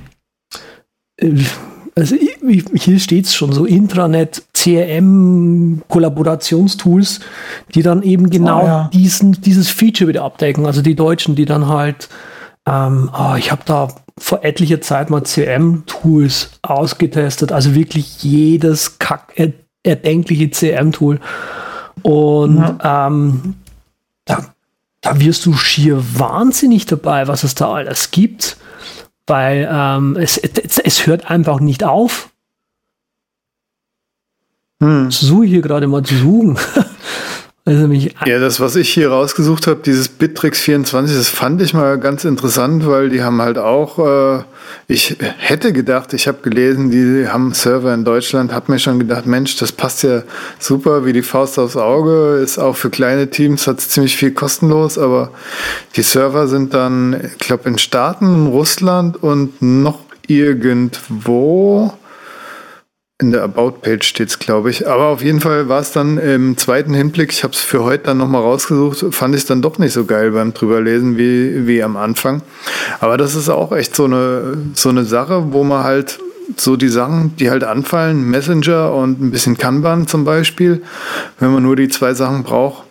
äh, 1.18 1.34
also 1.96 2.16
hier 2.74 3.00
steht 3.00 3.26
es 3.26 3.36
schon, 3.36 3.52
so 3.52 3.66
Intranet, 3.66 4.44
CRM, 4.54 5.82
Kollaborationstools, 5.90 7.20
die 7.76 7.82
dann 7.82 8.04
eben 8.04 8.30
genau 8.30 8.64
oh, 8.64 8.68
ja. 8.68 8.90
diesen, 8.94 9.34
dieses 9.34 9.70
Feature 9.70 10.08
wieder 10.08 10.24
abdecken. 10.24 10.66
Also 10.66 10.82
die 10.82 10.96
Deutschen, 10.96 11.36
die 11.36 11.46
dann 11.46 11.68
halt, 11.68 12.08
ähm, 12.66 13.10
oh, 13.14 13.36
ich 13.38 13.52
habe 13.52 13.64
da 13.66 13.90
vor 14.18 14.46
etlicher 14.46 14.80
Zeit 14.80 15.10
mal 15.10 15.24
CRM-Tools 15.24 16.52
ausgetestet, 16.62 17.52
also 17.52 17.76
wirklich 17.76 18.24
jedes 18.24 19.00
Kack 19.00 19.34
erdenkliche 19.84 20.50
CRM-Tool. 20.50 21.20
Und 22.04 22.58
ja. 22.58 23.08
ähm, 23.08 23.56
da 24.24 24.46
da 25.02 25.20
wirst 25.20 25.46
du 25.46 25.54
schier 25.54 26.04
wahnsinnig 26.20 26.86
dabei, 26.86 27.28
was 27.28 27.44
es 27.44 27.56
da 27.56 27.74
alles 27.74 28.12
gibt, 28.12 28.58
weil 29.28 29.70
ähm, 29.72 30.18
es, 30.18 30.38
es, 30.38 30.78
es, 30.80 31.08
hört 31.08 31.30
einfach 31.30 31.60
nicht 31.60 31.84
auf. 31.84 32.30
Hm. 34.82 35.12
Suche 35.12 35.46
hier 35.46 35.62
gerade 35.62 35.88
mal 35.88 36.04
zu 36.04 36.16
suchen. 36.16 36.58
Also 37.70 37.88
mich 37.88 38.16
ja, 38.26 38.40
das, 38.40 38.60
was 38.60 38.76
ich 38.76 38.90
hier 38.90 39.12
rausgesucht 39.12 39.68
habe, 39.68 39.82
dieses 39.86 40.08
Bittrex 40.08 40.60
24, 40.60 41.16
das 41.16 41.30
fand 41.30 41.62
ich 41.62 41.76
mal 41.76 42.00
ganz 42.00 42.26
interessant, 42.26 42.88
weil 42.88 43.10
die 43.10 43.22
haben 43.22 43.44
halt 43.44 43.60
auch, 43.60 44.00
äh, 44.00 44.44
ich 44.88 45.18
hätte 45.38 45.72
gedacht, 45.72 46.14
ich 46.14 46.28
habe 46.28 46.40
gelesen, 46.42 46.90
die 46.90 47.28
haben 47.28 47.54
Server 47.54 47.94
in 47.94 48.06
Deutschland, 48.06 48.52
habe 48.54 48.72
mir 48.72 48.80
schon 48.80 48.98
gedacht, 48.98 49.28
Mensch, 49.28 49.56
das 49.58 49.72
passt 49.72 50.02
ja 50.02 50.24
super 50.58 51.06
wie 51.06 51.14
die 51.14 51.22
Faust 51.22 51.60
aufs 51.60 51.78
Auge, 51.78 52.40
ist 52.44 52.58
auch 52.58 52.76
für 52.76 52.90
kleine 52.90 53.30
Teams, 53.30 53.68
hat 53.68 53.80
ziemlich 53.82 54.18
viel 54.18 54.32
kostenlos, 54.32 54.98
aber 54.98 55.30
die 55.96 56.02
Server 56.02 56.48
sind 56.48 56.74
dann, 56.74 57.22
ich 57.24 57.38
glaube, 57.38 57.70
in 57.70 57.78
Staaten, 57.78 58.48
Russland 58.48 59.22
und 59.22 59.62
noch 59.62 60.00
irgendwo 60.26 61.94
in 63.22 63.32
der 63.32 63.44
About-Page 63.44 64.08
steht 64.08 64.30
es, 64.30 64.40
glaube 64.40 64.70
ich. 64.70 64.88
Aber 64.88 65.08
auf 65.08 65.22
jeden 65.22 65.42
Fall 65.42 65.68
war 65.68 65.82
es 65.82 65.92
dann 65.92 66.18
im 66.18 66.58
zweiten 66.58 66.94
Hinblick, 66.94 67.34
ich 67.34 67.44
habe 67.44 67.54
es 67.54 67.60
für 67.60 67.84
heute 67.84 68.06
dann 68.06 68.18
nochmal 68.18 68.42
rausgesucht, 68.42 69.14
fand 69.14 69.36
ich 69.36 69.42
es 69.42 69.48
dann 69.48 69.62
doch 69.62 69.78
nicht 69.78 69.92
so 69.92 70.06
geil 70.06 70.32
beim 70.32 70.54
drüberlesen 70.54 71.18
wie, 71.18 71.68
wie 71.68 71.84
am 71.84 71.98
Anfang. 71.98 72.42
Aber 73.02 73.18
das 73.18 73.36
ist 73.36 73.50
auch 73.50 73.74
echt 73.74 73.94
so 73.94 74.06
eine, 74.06 74.58
so 74.74 74.88
eine 74.88 75.04
Sache, 75.04 75.52
wo 75.52 75.66
man 75.66 75.84
halt 75.84 76.20
so 76.56 76.78
die 76.78 76.88
Sachen, 76.88 77.36
die 77.36 77.50
halt 77.50 77.66
anfallen, 77.66 78.30
Messenger 78.30 78.94
und 78.94 79.22
ein 79.22 79.32
bisschen 79.32 79.58
Kanban 79.58 80.08
zum 80.08 80.24
Beispiel, 80.24 80.82
wenn 81.40 81.52
man 81.52 81.62
nur 81.62 81.76
die 81.76 81.90
zwei 81.90 82.14
Sachen 82.14 82.44
braucht, 82.44 82.84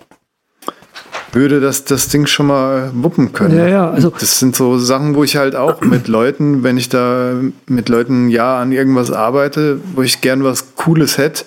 würde 1.33 1.61
das, 1.61 1.85
das 1.85 2.09
Ding 2.09 2.27
schon 2.27 2.47
mal 2.47 2.91
wuppen 2.95 3.33
können. 3.33 3.57
Ja, 3.57 3.69
ja, 3.69 3.91
also 3.91 4.11
das 4.11 4.39
sind 4.39 4.57
so 4.57 4.79
Sachen, 4.79 5.15
wo 5.15 5.25
ich 5.25 5.37
halt 5.37 5.55
auch 5.55 5.81
mit 5.83 6.09
Leuten, 6.09 6.63
wenn 6.63 6.77
ich 6.77 6.89
da 6.89 7.35
mit 7.67 7.89
Leuten 7.89 8.29
ja 8.29 8.61
an 8.61 8.73
irgendwas 8.73 9.11
arbeite, 9.11 9.81
wo 9.95 10.03
ich 10.03 10.21
gern 10.21 10.45
was 10.45 10.75
Cooles 10.77 11.19
hätte, 11.19 11.45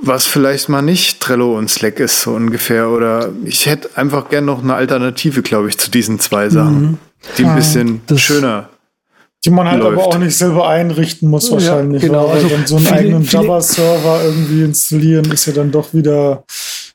was 0.00 0.26
vielleicht 0.26 0.68
mal 0.68 0.82
nicht 0.82 1.20
Trello 1.20 1.56
und 1.56 1.70
Slack 1.70 2.00
ist, 2.00 2.22
so 2.22 2.32
ungefähr. 2.32 2.88
Oder 2.90 3.30
ich 3.44 3.66
hätte 3.66 3.90
einfach 3.94 4.28
gern 4.30 4.44
noch 4.44 4.62
eine 4.62 4.74
Alternative, 4.74 5.42
glaube 5.42 5.68
ich, 5.68 5.78
zu 5.78 5.90
diesen 5.90 6.18
zwei 6.18 6.48
Sachen, 6.48 6.82
mhm. 6.82 6.98
die 7.38 7.44
ein 7.44 7.54
bisschen 7.54 8.00
das 8.06 8.20
schöner 8.20 8.68
die 9.44 9.50
man 9.50 9.68
halt 9.68 9.82
läuft. 9.82 9.98
aber 9.98 10.06
auch 10.06 10.18
nicht 10.18 10.36
selber 10.36 10.68
einrichten 10.68 11.28
muss 11.28 11.50
wahrscheinlich. 11.50 12.02
Ja, 12.02 12.08
genau. 12.08 12.28
Also 12.28 12.48
dann 12.48 12.66
so 12.66 12.76
einen 12.76 12.86
viele, 12.86 12.98
eigenen 12.98 13.24
Java-Server 13.24 14.20
irgendwie 14.24 14.62
installieren 14.62 15.24
ist 15.32 15.46
ja 15.46 15.52
dann 15.52 15.72
doch 15.72 15.92
wieder 15.92 16.44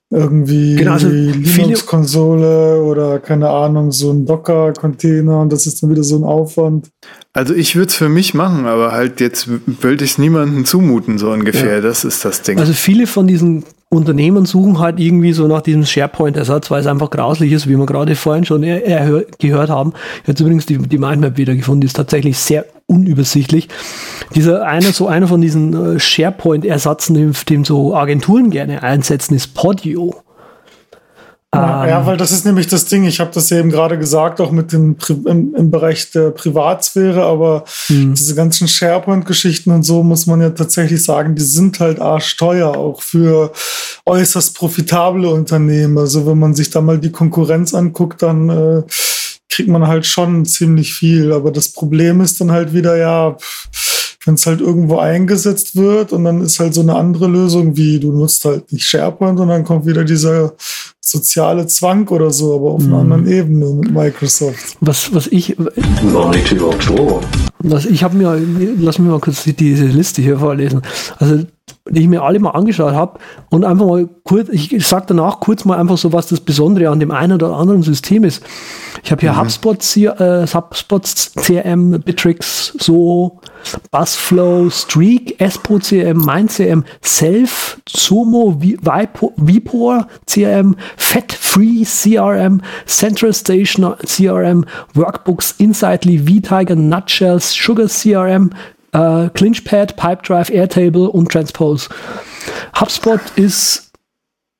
irgendwie 0.09 0.75
genau, 0.75 0.93
also 0.93 1.09
Linux-Konsole 1.09 2.81
oder 2.81 3.19
keine 3.19 3.49
Ahnung, 3.49 3.91
so 3.91 4.11
ein 4.11 4.25
Docker-Container 4.25 5.41
und 5.41 5.51
das 5.51 5.67
ist 5.67 5.83
dann 5.83 5.89
wieder 5.89 6.03
so 6.03 6.17
ein 6.17 6.23
Aufwand. 6.23 6.89
Also 7.33 7.53
ich 7.53 7.75
würde 7.75 7.89
es 7.89 7.95
für 7.95 8.07
mich 8.07 8.33
machen, 8.33 8.65
aber 8.65 8.93
halt 8.93 9.19
jetzt 9.19 9.49
wollte 9.81 10.05
ich 10.05 10.11
es 10.11 10.17
niemandem 10.17 10.63
zumuten, 10.63 11.17
so 11.17 11.31
ungefähr. 11.31 11.75
Ja. 11.75 11.81
Das 11.81 12.05
ist 12.05 12.23
das 12.23 12.41
Ding. 12.41 12.57
Also 12.57 12.73
viele 12.73 13.05
von 13.05 13.27
diesen 13.27 13.65
Unternehmen 13.89 14.45
suchen 14.45 14.79
halt 14.79 14.99
irgendwie 14.99 15.31
so 15.31 15.47
nach 15.47 15.61
diesem 15.61 15.85
SharePoint-Ersatz, 15.85 16.69
weil 16.69 16.81
es 16.81 16.87
einfach 16.87 17.09
grauslich 17.09 17.53
ist, 17.53 17.67
wie 17.67 17.77
wir 17.77 17.85
gerade 17.85 18.15
vorhin 18.15 18.43
schon 18.43 18.61
gehört 18.61 19.69
haben. 19.69 19.93
Habe 20.27 20.43
übrigens 20.43 20.65
die, 20.65 20.77
die 20.77 20.97
Mindmap 20.97 21.37
wieder 21.37 21.55
gefunden, 21.55 21.81
die 21.81 21.87
ist 21.87 21.95
tatsächlich 21.95 22.37
sehr 22.37 22.65
unübersichtlich. 22.87 23.69
Dieser 24.35 24.65
eine, 24.65 24.91
so 24.91 25.07
einer 25.07 25.27
von 25.27 25.39
diesen 25.39 25.95
äh, 25.95 25.99
SharePoint-Ersatzen, 25.99 27.33
den 27.49 27.63
so 27.63 27.95
Agenturen 27.95 28.49
gerne 28.49 28.83
einsetzen, 28.83 29.35
ist 29.35 29.53
Podio. 29.53 30.15
Ja, 31.55 31.87
ja, 31.87 31.99
ähm. 32.01 32.05
weil 32.05 32.17
das 32.17 32.31
ist 32.31 32.45
nämlich 32.45 32.67
das 32.67 32.85
Ding. 32.85 33.05
Ich 33.05 33.19
habe 33.19 33.31
das 33.33 33.49
ja 33.49 33.59
eben 33.59 33.69
gerade 33.69 33.97
gesagt, 33.97 34.41
auch 34.41 34.51
mit 34.51 34.73
dem 34.73 34.97
im, 35.25 35.55
im 35.55 35.71
Bereich 35.71 36.11
der 36.11 36.31
Privatsphäre, 36.31 37.23
aber 37.23 37.63
hm. 37.87 38.13
diese 38.13 38.35
ganzen 38.35 38.67
SharePoint-Geschichten 38.67 39.71
und 39.71 39.83
so 39.83 40.03
muss 40.03 40.27
man 40.27 40.41
ja 40.41 40.49
tatsächlich 40.49 41.03
sagen, 41.03 41.35
die 41.35 41.43
sind 41.43 41.79
halt 41.79 42.01
arschteuer, 42.01 42.75
auch 42.75 43.01
für 43.01 43.53
äußerst 44.05 44.55
profitable 44.57 45.29
Unternehmen. 45.29 45.97
Also 45.97 46.27
wenn 46.27 46.39
man 46.39 46.53
sich 46.53 46.69
da 46.69 46.81
mal 46.81 46.99
die 46.99 47.11
Konkurrenz 47.11 47.73
anguckt, 47.73 48.21
dann 48.21 48.49
äh, 48.49 48.83
kriegt 49.49 49.69
man 49.69 49.87
halt 49.87 50.05
schon 50.05 50.45
ziemlich 50.45 50.93
viel. 50.93 51.31
Aber 51.31 51.51
das 51.51 51.69
Problem 51.69 52.19
ist 52.19 52.41
dann 52.41 52.51
halt 52.51 52.73
wieder, 52.73 52.97
ja, 52.97 53.37
wenn 54.25 54.35
es 54.35 54.45
halt 54.45 54.59
irgendwo 54.59 54.99
eingesetzt 54.99 55.75
wird 55.77 56.11
und 56.11 56.25
dann 56.25 56.41
ist 56.41 56.59
halt 56.59 56.73
so 56.73 56.81
eine 56.81 56.95
andere 56.95 57.27
Lösung, 57.27 57.77
wie 57.77 57.99
du 57.99 58.11
nutzt 58.11 58.43
halt 58.43 58.71
nicht 58.73 58.85
SharePoint 58.85 59.39
und 59.39 59.47
dann 59.47 59.63
kommt 59.63 59.85
wieder 59.85 60.03
dieser 60.03 60.53
soziale 61.07 61.67
Zwang 61.67 62.07
oder 62.09 62.31
so, 62.31 62.55
aber 62.55 62.71
auf 62.71 62.81
einer 62.81 63.03
mhm. 63.03 63.11
anderen 63.11 63.27
Ebene 63.27 63.65
mit 63.67 63.91
Microsoft. 63.91 64.77
Was, 64.81 65.13
was 65.13 65.27
ich. 65.27 65.55
Was 67.59 67.85
ich 67.85 68.03
habe 68.03 68.17
mir, 68.17 68.39
lass 68.79 68.99
mich 68.99 69.09
mal 69.09 69.19
kurz 69.19 69.43
diese 69.43 69.85
Liste 69.85 70.21
hier 70.21 70.39
vorlesen. 70.39 70.81
Also 71.17 71.45
die 71.89 72.01
ich 72.01 72.07
mir 72.07 72.21
alle 72.23 72.39
mal 72.39 72.51
angeschaut 72.51 72.93
habe 72.93 73.19
und 73.49 73.63
einfach 73.63 73.85
mal 73.85 74.09
kurz, 74.23 74.49
ich, 74.49 74.85
sage 74.85 75.05
danach 75.07 75.39
kurz 75.39 75.65
mal 75.65 75.77
einfach 75.77 75.97
so, 75.97 76.13
was 76.13 76.27
das 76.27 76.39
Besondere 76.39 76.89
an 76.89 76.99
dem 76.99 77.11
einen 77.11 77.33
oder 77.33 77.55
anderen 77.55 77.83
System 77.83 78.23
ist. 78.23 78.43
Ich 79.03 79.11
habe 79.11 79.21
hier 79.21 79.33
mhm. 79.33 79.41
HubSpot, 79.41 79.97
äh, 79.97 80.47
HubSpot 80.47 81.03
CRM, 81.35 82.01
Bitrix, 82.01 82.73
so, 82.79 83.39
Buzzflow, 83.91 84.69
Streak, 84.69 85.39
Espo 85.39 85.79
CRM, 85.79 86.17
MindCRM, 86.17 86.83
Self, 87.03 87.79
Sumo, 87.87 88.55
Vipor 88.59 90.07
CRM, 90.25 90.75
Fat 90.95 91.33
Free 91.33 91.83
CRM, 91.83 92.61
Central 92.85 93.33
Station 93.33 93.95
CRM, 94.05 94.65
Workbooks, 94.93 95.55
Insightly, 95.57 96.19
VTiger, 96.19 96.75
Nutshells, 96.75 97.55
Sugar 97.55 97.87
CRM, 97.87 98.51
äh, 98.93 99.29
Clinchpad, 99.29 99.95
Pipedrive, 99.95 100.51
Airtable 100.51 101.09
und 101.09 101.31
Transpose. 101.31 101.89
HubSpot 102.79 103.19
ist 103.35 103.91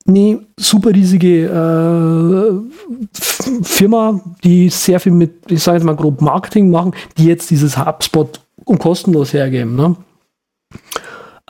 eine 0.07 0.45
super 0.57 0.91
riesige 0.91 1.45
äh, 1.45 3.63
Firma, 3.63 4.21
die 4.43 4.69
sehr 4.69 4.99
viel 4.99 5.11
mit, 5.11 5.51
ich 5.51 5.61
sage 5.61 5.78
jetzt 5.78 5.86
mal 5.86 5.95
grob 5.95 6.21
Marketing 6.21 6.69
machen, 6.69 6.93
die 7.17 7.25
jetzt 7.25 7.49
dieses 7.49 7.78
HubSpot 7.78 8.39
kostenlos 8.80 9.34
hergeben. 9.34 9.75
Ne? 9.75 9.95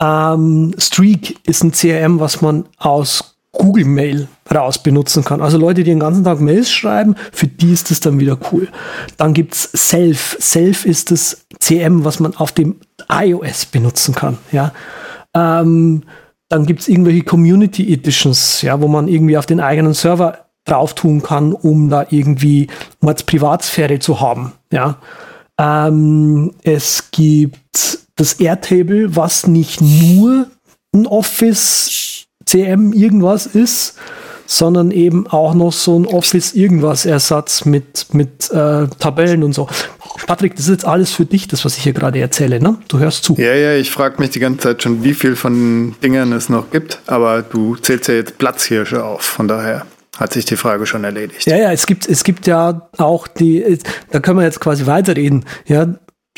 Ähm, 0.00 0.74
Streak 0.78 1.38
ist 1.46 1.64
ein 1.64 1.72
CRM, 1.72 2.20
was 2.20 2.40
man 2.40 2.66
aus 2.78 3.36
Google 3.52 3.84
Mail 3.84 4.28
raus 4.54 4.82
benutzen 4.82 5.24
kann. 5.24 5.40
Also 5.40 5.58
Leute, 5.58 5.82
die 5.82 5.90
den 5.90 6.00
ganzen 6.00 6.24
Tag 6.24 6.40
Mails 6.40 6.70
schreiben, 6.70 7.14
für 7.32 7.46
die 7.46 7.72
ist 7.72 7.90
das 7.90 8.00
dann 8.00 8.18
wieder 8.18 8.38
cool. 8.52 8.68
Dann 9.16 9.34
gibt 9.34 9.54
es 9.54 9.70
Self. 9.74 10.36
Self 10.40 10.84
ist 10.84 11.10
das 11.10 11.46
CM, 11.58 12.04
was 12.04 12.20
man 12.20 12.36
auf 12.36 12.52
dem 12.52 12.76
iOS 13.10 13.66
benutzen 13.66 14.14
kann. 14.14 14.38
Ja. 14.52 14.72
Ähm, 15.34 16.02
dann 16.48 16.64
gibt 16.64 16.80
es 16.80 16.88
irgendwelche 16.88 17.24
Community 17.24 17.92
Editions, 17.92 18.62
ja, 18.62 18.80
wo 18.80 18.88
man 18.88 19.06
irgendwie 19.08 19.36
auf 19.36 19.46
den 19.46 19.60
eigenen 19.60 19.92
Server 19.92 20.46
drauf 20.64 20.94
tun 20.94 21.22
kann, 21.22 21.52
um 21.52 21.90
da 21.90 22.06
irgendwie 22.08 22.68
als 23.00 23.22
Privatsphäre 23.22 23.98
zu 23.98 24.20
haben. 24.20 24.52
Ja. 24.72 24.98
Ähm, 25.58 26.54
es 26.62 27.10
gibt 27.10 27.58
das 28.16 28.34
Airtable, 28.34 29.14
was 29.14 29.46
nicht 29.46 29.80
nur 29.80 30.46
ein 30.94 31.06
Office 31.06 32.26
CM 32.46 32.92
irgendwas 32.92 33.46
ist, 33.46 33.98
sondern 34.50 34.90
eben 34.90 35.26
auch 35.26 35.52
noch 35.52 35.72
so 35.72 35.98
ein 35.98 36.06
Office 36.06 36.54
irgendwas 36.54 37.04
Ersatz 37.04 37.66
mit, 37.66 38.06
mit 38.12 38.50
äh, 38.50 38.86
Tabellen 38.98 39.44
und 39.44 39.52
so. 39.52 39.68
Patrick, 40.26 40.56
das 40.56 40.64
ist 40.64 40.70
jetzt 40.70 40.84
alles 40.86 41.12
für 41.12 41.26
dich, 41.26 41.48
das, 41.48 41.66
was 41.66 41.76
ich 41.76 41.82
hier 41.82 41.92
gerade 41.92 42.18
erzähle, 42.18 42.58
ne? 42.58 42.78
Du 42.88 42.98
hörst 42.98 43.24
zu. 43.24 43.36
Ja, 43.36 43.54
ja, 43.54 43.74
ich 43.74 43.90
frage 43.90 44.16
mich 44.18 44.30
die 44.30 44.40
ganze 44.40 44.60
Zeit 44.60 44.82
schon, 44.82 45.04
wie 45.04 45.12
viel 45.12 45.36
von 45.36 45.94
Dingern 46.02 46.32
es 46.32 46.48
noch 46.48 46.70
gibt, 46.70 46.98
aber 47.06 47.42
du 47.42 47.76
zählst 47.76 48.08
ja 48.08 48.14
jetzt 48.14 48.38
Platzhirsche 48.38 49.04
auf, 49.04 49.20
von 49.20 49.48
daher 49.48 49.84
hat 50.16 50.32
sich 50.32 50.46
die 50.46 50.56
Frage 50.56 50.86
schon 50.86 51.04
erledigt. 51.04 51.46
Ja, 51.46 51.56
ja, 51.56 51.70
es 51.70 51.86
gibt, 51.86 52.08
es 52.08 52.24
gibt 52.24 52.46
ja 52.46 52.88
auch 52.96 53.28
die, 53.28 53.78
da 54.10 54.18
können 54.18 54.38
wir 54.38 54.44
jetzt 54.44 54.60
quasi 54.60 54.86
weiterreden, 54.86 55.44
ja, 55.66 55.88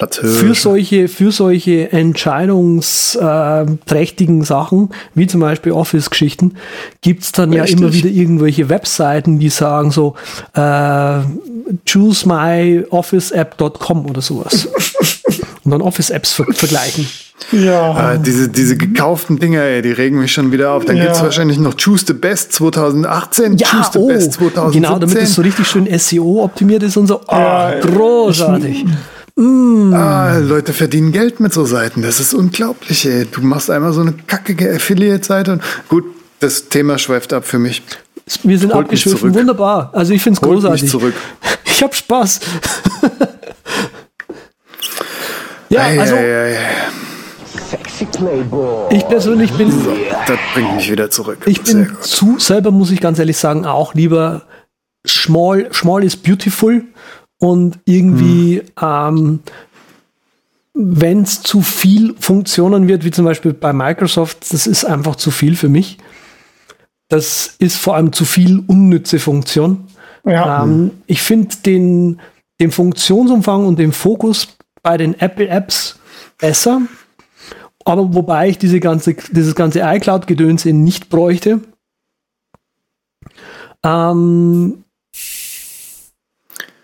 für 0.08 0.54
solche, 0.54 1.08
für 1.08 1.32
solche 1.32 1.92
entscheidungsträchtigen 1.92 4.44
Sachen, 4.44 4.90
wie 5.14 5.26
zum 5.26 5.40
Beispiel 5.40 5.72
Office-Geschichten, 5.72 6.54
gibt 7.02 7.24
es 7.24 7.32
dann 7.32 7.52
Richtig. 7.52 7.70
ja 7.70 7.78
immer 7.78 7.92
wieder 7.92 8.08
irgendwelche 8.08 8.68
Webseiten, 8.68 9.38
die 9.38 9.50
sagen 9.50 9.90
so, 9.90 10.14
äh, 10.54 11.18
choosemyofficeapp.com 11.86 14.06
oder 14.06 14.22
sowas. 14.22 14.68
Und 15.64 15.72
dann 15.72 15.82
Office-Apps 15.82 16.32
ver 16.32 16.46
vergleichen. 16.52 17.06
Ja. 17.52 18.14
Äh, 18.14 18.18
diese, 18.20 18.48
diese 18.48 18.76
gekauften 18.76 19.38
Dinger, 19.38 19.62
ey, 19.62 19.82
die 19.82 19.92
regen 19.92 20.18
mich 20.18 20.32
schon 20.32 20.52
wieder 20.52 20.72
auf. 20.72 20.84
Dann 20.84 20.96
ja. 20.96 21.04
gibt 21.04 21.16
es 21.16 21.22
wahrscheinlich 21.22 21.58
noch 21.58 21.74
Choose 21.76 22.04
the 22.06 22.12
Best 22.12 22.52
2018, 22.52 23.56
ja, 23.56 23.68
Choose 23.68 23.90
the 23.92 23.98
oh, 23.98 24.08
Best 24.08 24.32
2017. 24.34 24.82
Genau, 24.82 24.98
damit 24.98 25.16
es 25.16 25.34
so 25.34 25.42
richtig 25.42 25.66
schön 25.66 25.88
SEO 25.98 26.44
optimiert 26.44 26.82
ist 26.82 26.96
und 26.96 27.08
so. 27.08 27.20
Oh, 27.26 27.34
ja, 27.34 27.80
großartig. 27.80 28.84
Ich, 28.84 28.86
Mm. 29.40 29.94
Ah, 29.94 30.36
Leute 30.36 30.74
verdienen 30.74 31.12
Geld 31.12 31.40
mit 31.40 31.54
so 31.54 31.64
Seiten. 31.64 32.02
Das 32.02 32.20
ist 32.20 32.34
unglaublich, 32.34 33.06
ey. 33.06 33.24
Du 33.24 33.40
machst 33.40 33.70
einmal 33.70 33.94
so 33.94 34.02
eine 34.02 34.12
kackige 34.12 34.70
Affiliate-Seite 34.74 35.52
und 35.52 35.62
gut, 35.88 36.04
das 36.40 36.68
Thema 36.68 36.98
schweift 36.98 37.32
ab 37.32 37.46
für 37.46 37.58
mich. 37.58 37.82
Wir 38.42 38.58
sind 38.58 38.74
Holt 38.74 38.84
abgeschwiffen, 38.84 39.34
wunderbar. 39.34 39.92
Also 39.94 40.12
ich 40.12 40.22
finde 40.22 40.36
es 40.36 40.42
großartig. 40.42 40.82
Mich 40.82 40.90
zurück. 40.90 41.14
Ich 41.64 41.82
habe 41.82 41.94
Spaß. 41.94 42.40
ja, 45.70 45.80
ei, 45.80 45.98
also 45.98 46.14
ei, 46.14 46.44
ei. 46.44 46.58
ich 48.90 49.08
persönlich 49.08 49.50
bin. 49.52 49.70
So, 49.70 49.96
das 50.26 50.38
bringt 50.52 50.76
mich 50.76 50.92
wieder 50.92 51.08
zurück. 51.08 51.38
Ich 51.46 51.62
bin 51.62 51.96
zu 52.02 52.38
selber, 52.38 52.70
muss 52.70 52.90
ich 52.90 53.00
ganz 53.00 53.18
ehrlich 53.18 53.38
sagen, 53.38 53.64
auch 53.64 53.94
lieber 53.94 54.42
small, 55.06 55.70
small 55.72 56.04
is 56.04 56.16
beautiful 56.16 56.84
und 57.40 57.78
irgendwie, 57.86 58.58
hm. 58.58 58.70
ähm, 58.80 59.40
wenn 60.74 61.22
es 61.22 61.42
zu 61.42 61.62
viel 61.62 62.14
Funktionen 62.20 62.86
wird, 62.86 63.04
wie 63.04 63.10
zum 63.10 63.24
Beispiel 63.24 63.52
bei 63.52 63.72
Microsoft, 63.72 64.52
das 64.52 64.66
ist 64.66 64.84
einfach 64.84 65.16
zu 65.16 65.30
viel 65.30 65.56
für 65.56 65.68
mich. 65.68 65.98
Das 67.08 67.56
ist 67.58 67.76
vor 67.76 67.96
allem 67.96 68.12
zu 68.12 68.24
viel 68.24 68.62
unnütze 68.66 69.18
Funktion. 69.18 69.88
Ja. 70.24 70.62
Ähm, 70.62 70.92
ich 71.06 71.22
finde 71.22 71.56
den, 71.64 72.20
den 72.60 72.70
Funktionsumfang 72.70 73.66
und 73.66 73.78
den 73.78 73.92
Fokus 73.92 74.56
bei 74.82 74.96
den 74.96 75.18
Apple-Apps 75.18 75.98
besser. 76.38 76.82
Aber 77.84 78.14
wobei 78.14 78.50
ich 78.50 78.58
diese 78.58 78.80
ganze, 78.80 79.14
dieses 79.14 79.54
ganze 79.54 79.80
iCloud-Gedöns 79.80 80.66
nicht 80.66 81.08
bräuchte. 81.08 81.60
Ähm, 83.82 84.84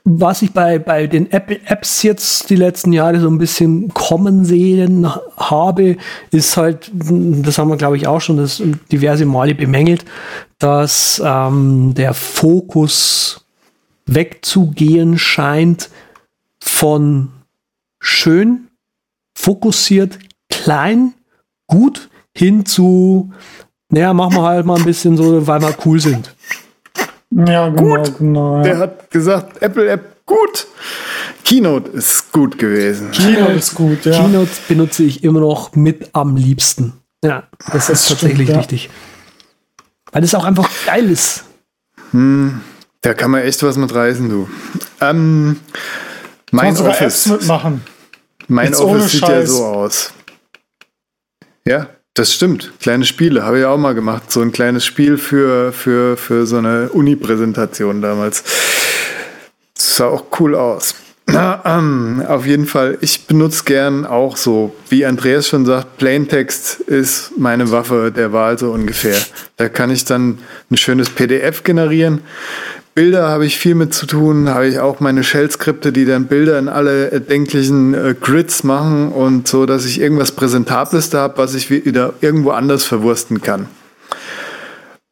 was 0.09 0.41
ich 0.43 0.53
bei, 0.53 0.79
bei 0.79 1.09
den 1.09 1.33
Apps 1.33 2.05
jetzt 2.05 2.49
die 2.49 2.55
letzten 2.55 2.93
Jahre 2.93 3.19
so 3.19 3.29
ein 3.29 3.39
bisschen 3.39 3.93
kommen 3.93 4.45
sehen 4.45 5.13
habe, 5.37 5.97
ist 6.31 6.57
halt, 6.57 6.93
das 6.95 7.59
haben 7.59 7.71
wir 7.71 7.77
glaube 7.77 7.97
ich 7.97 8.07
auch 8.07 8.21
schon 8.21 8.37
das 8.37 8.63
diverse 8.93 9.27
Male 9.27 9.57
bemängelt, 9.57 10.05
dass 10.61 11.21
ähm, 11.25 11.93
der 11.95 12.15
Fokus 12.15 13.47
wegzugehen 14.07 15.19
scheint 15.19 15.91
von 16.61 17.33
schön, 17.99 18.69
fokussiert, 19.37 20.21
klein, 20.49 21.15
gut 21.67 22.11
hin 22.33 22.65
zu, 22.65 23.33
naja, 23.89 24.15
machen 24.15 24.37
wir 24.37 24.43
halt 24.43 24.67
mal 24.67 24.79
ein 24.79 24.85
bisschen 24.85 25.17
so, 25.17 25.49
weil 25.49 25.61
wir 25.61 25.75
cool 25.85 25.99
sind. 25.99 26.33
Ja, 27.31 27.69
genau, 27.69 27.97
gut. 27.97 28.19
genau. 28.19 28.57
Ja. 28.59 28.63
Der 28.63 28.79
hat 28.79 29.11
gesagt, 29.11 29.63
Apple 29.63 29.89
App 29.89 30.25
gut. 30.27 30.67
Keynote 31.45 31.91
ist 31.91 32.33
gut 32.33 32.59
gewesen. 32.59 33.11
Keynote 33.13 33.53
ist 33.53 33.75
gut, 33.75 34.05
ja. 34.05 34.13
Keynote 34.13 34.51
benutze 34.69 35.05
ich 35.05 35.23
immer 35.25 35.41
noch 35.41 35.75
mit 35.75 36.11
am 36.13 36.37
liebsten. 36.37 36.95
Ja, 37.25 37.45
das, 37.59 37.87
das 37.87 37.91
ist 37.91 38.09
tatsächlich 38.09 38.49
stimmt, 38.49 38.59
richtig. 38.59 38.91
Weil 40.13 40.25
es 40.25 40.35
auch 40.35 40.45
einfach 40.45 40.69
geil 40.87 41.11
ist. 41.11 41.45
Hm, 42.13 42.61
da 43.01 43.15
kann 43.15 43.31
man 43.31 43.43
echt 43.43 43.63
was 43.63 43.77
mit 43.77 43.95
reisen, 43.95 44.29
du. 44.29 44.49
Ähm, 45.01 45.61
mein 46.53 46.77
Office. 46.77 47.27
mitmachen. 47.27 47.83
Mein 48.49 48.67
Jetzt 48.67 48.81
Office 48.81 49.13
sieht 49.13 49.23
ja 49.23 49.47
so 49.47 49.65
aus. 49.65 50.13
Ja, 51.67 51.89
das 52.17 52.33
stimmt. 52.33 52.73
Kleine 52.81 53.05
Spiele 53.05 53.45
habe 53.45 53.61
ich 53.61 53.65
auch 53.67 53.77
mal 53.77 53.95
gemacht. 53.95 54.33
So 54.33 54.41
ein 54.41 54.51
kleines 54.51 54.85
Spiel 54.85 55.19
für, 55.19 55.73
für, 55.73 56.17
für 56.17 56.47
so 56.47 56.57
eine 56.57 56.89
Uni-Präsentation 56.89 58.01
damals. 58.01 58.43
Das 59.75 59.97
sah 59.97 60.07
auch 60.09 60.25
cool 60.41 60.55
aus. 60.55 60.95
Auf 61.29 62.47
jeden 62.47 62.67
Fall, 62.67 62.97
ich 63.03 63.27
benutze 63.27 63.65
gern 63.65 64.07
auch 64.07 64.37
so, 64.37 64.75
wie 64.89 65.05
Andreas 65.05 65.49
schon 65.49 65.67
sagt, 65.67 65.99
Plaintext 65.99 66.81
ist 66.81 67.33
meine 67.37 67.71
Waffe 67.71 68.13
der 68.15 68.33
Wahl 68.33 68.59
so 68.59 68.71
ungefähr. 68.73 69.19
Da 69.57 69.69
kann 69.69 69.91
ich 69.91 70.05
dann 70.05 70.39
ein 70.71 70.77
schönes 70.79 71.11
PDF 71.11 71.65
generieren 71.65 72.23
Bilder 72.97 73.29
habe 73.29 73.45
ich 73.45 73.59
viel 73.59 73.75
mit 73.75 73.93
zu 73.93 74.07
tun, 74.07 74.49
habe 74.49 74.69
ich 74.69 74.79
auch 74.79 75.01
meine 75.01 75.23
Shell-Skripte, 75.23 75.93
die 75.93 76.07
dann 76.07 76.29
Bilder 76.29 76.59
in 76.59 76.71
alle 76.71 77.11
erdenklichen 77.11 77.93
äh, 77.93 78.15
Grids 78.19 78.65
machen 78.65 79.13
und 79.13 79.47
so, 79.47 79.67
dass 79.67 79.85
ich 79.85 80.01
irgendwas 80.01 80.33
Präsentables 80.33 81.11
da 81.11 81.19
habe, 81.21 81.37
was 81.37 81.55
ich 81.55 81.69
wieder 81.69 82.15
irgendwo 82.23 82.53
anders 82.53 82.87
verwursten 82.87 83.43
kann. 83.43 83.69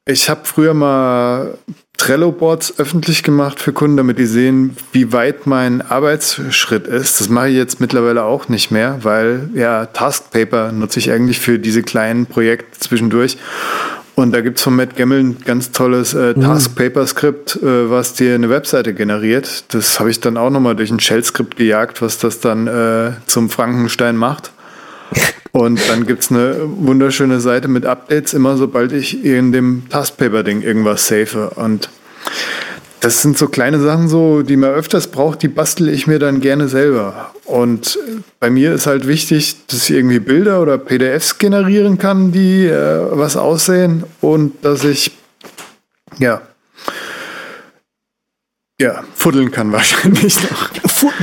Ich 0.07 0.31
habe 0.31 0.41
früher 0.45 0.73
mal 0.73 1.59
Trello-Boards 1.99 2.79
öffentlich 2.79 3.23
gemacht 3.23 3.61
für 3.61 3.75
Kunden, 3.75 3.99
damit 3.99 4.19
die 4.19 4.25
sehen, 4.25 4.79
wie 4.93 5.13
weit 5.13 5.47
mein 5.47 5.83
Arbeitsschritt 5.83 6.87
ist. 6.87 7.21
Das 7.21 7.29
mache 7.29 7.51
ich 7.51 7.57
jetzt 7.57 7.83
mittlerweile 7.83 8.25
auch 8.25 8.49
nicht 8.49 8.71
mehr, 8.71 9.01
weil 9.03 9.51
ja, 9.53 9.85
Taskpaper 9.85 10.73
nutze 10.73 11.01
ich 11.01 11.11
eigentlich 11.11 11.39
für 11.39 11.59
diese 11.59 11.83
kleinen 11.83 12.25
Projekte 12.25 12.79
zwischendurch. 12.79 13.37
Und 14.17 14.33
da 14.33 14.41
gibt 14.43 14.59
es 14.59 14.63
von 14.63 14.77
Matt 14.77 14.95
Gemmel 14.95 15.21
ein 15.21 15.37
ganz 15.45 15.73
tolles 15.73 16.15
äh, 16.15 16.35
mhm. 16.37 16.43
Task-Paper-Skript, 16.43 17.57
äh, 17.57 17.91
was 17.91 18.15
dir 18.15 18.35
eine 18.35 18.49
Webseite 18.49 18.95
generiert. 18.95 19.65
Das 19.75 19.99
habe 19.99 20.11
ich 20.11 20.21
dann 20.21 20.37
auch 20.37 20.51
nochmal 20.51 20.77
durch 20.77 20.91
ein 20.91 21.01
Shell-Skript 21.01 21.57
gejagt, 21.57 22.01
was 22.01 22.19
das 22.19 22.39
dann 22.39 22.67
äh, 22.69 23.13
zum 23.27 23.51
Frankenstein 23.51 24.17
macht. 24.17 24.53
Und 25.53 25.81
dann 25.89 26.07
gibt 26.07 26.23
es 26.23 26.31
eine 26.31 26.57
wunderschöne 26.61 27.41
Seite 27.41 27.69
mit 27.69 27.87
Updates, 27.87 28.35
immer 28.35 28.57
sobald 28.57 28.93
ich 28.93 29.25
in 29.25 29.53
dem 29.53 29.89
Taskpaper-Ding 29.89 30.63
irgendwas 30.63 31.07
safe. 31.07 31.51
Und 31.51 31.91
das 33.05 33.21
sind 33.21 33.37
so 33.37 33.49
kleine 33.49 33.81
Sachen, 33.81 34.09
so, 34.09 34.41
die 34.41 34.57
man 34.57 34.71
öfters 34.71 35.09
braucht, 35.09 35.43
die 35.43 35.49
bastel 35.49 35.91
ich 35.91 36.07
mir 36.07 36.19
dann 36.19 36.41
gerne 36.41 36.69
selber. 36.69 37.33
Und 37.45 37.99
bei 38.41 38.49
mir 38.49 38.73
ist 38.73 38.87
halt 38.87 39.07
wichtig, 39.07 39.67
dass 39.67 39.91
ich 39.91 39.95
irgendwie 39.95 40.21
Bilder 40.21 40.63
oder 40.63 40.79
PDFs 40.79 41.37
generieren 41.37 41.99
kann, 41.99 42.33
die 42.33 42.65
äh, 42.65 43.01
was 43.11 43.37
aussehen 43.37 44.05
und 44.23 44.65
dass 44.65 44.85
ich 44.85 45.13
ja 46.19 46.41
ja, 48.81 49.05
fuddeln 49.15 49.51
kann 49.51 49.71
wahrscheinlich 49.73 50.39
noch. 50.51 50.71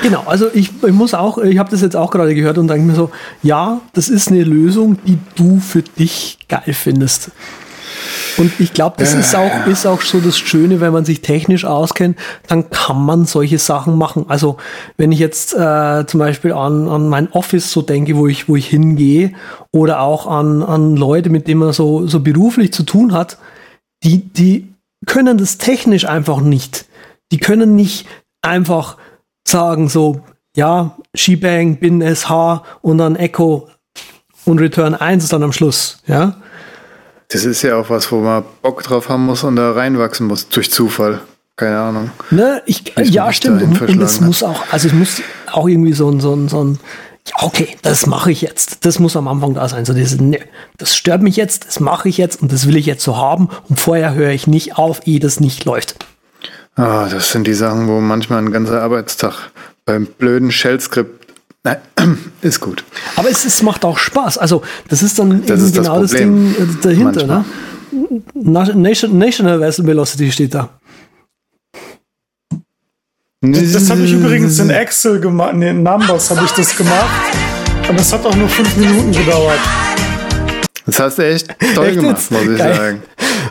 Genau, 0.04 0.24
also 0.28 0.50
ich, 0.54 0.72
ich 0.84 0.94
muss 0.94 1.16
auch, 1.16 1.40
ich 1.40 1.58
habe 1.58 1.72
das 1.72 1.82
jetzt 1.82 1.96
auch 1.96 2.12
gerade 2.12 2.36
gehört 2.36 2.60
und 2.60 2.68
denke 2.68 2.86
mir 2.86 2.96
so, 2.96 3.10
ja, 3.42 3.82
das 3.94 4.08
ist 4.08 4.30
eine 4.30 4.44
Lösung, 4.44 5.00
die 5.06 5.18
du 5.36 5.60
für 5.60 5.82
dich 5.82 6.38
geil 6.48 6.74
findest. 6.74 7.32
Und 8.38 8.60
ich 8.60 8.74
glaube, 8.74 8.96
das 8.98 9.14
ist, 9.14 9.36
auch, 9.36 9.48
ja. 9.48 9.64
ist 9.66 9.86
auch 9.86 10.02
so 10.02 10.20
das 10.20 10.38
Schöne, 10.38 10.80
wenn 10.82 10.94
man 10.94 11.06
sich 11.06 11.22
technisch 11.22 11.66
auskennt, 11.66 12.18
dann 12.48 12.70
kann 12.70 13.04
man 13.04 13.26
solche 13.26 13.58
Sachen 13.58 13.98
machen. 13.98 14.26
Also 14.28 14.58
wenn 14.98 15.12
ich 15.12 15.20
jetzt 15.20 15.54
äh, 15.54 16.06
zum 16.08 16.20
Beispiel 16.20 16.54
an, 16.54 16.88
an 16.88 17.10
mein 17.10 17.32
Office 17.32 17.72
so 17.72 17.82
denke, 17.82 18.16
wo 18.16 18.28
ich, 18.28 18.48
wo 18.48 18.56
ich 18.56 18.68
hingehe, 18.68 19.34
oder 19.72 20.02
auch 20.02 20.28
an, 20.28 20.64
an 20.64 20.96
Leute, 20.96 21.30
mit 21.30 21.48
denen 21.48 21.62
man 21.62 21.74
so, 21.74 22.08
so 22.08 22.20
beruflich 22.20 22.74
zu 22.74 22.84
tun 22.84 23.14
hat, 23.14 23.38
die, 24.04 24.20
die 24.20 24.74
können 25.06 25.38
das 25.38 25.58
technisch 25.58 26.06
einfach 26.06 26.42
nicht. 26.42 26.86
Die 27.32 27.38
können 27.38 27.76
nicht 27.76 28.08
einfach 28.42 28.98
sagen 29.48 29.90
so, 29.90 30.22
ja, 30.56 30.98
Shebang, 31.16 31.78
bin 31.78 32.02
SH 32.02 32.64
und 32.82 32.98
dann 32.98 33.16
Echo 33.16 33.70
und 34.46 34.60
Return 34.60 34.96
1 34.96 35.30
dann 35.30 35.44
am 35.44 35.54
Schluss, 35.54 36.02
ja. 36.08 36.41
Das 37.32 37.46
ist 37.46 37.62
ja 37.62 37.78
auch 37.78 37.90
was, 37.90 38.12
wo 38.12 38.20
man 38.20 38.44
Bock 38.62 38.84
drauf 38.84 39.10
haben 39.10 39.26
muss 39.26 39.44
und 39.44 39.56
da 39.56 39.72
reinwachsen 39.72 40.28
muss, 40.28 40.50
durch 40.50 40.72
Zufall. 40.72 41.22
Keine 41.56 41.80
Ahnung. 41.80 42.12
Ne, 42.32 42.62
ich, 42.66 42.94
ja, 42.98 43.32
stimmt. 43.32 43.62
Und, 43.62 43.82
und 43.82 44.02
es 44.02 44.20
muss 44.20 44.42
auch, 44.42 44.64
also 44.72 44.88
es 44.88 44.94
muss 44.94 45.22
auch 45.52 45.68
irgendwie 45.68 45.94
so 45.94 46.10
ein, 46.10 46.20
so 46.20 46.34
ein, 46.34 46.48
so 46.50 46.64
ein 46.64 46.80
ja, 47.28 47.36
okay, 47.44 47.78
das 47.84 48.08
mache 48.08 48.32
ich 48.32 48.42
jetzt. 48.42 48.84
Das 48.86 49.00
muss 49.00 49.16
am 49.16 49.28
Anfang 49.28 49.54
da 49.54 49.68
sein. 49.70 49.86
So 49.86 49.94
dieses, 49.94 50.20
ne, 50.20 50.40
das 50.78 50.96
stört 50.96 51.22
mich 51.22 51.36
jetzt, 51.36 51.68
das 51.68 51.80
mache 51.80 52.10
ich 52.10 52.18
jetzt 52.18 52.42
und 52.42 52.52
das 52.52 52.68
will 52.68 52.76
ich 52.76 52.86
jetzt 52.86 53.04
so 53.04 53.18
haben. 53.18 53.50
Und 53.70 53.80
vorher 53.80 54.14
höre 54.14 54.32
ich 54.32 54.48
nicht 54.48 54.78
auf, 54.78 55.06
ehe 55.06 55.20
das 55.20 55.40
nicht 55.40 55.66
läuft. 55.66 55.96
Ah, 56.76 57.08
das 57.10 57.32
sind 57.32 57.46
die 57.46 57.54
Sachen, 57.54 57.88
wo 57.88 58.00
manchmal 58.00 58.40
ein 58.40 58.52
ganzer 58.52 58.82
Arbeitstag 58.82 59.52
beim 59.86 60.06
blöden 60.06 60.52
Shell-Skript 60.52 61.21
Nein, 61.64 61.78
ist 62.42 62.60
gut. 62.60 62.84
Aber 63.16 63.30
es, 63.30 63.46
es 63.46 63.62
macht 63.62 63.86
auch 63.86 63.98
Spaß. 63.98 64.38
Also, 64.38 64.64
das 64.88 65.04
ist 65.04 65.20
dann 65.20 65.46
das 65.46 65.62
ist 65.62 65.76
genau 65.76 66.02
das, 66.02 66.12
das, 66.12 66.20
Ding 66.20 66.56
äh, 66.56 66.82
dahinter. 66.82 67.28
Ne? 67.28 67.46
Nation, 68.34 69.18
National 69.18 69.60
Vessel 69.60 69.86
Velocity 69.86 70.32
steht 70.32 70.56
da. 70.56 70.70
Das, 73.42 73.72
das 73.74 73.90
habe 73.90 74.02
ich 74.02 74.14
übrigens 74.14 74.60
in 74.60 74.70
Excel 74.70 75.20
gemacht. 75.20 75.56
Nee, 75.56 75.70
in 75.70 75.84
Numbers 75.84 76.30
habe 76.30 76.46
ich 76.46 76.52
das 76.52 76.76
gemacht. 76.76 77.36
Und 77.90 78.00
das 78.00 78.14
hat 78.14 78.26
auch 78.26 78.36
nur 78.36 78.48
fünf 78.48 78.78
Minuten 78.78 79.12
gedauert. 79.12 79.60
Das 80.86 81.00
hast 81.00 81.18
du 81.18 81.26
echt 81.26 81.48
toll 81.76 81.88
echt 81.88 82.00
gemacht, 82.00 82.32
muss 82.32 82.42
ich 82.42 82.58
Geil. 82.58 82.76
sagen. 82.76 83.04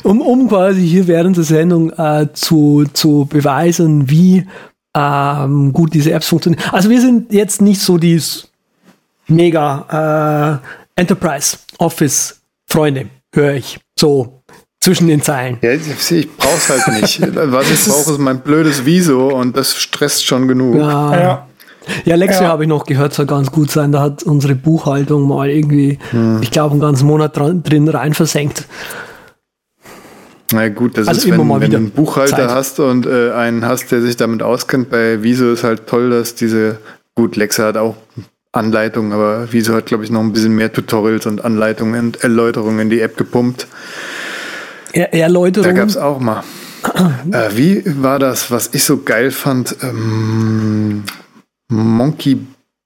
Um, 0.02 0.20
um 0.20 0.48
quasi 0.48 0.86
hier 0.86 1.06
während 1.06 1.36
der 1.36 1.44
Sendung 1.44 1.90
äh, 1.90 2.28
zu, 2.32 2.84
zu 2.92 3.26
beweisen, 3.28 4.08
wie 4.08 4.46
ähm, 4.94 5.72
gut 5.72 5.94
diese 5.94 6.12
Apps 6.12 6.28
funktionieren. 6.28 6.62
Also 6.72 6.90
wir 6.90 7.00
sind 7.00 7.32
jetzt 7.32 7.62
nicht 7.62 7.80
so 7.80 7.98
die 7.98 8.20
mega 9.28 10.60
äh, 10.96 11.00
Enterprise 11.00 11.58
Office 11.78 12.40
Freunde, 12.66 13.06
höre 13.34 13.54
ich. 13.54 13.80
So 13.98 14.42
zwischen 14.80 15.08
den 15.08 15.22
Zeilen. 15.22 15.58
Ja, 15.60 15.72
ich, 15.72 16.36
brauch's 16.36 16.68
halt 16.68 17.00
nicht. 17.00 17.20
Was 17.34 17.70
ich 17.70 17.84
brauche, 17.84 18.12
ist 18.12 18.18
mein 18.18 18.40
blödes 18.40 18.84
Viso 18.84 19.28
und 19.28 19.56
das 19.56 19.76
stresst 19.76 20.24
schon 20.24 20.48
genug. 20.48 20.76
Ja. 20.76 21.20
ja. 21.20 21.46
Ja, 22.04 22.14
Lexi 22.14 22.42
ja. 22.42 22.48
habe 22.48 22.64
ich 22.64 22.68
noch 22.68 22.84
gehört, 22.84 23.14
soll 23.14 23.26
ganz 23.26 23.50
gut 23.50 23.70
sein. 23.70 23.90
Da 23.90 24.00
hat 24.02 24.22
unsere 24.22 24.54
Buchhaltung 24.54 25.26
mal 25.26 25.50
irgendwie, 25.50 25.98
hm. 26.10 26.40
ich 26.42 26.50
glaube, 26.50 26.72
einen 26.72 26.80
ganzen 26.80 27.06
Monat 27.06 27.36
dran, 27.36 27.62
drin 27.62 27.88
rein 27.88 28.14
versenkt. 28.14 28.66
Na 30.52 30.68
gut, 30.68 30.96
das 30.96 31.08
also 31.08 31.20
ist, 31.20 31.38
wenn, 31.38 31.60
wenn 31.60 31.70
du 31.70 31.76
einen 31.76 31.90
Buchhalter 31.90 32.36
Zeit. 32.36 32.50
hast 32.50 32.80
und 32.80 33.06
äh, 33.06 33.32
einen 33.32 33.64
hast, 33.64 33.90
der 33.92 34.02
sich 34.02 34.16
damit 34.16 34.42
auskennt. 34.42 34.90
Bei 34.90 35.22
Wieso 35.22 35.52
ist 35.52 35.64
halt 35.64 35.86
toll, 35.86 36.10
dass 36.10 36.34
diese, 36.34 36.78
gut, 37.14 37.36
Lexa 37.36 37.66
hat 37.66 37.76
auch 37.76 37.96
Anleitungen, 38.52 39.12
aber 39.12 39.48
Wieso 39.50 39.74
hat, 39.74 39.86
glaube 39.86 40.04
ich, 40.04 40.10
noch 40.10 40.20
ein 40.20 40.32
bisschen 40.32 40.54
mehr 40.54 40.72
Tutorials 40.72 41.26
und 41.26 41.44
Anleitungen 41.44 42.06
und 42.06 42.24
Erläuterungen 42.24 42.80
in 42.80 42.90
die 42.90 43.00
App 43.00 43.16
gepumpt. 43.16 43.66
Er 44.92 45.14
Erläuterungen? 45.14 45.74
Da 45.74 45.80
gab 45.80 45.88
es 45.88 45.96
auch 45.96 46.18
mal. 46.18 46.42
äh, 47.32 47.50
wie 47.54 47.82
war 48.02 48.18
das, 48.18 48.50
was 48.50 48.70
ich 48.72 48.84
so 48.84 49.02
geil 49.02 49.30
fand? 49.30 49.76
Ähm, 49.82 51.04
Monkey 51.68 52.38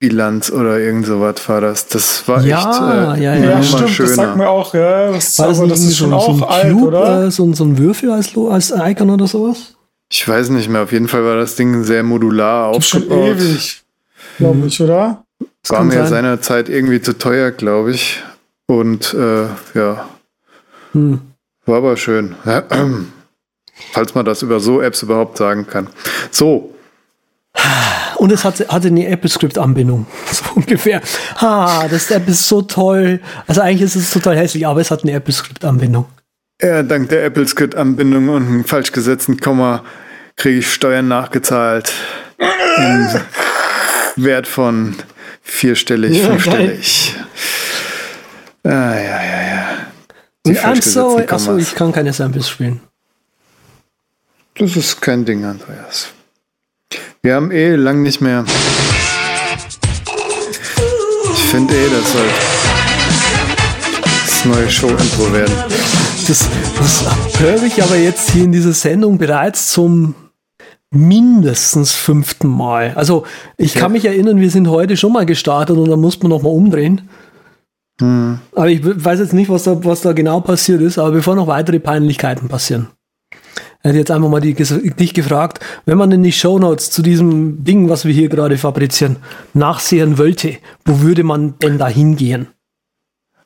Bilanz 0.09 0.51
oder 0.51 0.79
irgend 0.79 1.07
sowas 1.07 1.35
war 1.47 1.61
das. 1.61 1.87
Das 1.87 2.27
war 2.27 2.43
ja, 2.43 2.59
echt 2.59 3.17
äh, 3.17 3.23
ja, 3.23 3.35
ja, 3.35 3.43
ja. 3.43 3.63
stimmt, 3.63 3.89
schöner. 3.89 4.07
das 4.09 4.15
sagt 4.15 4.37
mir 4.37 4.49
auch, 4.49 4.73
ja. 4.75 5.11
Das, 5.11 5.39
war 5.39 5.47
das, 5.47 5.57
aber 5.57 5.67
das 5.67 5.79
ist 5.79 5.97
schon 5.97 6.11
so, 6.11 6.15
auch 6.15 6.37
so 6.37 6.45
alt, 6.45 6.71
Cube, 6.71 6.87
oder? 6.87 7.23
Äh, 7.23 7.31
so, 7.31 7.51
so, 7.53 7.63
ein 7.63 7.77
Würfel 7.79 8.11
als, 8.11 8.37
als 8.37 8.71
Icon 8.71 9.09
oder 9.09 9.25
sowas? 9.25 9.75
Ich 10.11 10.27
weiß 10.27 10.49
nicht 10.49 10.69
mehr. 10.69 10.83
Auf 10.83 10.91
jeden 10.91 11.07
Fall 11.07 11.25
war 11.25 11.37
das 11.37 11.55
Ding 11.55 11.83
sehr 11.83 12.03
modular 12.03 12.67
aufgebaut. 12.67 13.09
Schon 13.09 13.37
ewig, 13.37 13.83
glaube 14.37 14.67
ich, 14.67 14.81
oder? 14.81 15.23
Das 15.63 15.71
war 15.71 15.83
mir 15.83 16.05
seinerzeit 16.05 16.69
irgendwie 16.69 17.01
zu 17.01 17.17
teuer, 17.17 17.49
glaube 17.49 17.91
ich. 17.91 18.21
Und 18.67 19.11
äh, 19.15 19.45
ja, 19.73 20.07
hm. 20.91 21.21
war 21.65 21.77
aber 21.77 21.97
schön. 21.97 22.35
Falls 23.91 24.13
man 24.13 24.23
das 24.23 24.43
über 24.43 24.59
so 24.59 24.81
Apps 24.81 25.01
überhaupt 25.01 25.37
sagen 25.37 25.65
kann. 25.65 25.87
So, 26.29 26.75
und 28.17 28.31
es 28.31 28.43
hatte, 28.43 28.67
hatte 28.67 28.87
eine 28.87 29.11
AppleScript-Anbindung. 29.11 30.05
So 30.31 30.43
ungefähr. 30.55 31.01
Ha, 31.37 31.87
das 31.89 32.11
App 32.11 32.27
ist 32.27 32.47
so 32.47 32.61
toll. 32.61 33.21
Also 33.47 33.61
eigentlich 33.61 33.83
ist 33.83 33.95
es 33.95 34.11
total 34.11 34.37
hässlich, 34.37 34.67
aber 34.67 34.81
es 34.81 34.91
hat 34.91 35.03
eine 35.03 35.15
AppleScript-Anbindung. 35.15 36.05
Ja, 36.61 36.83
dank 36.83 37.09
der 37.09 37.25
AppleScript-Anbindung 37.25 38.29
und 38.29 38.47
einem 38.47 38.65
falsch 38.65 38.91
gesetzten 38.91 39.39
Komma 39.39 39.83
kriege 40.35 40.59
ich 40.59 40.73
Steuern 40.73 41.07
nachgezahlt. 41.07 41.91
Im 42.77 44.23
Wert 44.23 44.47
von 44.47 44.95
vierstellig, 45.41 46.17
ja, 46.17 46.27
fünfstellig. 46.27 47.15
Ah, 48.63 48.69
ja, 48.69 49.23
ja, 49.23 49.41
ja. 49.47 49.67
Die 50.45 50.81
so, 50.81 51.17
achso, 51.17 51.57
ich 51.57 51.75
kann 51.75 51.91
keine 51.91 52.13
Samples 52.13 52.49
spielen. 52.49 52.81
Das 54.57 54.75
ist 54.75 55.01
kein 55.01 55.25
Ding, 55.25 55.43
Andreas. 55.43 56.14
Wir 57.25 57.33
haben 57.33 57.49
eh 57.49 57.73
lang 57.73 58.03
nicht 58.03 58.21
mehr. 58.21 58.45
Ich 61.33 61.39
finde 61.49 61.73
eh, 61.73 61.89
das 61.89 62.11
soll 62.13 62.21
das 64.27 64.45
neue 64.45 64.69
Show-Intro 64.69 65.33
werden. 65.33 65.55
Das, 66.27 66.47
das 66.77 67.39
höre 67.39 67.63
ich 67.63 67.81
aber 67.81 67.95
jetzt 67.95 68.29
hier 68.29 68.43
in 68.43 68.51
dieser 68.51 68.73
Sendung 68.73 69.17
bereits 69.17 69.71
zum 69.71 70.13
mindestens 70.91 71.93
fünften 71.93 72.47
Mal. 72.47 72.93
Also 72.93 73.25
ich 73.57 73.73
kann 73.73 73.93
mich 73.93 74.05
erinnern, 74.05 74.39
wir 74.39 74.51
sind 74.51 74.67
heute 74.67 74.95
schon 74.95 75.11
mal 75.11 75.25
gestartet 75.25 75.77
und 75.77 75.89
dann 75.89 75.99
muss 75.99 76.21
man 76.21 76.29
noch 76.29 76.43
mal 76.43 76.49
umdrehen. 76.49 77.09
Hm. 77.99 78.37
Aber 78.53 78.69
ich 78.69 78.81
weiß 78.83 79.17
jetzt 79.17 79.33
nicht, 79.33 79.49
was 79.49 79.63
da, 79.63 79.83
was 79.83 80.01
da 80.01 80.13
genau 80.13 80.41
passiert 80.41 80.79
ist, 80.79 80.99
aber 80.99 81.09
bevor 81.13 81.33
noch 81.33 81.47
weitere 81.47 81.79
Peinlichkeiten 81.79 82.49
passieren. 82.49 82.89
Er 83.85 83.89
hat 83.89 83.95
jetzt 83.97 84.09
einfach 84.09 84.29
mal 84.29 84.41
die, 84.41 84.55
dich 84.55 85.13
gefragt, 85.13 85.59
wenn 85.85 85.99
man 85.99 86.11
in 86.11 86.23
die 86.23 86.31
Shownotes 86.31 86.89
zu 86.89 87.03
diesem 87.03 87.63
Ding, 87.63 87.87
was 87.87 88.03
wir 88.03 88.11
hier 88.11 88.29
gerade 88.29 88.57
fabrizieren, 88.57 89.17
nachsehen 89.53 90.17
wollte, 90.17 90.57
wo 90.85 91.01
würde 91.01 91.23
man 91.23 91.59
denn 91.59 91.77
da 91.77 91.87
hingehen? 91.87 92.47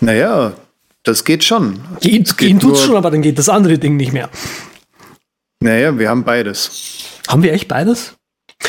Naja, 0.00 0.52
das 1.04 1.24
geht 1.24 1.42
schon. 1.42 1.80
Geht, 2.00 2.26
geht 2.26 2.36
gehen 2.36 2.60
tut's 2.60 2.84
schon, 2.84 2.96
aber 2.96 3.10
dann 3.10 3.22
geht 3.22 3.38
das 3.38 3.48
andere 3.48 3.78
Ding 3.78 3.96
nicht 3.96 4.12
mehr. 4.12 4.28
Naja, 5.66 5.98
wir 5.98 6.08
haben 6.08 6.24
beides. 6.24 6.70
Haben 7.28 7.42
wir 7.42 7.52
echt 7.52 7.68
beides? 7.68 8.14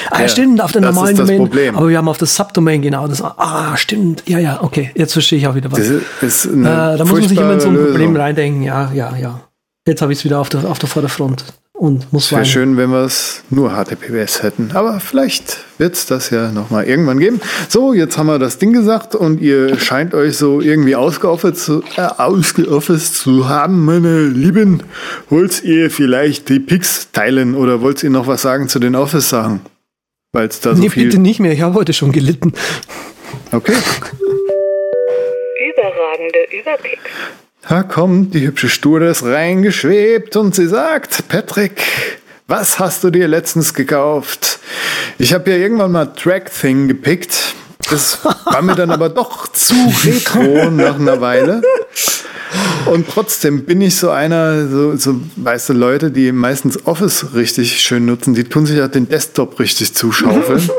Ah, 0.09 0.21
ja, 0.21 0.27
stimmt, 0.27 0.59
auf 0.61 0.71
der 0.71 0.81
normalen 0.81 1.15
Domain. 1.15 1.37
Problem. 1.37 1.75
Aber 1.75 1.87
wir 1.89 1.97
haben 1.97 2.09
auf 2.09 2.17
das 2.17 2.35
Subdomain 2.35 2.81
genau 2.81 3.07
das. 3.07 3.21
Ah, 3.21 3.77
stimmt. 3.77 4.23
Ja, 4.27 4.39
ja, 4.39 4.61
okay. 4.61 4.91
Jetzt 4.95 5.13
verstehe 5.13 5.39
ich 5.39 5.47
auch 5.47 5.55
wieder 5.55 5.71
was. 5.71 5.79
Das 6.21 6.45
ist 6.45 6.45
äh, 6.45 6.63
da 6.63 6.97
muss 6.99 7.19
man 7.19 7.27
sich 7.27 7.37
immer 7.37 7.53
in 7.53 7.59
so 7.59 7.69
ein 7.69 7.75
Lösung. 7.75 7.91
Problem 7.91 8.15
reindenken. 8.15 8.63
Ja, 8.63 8.91
ja, 8.93 9.15
ja. 9.15 9.41
Jetzt 9.87 10.01
habe 10.01 10.11
ich 10.11 10.19
es 10.19 10.25
wieder 10.25 10.39
auf 10.39 10.49
der, 10.49 10.65
auf 10.65 10.79
der 10.79 10.89
Vorderfront. 10.89 11.45
Und 11.77 12.11
muss 12.11 12.31
Wäre 12.31 12.43
schön, 12.43 12.75
wenn 12.75 12.89
wir 12.89 13.05
es 13.05 13.43
nur 13.49 13.69
HTTPS 13.71 14.41
hätten. 14.41 14.71
Aber 14.73 14.99
vielleicht 14.99 15.59
wird 15.77 15.93
es 15.93 16.07
das 16.07 16.31
ja 16.31 16.51
nochmal 16.51 16.85
irgendwann 16.85 17.19
geben. 17.19 17.39
So, 17.69 17.93
jetzt 17.93 18.17
haben 18.17 18.25
wir 18.27 18.39
das 18.39 18.57
Ding 18.57 18.73
gesagt 18.73 19.13
und 19.13 19.39
ihr 19.41 19.77
scheint 19.79 20.15
euch 20.15 20.37
so 20.37 20.59
irgendwie 20.59 20.95
ausgeoffert 20.95 21.55
zu, 21.57 21.83
äh, 21.95 22.01
ausgeoffert 22.01 23.01
zu 23.01 23.47
haben, 23.47 23.85
meine 23.85 24.23
Lieben. 24.23 24.83
Wollt 25.29 25.63
ihr 25.63 25.91
vielleicht 25.91 26.49
die 26.49 26.59
Picks 26.59 27.11
teilen 27.11 27.55
oder 27.55 27.81
wollt 27.81 28.03
ihr 28.03 28.09
noch 28.09 28.25
was 28.25 28.41
sagen 28.41 28.67
zu 28.69 28.79
den 28.79 28.95
Office-Sachen? 28.95 29.61
Weil 30.33 30.47
es 30.47 30.59
da 30.59 30.75
so 30.75 30.81
nee, 30.81 30.89
viel... 30.89 31.05
bitte 31.05 31.19
nicht 31.19 31.39
mehr. 31.39 31.51
Ich 31.51 31.61
habe 31.61 31.75
heute 31.75 31.93
schon 31.93 32.11
gelitten. 32.11 32.53
Okay. 33.51 33.75
Überragende 35.69 36.39
Überpicks. 36.59 37.11
Da 37.69 37.83
kommt 37.83 38.33
die 38.33 38.47
hübsche 38.47 38.69
Stures 38.69 39.25
reingeschwebt 39.25 40.37
und 40.37 40.55
sie 40.55 40.67
sagt, 40.67 41.27
Patrick, 41.27 41.81
was 42.47 42.79
hast 42.79 43.03
du 43.03 43.09
dir 43.09 43.27
letztens 43.27 43.73
gekauft? 43.73 44.59
Ich 45.17 45.33
habe 45.33 45.51
ja 45.51 45.57
irgendwann 45.57 45.91
mal 45.91 46.05
Track 46.05 46.49
Thing 46.49 46.87
gepickt. 46.87 47.55
Das 47.89 48.23
war 48.23 48.61
mir 48.61 48.75
dann 48.75 48.91
aber 48.91 49.09
doch 49.09 49.47
zu 49.47 49.75
retro 50.05 50.71
nach 50.71 50.97
einer 50.97 51.19
Weile. 51.19 51.61
Und 52.85 53.09
trotzdem 53.09 53.65
bin 53.65 53.81
ich 53.81 53.97
so 53.97 54.11
einer, 54.11 54.69
so, 54.69 54.95
so, 54.95 55.19
weißt 55.35 55.69
du, 55.69 55.73
Leute, 55.73 56.09
die 56.09 56.31
meistens 56.31 56.85
Office 56.85 57.33
richtig 57.33 57.81
schön 57.81 58.05
nutzen, 58.05 58.33
die 58.33 58.45
tun 58.45 58.65
sich 58.65 58.77
ja 58.77 58.87
den 58.87 59.09
Desktop 59.09 59.59
richtig 59.59 59.93
zuschaufeln. 59.93 60.69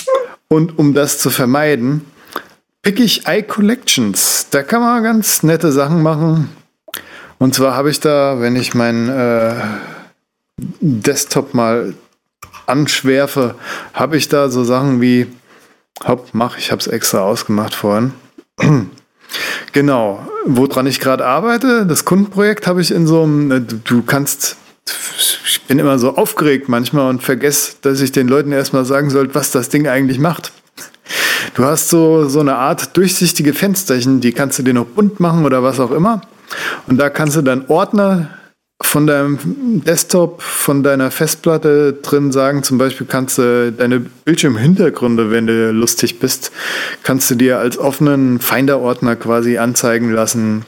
Und 0.48 0.78
um 0.78 0.94
das 0.94 1.18
zu 1.18 1.28
vermeiden, 1.28 2.06
pick 2.88 3.00
ich 3.00 3.28
iCollections. 3.28 4.46
Da 4.50 4.62
kann 4.62 4.80
man 4.80 5.02
ganz 5.02 5.42
nette 5.42 5.72
Sachen 5.72 6.02
machen. 6.02 6.48
Und 7.36 7.54
zwar 7.54 7.74
habe 7.74 7.90
ich 7.90 8.00
da, 8.00 8.40
wenn 8.40 8.56
ich 8.56 8.72
meinen 8.72 9.10
äh, 9.10 9.56
Desktop 10.80 11.52
mal 11.52 11.92
anschwerfe, 12.64 13.56
habe 13.92 14.16
ich 14.16 14.28
da 14.28 14.48
so 14.48 14.64
Sachen 14.64 15.02
wie, 15.02 15.26
hopp, 16.06 16.28
mach, 16.32 16.56
ich 16.56 16.70
habe 16.70 16.80
es 16.80 16.86
extra 16.86 17.20
ausgemacht 17.20 17.74
vorhin. 17.74 18.14
genau, 19.72 20.26
woran 20.46 20.86
ich 20.86 20.98
gerade 20.98 21.26
arbeite, 21.26 21.84
das 21.84 22.06
Kundenprojekt 22.06 22.66
habe 22.66 22.80
ich 22.80 22.90
in 22.90 23.06
so 23.06 23.24
einem, 23.24 23.52
äh, 23.52 23.60
du, 23.60 23.76
du 23.84 24.02
kannst 24.02 24.56
ich 25.44 25.60
bin 25.64 25.78
immer 25.78 25.98
so 25.98 26.16
aufgeregt 26.16 26.70
manchmal 26.70 27.10
und 27.10 27.22
vergesse, 27.22 27.72
dass 27.82 28.00
ich 28.00 28.12
den 28.12 28.28
Leuten 28.28 28.52
erstmal 28.52 28.86
sagen 28.86 29.10
sollte, 29.10 29.34
was 29.34 29.50
das 29.50 29.68
Ding 29.68 29.86
eigentlich 29.86 30.18
macht. 30.18 30.52
Du 31.54 31.64
hast 31.64 31.88
so, 31.88 32.28
so 32.28 32.40
eine 32.40 32.56
Art 32.56 32.96
durchsichtige 32.96 33.54
Fensterchen, 33.54 34.20
die 34.20 34.32
kannst 34.32 34.58
du 34.58 34.62
dir 34.62 34.74
noch 34.74 34.86
bunt 34.86 35.20
machen 35.20 35.44
oder 35.44 35.62
was 35.62 35.80
auch 35.80 35.90
immer. 35.90 36.22
Und 36.86 36.98
da 36.98 37.10
kannst 37.10 37.36
du 37.36 37.42
dann 37.42 37.66
Ordner 37.68 38.28
von 38.80 39.06
deinem 39.06 39.38
Desktop, 39.84 40.40
von 40.40 40.82
deiner 40.82 41.10
Festplatte 41.10 41.94
drin 41.94 42.30
sagen. 42.30 42.62
Zum 42.62 42.78
Beispiel 42.78 43.06
kannst 43.06 43.38
du 43.38 43.72
deine 43.72 44.00
Bildschirmhintergründe, 44.00 45.30
wenn 45.30 45.46
du 45.46 45.72
lustig 45.72 46.20
bist, 46.20 46.52
kannst 47.02 47.30
du 47.30 47.34
dir 47.34 47.58
als 47.58 47.76
offenen 47.76 48.38
Finder-Ordner 48.38 49.16
quasi 49.16 49.58
anzeigen 49.58 50.12
lassen. 50.12 50.64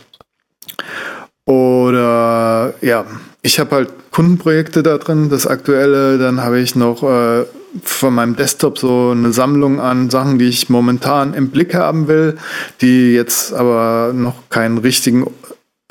Oder 1.45 2.75
ja, 2.81 3.07
ich 3.43 3.59
habe 3.61 3.77
halt 3.77 3.91
Kundenprojekte 4.11 4.83
da 4.83 4.99
drin, 4.99 5.31
das 5.31 5.47
aktuelle. 5.47 6.19
Dann 6.19 6.43
habe 6.43 6.61
ich 6.61 6.75
noch 6.75 7.03
äh, 7.03 7.45
von 7.83 8.15
meinem 8.15 8.37
Desktop 8.37 8.79
so 8.79 9.11
eine 9.11 9.33
Sammlung 9.33 9.81
an 9.81 10.11
Sachen, 10.11 10.39
die 10.39 10.49
ich 10.49 10.69
momentan 10.69 11.35
im 11.35 11.51
Blick 11.51 11.75
haben 11.75 12.09
will, 12.09 12.37
die 12.81 13.13
jetzt 13.13 13.53
aber 13.53 14.13
noch 14.15 14.49
keinen 14.51 14.79
richtigen 14.79 15.27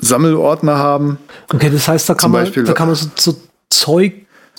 Sammelordner 0.00 0.78
haben. 0.78 1.18
Okay, 1.52 1.70
das 1.70 1.88
heißt, 1.88 2.08
da 2.08 2.14
kann, 2.14 2.30
man, 2.30 2.44
Beispiel, 2.44 2.64
da 2.64 2.72
kann 2.72 2.88
man 2.88 2.96
so, 2.96 3.08
so 3.16 3.36
Zeug 3.70 4.12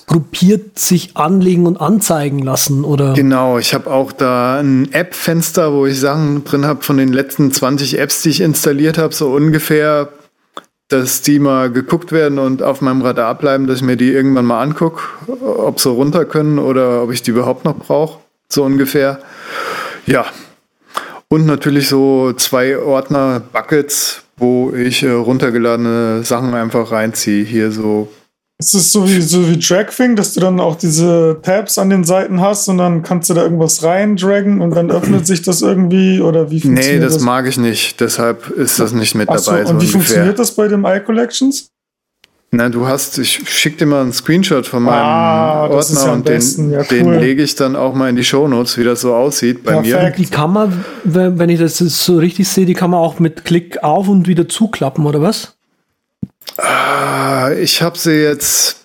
gruppiert 0.07 0.77
sich 0.77 1.15
anlegen 1.15 1.67
und 1.67 1.79
anzeigen 1.79 2.39
lassen, 2.39 2.83
oder? 2.83 3.13
Genau, 3.13 3.57
ich 3.57 3.73
habe 3.73 3.89
auch 3.89 4.11
da 4.11 4.59
ein 4.59 4.91
App-Fenster, 4.91 5.71
wo 5.73 5.85
ich 5.85 5.99
Sachen 5.99 6.43
drin 6.43 6.65
habe 6.65 6.83
von 6.83 6.97
den 6.97 7.13
letzten 7.13 7.51
20 7.51 7.97
Apps, 7.97 8.21
die 8.21 8.29
ich 8.29 8.41
installiert 8.41 8.97
habe, 8.97 9.13
so 9.13 9.31
ungefähr 9.31 10.09
dass 10.91 11.21
die 11.21 11.39
mal 11.39 11.71
geguckt 11.71 12.11
werden 12.11 12.37
und 12.37 12.61
auf 12.61 12.81
meinem 12.81 13.01
Radar 13.01 13.35
bleiben, 13.35 13.67
dass 13.67 13.77
ich 13.77 13.83
mir 13.83 13.95
die 13.95 14.11
irgendwann 14.11 14.45
mal 14.45 14.61
angucke, 14.61 15.01
ob 15.41 15.79
sie 15.79 15.89
runter 15.89 16.25
können 16.25 16.59
oder 16.59 17.03
ob 17.03 17.11
ich 17.11 17.21
die 17.21 17.31
überhaupt 17.31 17.65
noch 17.65 17.77
brauche, 17.77 18.19
so 18.49 18.63
ungefähr. 18.63 19.19
Ja. 20.05 20.25
Und 21.29 21.45
natürlich 21.45 21.87
so 21.87 22.33
zwei 22.33 22.77
Ordner 22.77 23.39
Buckets, 23.39 24.23
wo 24.35 24.73
ich 24.73 25.03
äh, 25.03 25.11
runtergeladene 25.11 26.23
Sachen 26.23 26.53
einfach 26.53 26.91
reinziehe. 26.91 27.45
Hier 27.45 27.71
so 27.71 28.09
ist 28.61 28.75
es 28.75 28.91
so 28.91 29.07
wie, 29.07 29.21
so 29.21 29.49
wie 29.49 29.57
Dragfing, 29.57 30.15
dass 30.15 30.33
du 30.33 30.39
dann 30.39 30.59
auch 30.59 30.75
diese 30.75 31.39
Tabs 31.41 31.77
an 31.79 31.89
den 31.89 32.03
Seiten 32.03 32.41
hast 32.41 32.67
und 32.69 32.77
dann 32.77 33.01
kannst 33.01 33.29
du 33.29 33.33
da 33.33 33.41
irgendwas 33.41 33.83
reindragen 33.83 34.61
und 34.61 34.75
dann 34.75 34.91
öffnet 34.91 35.25
sich 35.25 35.41
das 35.41 35.61
irgendwie 35.61 36.21
oder 36.21 36.51
wie 36.51 36.61
funktioniert 36.61 36.99
Nee, 36.99 37.03
das, 37.03 37.15
das? 37.15 37.23
mag 37.23 37.47
ich 37.47 37.57
nicht. 37.57 37.99
Deshalb 37.99 38.49
ist 38.51 38.79
das 38.79 38.93
nicht 38.93 39.15
mit 39.15 39.29
Achso, 39.29 39.51
dabei. 39.51 39.61
Und 39.61 39.67
so 39.67 39.73
wie 39.73 39.75
ungefähr. 39.77 39.91
funktioniert 39.91 40.39
das 40.39 40.51
bei 40.51 40.67
dem 40.67 40.85
iCollections? 40.85 41.69
Na, 42.51 42.69
du 42.69 42.85
hast, 42.85 43.17
ich 43.17 43.49
schick 43.49 43.77
dir 43.77 43.85
mal 43.85 44.01
einen 44.01 44.11
Screenshot 44.13 44.67
von 44.67 44.83
meinem 44.83 45.05
ah, 45.05 45.67
Ordner 45.67 46.05
ja 46.05 46.11
und 46.11 46.27
den, 46.27 46.71
ja, 46.71 46.79
cool. 46.79 46.85
den 46.89 47.19
lege 47.19 47.43
ich 47.43 47.55
dann 47.55 47.77
auch 47.77 47.95
mal 47.95 48.09
in 48.09 48.17
die 48.17 48.25
Shownotes, 48.25 48.77
wie 48.77 48.83
das 48.83 49.01
so 49.01 49.15
aussieht 49.15 49.63
bei 49.63 49.71
Perfekt. 49.81 50.19
mir. 50.19 50.25
Die 50.25 50.29
kann 50.29 50.51
man, 50.51 50.85
wenn 51.05 51.49
ich 51.49 51.59
das 51.59 51.77
so 51.77 52.17
richtig 52.17 52.49
sehe, 52.49 52.65
die 52.65 52.73
kann 52.73 52.91
man 52.91 52.99
auch 52.99 53.19
mit 53.19 53.45
Klick 53.45 53.81
auf 53.83 54.09
und 54.09 54.27
wieder 54.27 54.49
zuklappen, 54.49 55.05
oder 55.05 55.21
was? 55.21 55.55
Ah, 56.57 57.51
ich 57.51 57.81
habe 57.81 57.97
sie 57.97 58.21
jetzt. 58.21 58.77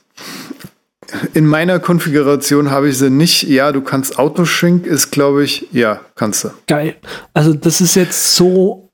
In 1.34 1.46
meiner 1.46 1.78
Konfiguration 1.78 2.70
habe 2.70 2.88
ich 2.88 2.98
sie 2.98 3.10
nicht. 3.10 3.44
Ja, 3.44 3.72
du 3.72 3.80
kannst 3.80 4.18
Autoshrink, 4.18 4.86
ist 4.86 5.10
glaube 5.10 5.44
ich, 5.44 5.68
ja, 5.72 6.00
kannst 6.14 6.44
du. 6.44 6.50
Geil. 6.66 6.96
Also, 7.32 7.54
das 7.54 7.80
ist 7.80 7.94
jetzt 7.94 8.34
so. 8.34 8.90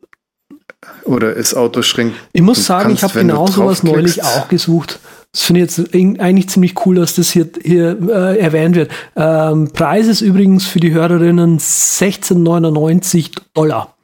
Oder 1.05 1.35
ist 1.35 1.55
Autoshrink? 1.55 2.15
Ich 2.33 2.43
muss 2.43 2.65
sagen, 2.67 2.89
kannst, 2.89 3.03
ich 3.03 3.03
habe 3.03 3.19
genau 3.21 3.47
sowas 3.47 3.83
neulich 3.83 4.23
auch 4.23 4.49
gesucht. 4.49 5.01
Das 5.33 5.43
finde 5.43 5.63
ich 5.63 5.77
jetzt 5.77 5.95
eigentlich 5.95 6.49
ziemlich 6.51 6.75
cool, 6.85 6.97
dass 6.97 7.15
das 7.15 7.31
hier, 7.31 7.49
hier 7.63 7.99
äh, 8.09 8.39
erwähnt 8.39 8.77
wird. 8.77 8.91
Ähm, 9.17 9.71
Preis 9.73 10.07
ist 10.07 10.21
übrigens 10.21 10.67
für 10.67 10.79
die 10.79 10.93
Hörerinnen 10.93 11.59
16,99 11.59 13.31
Dollar. 13.55 13.97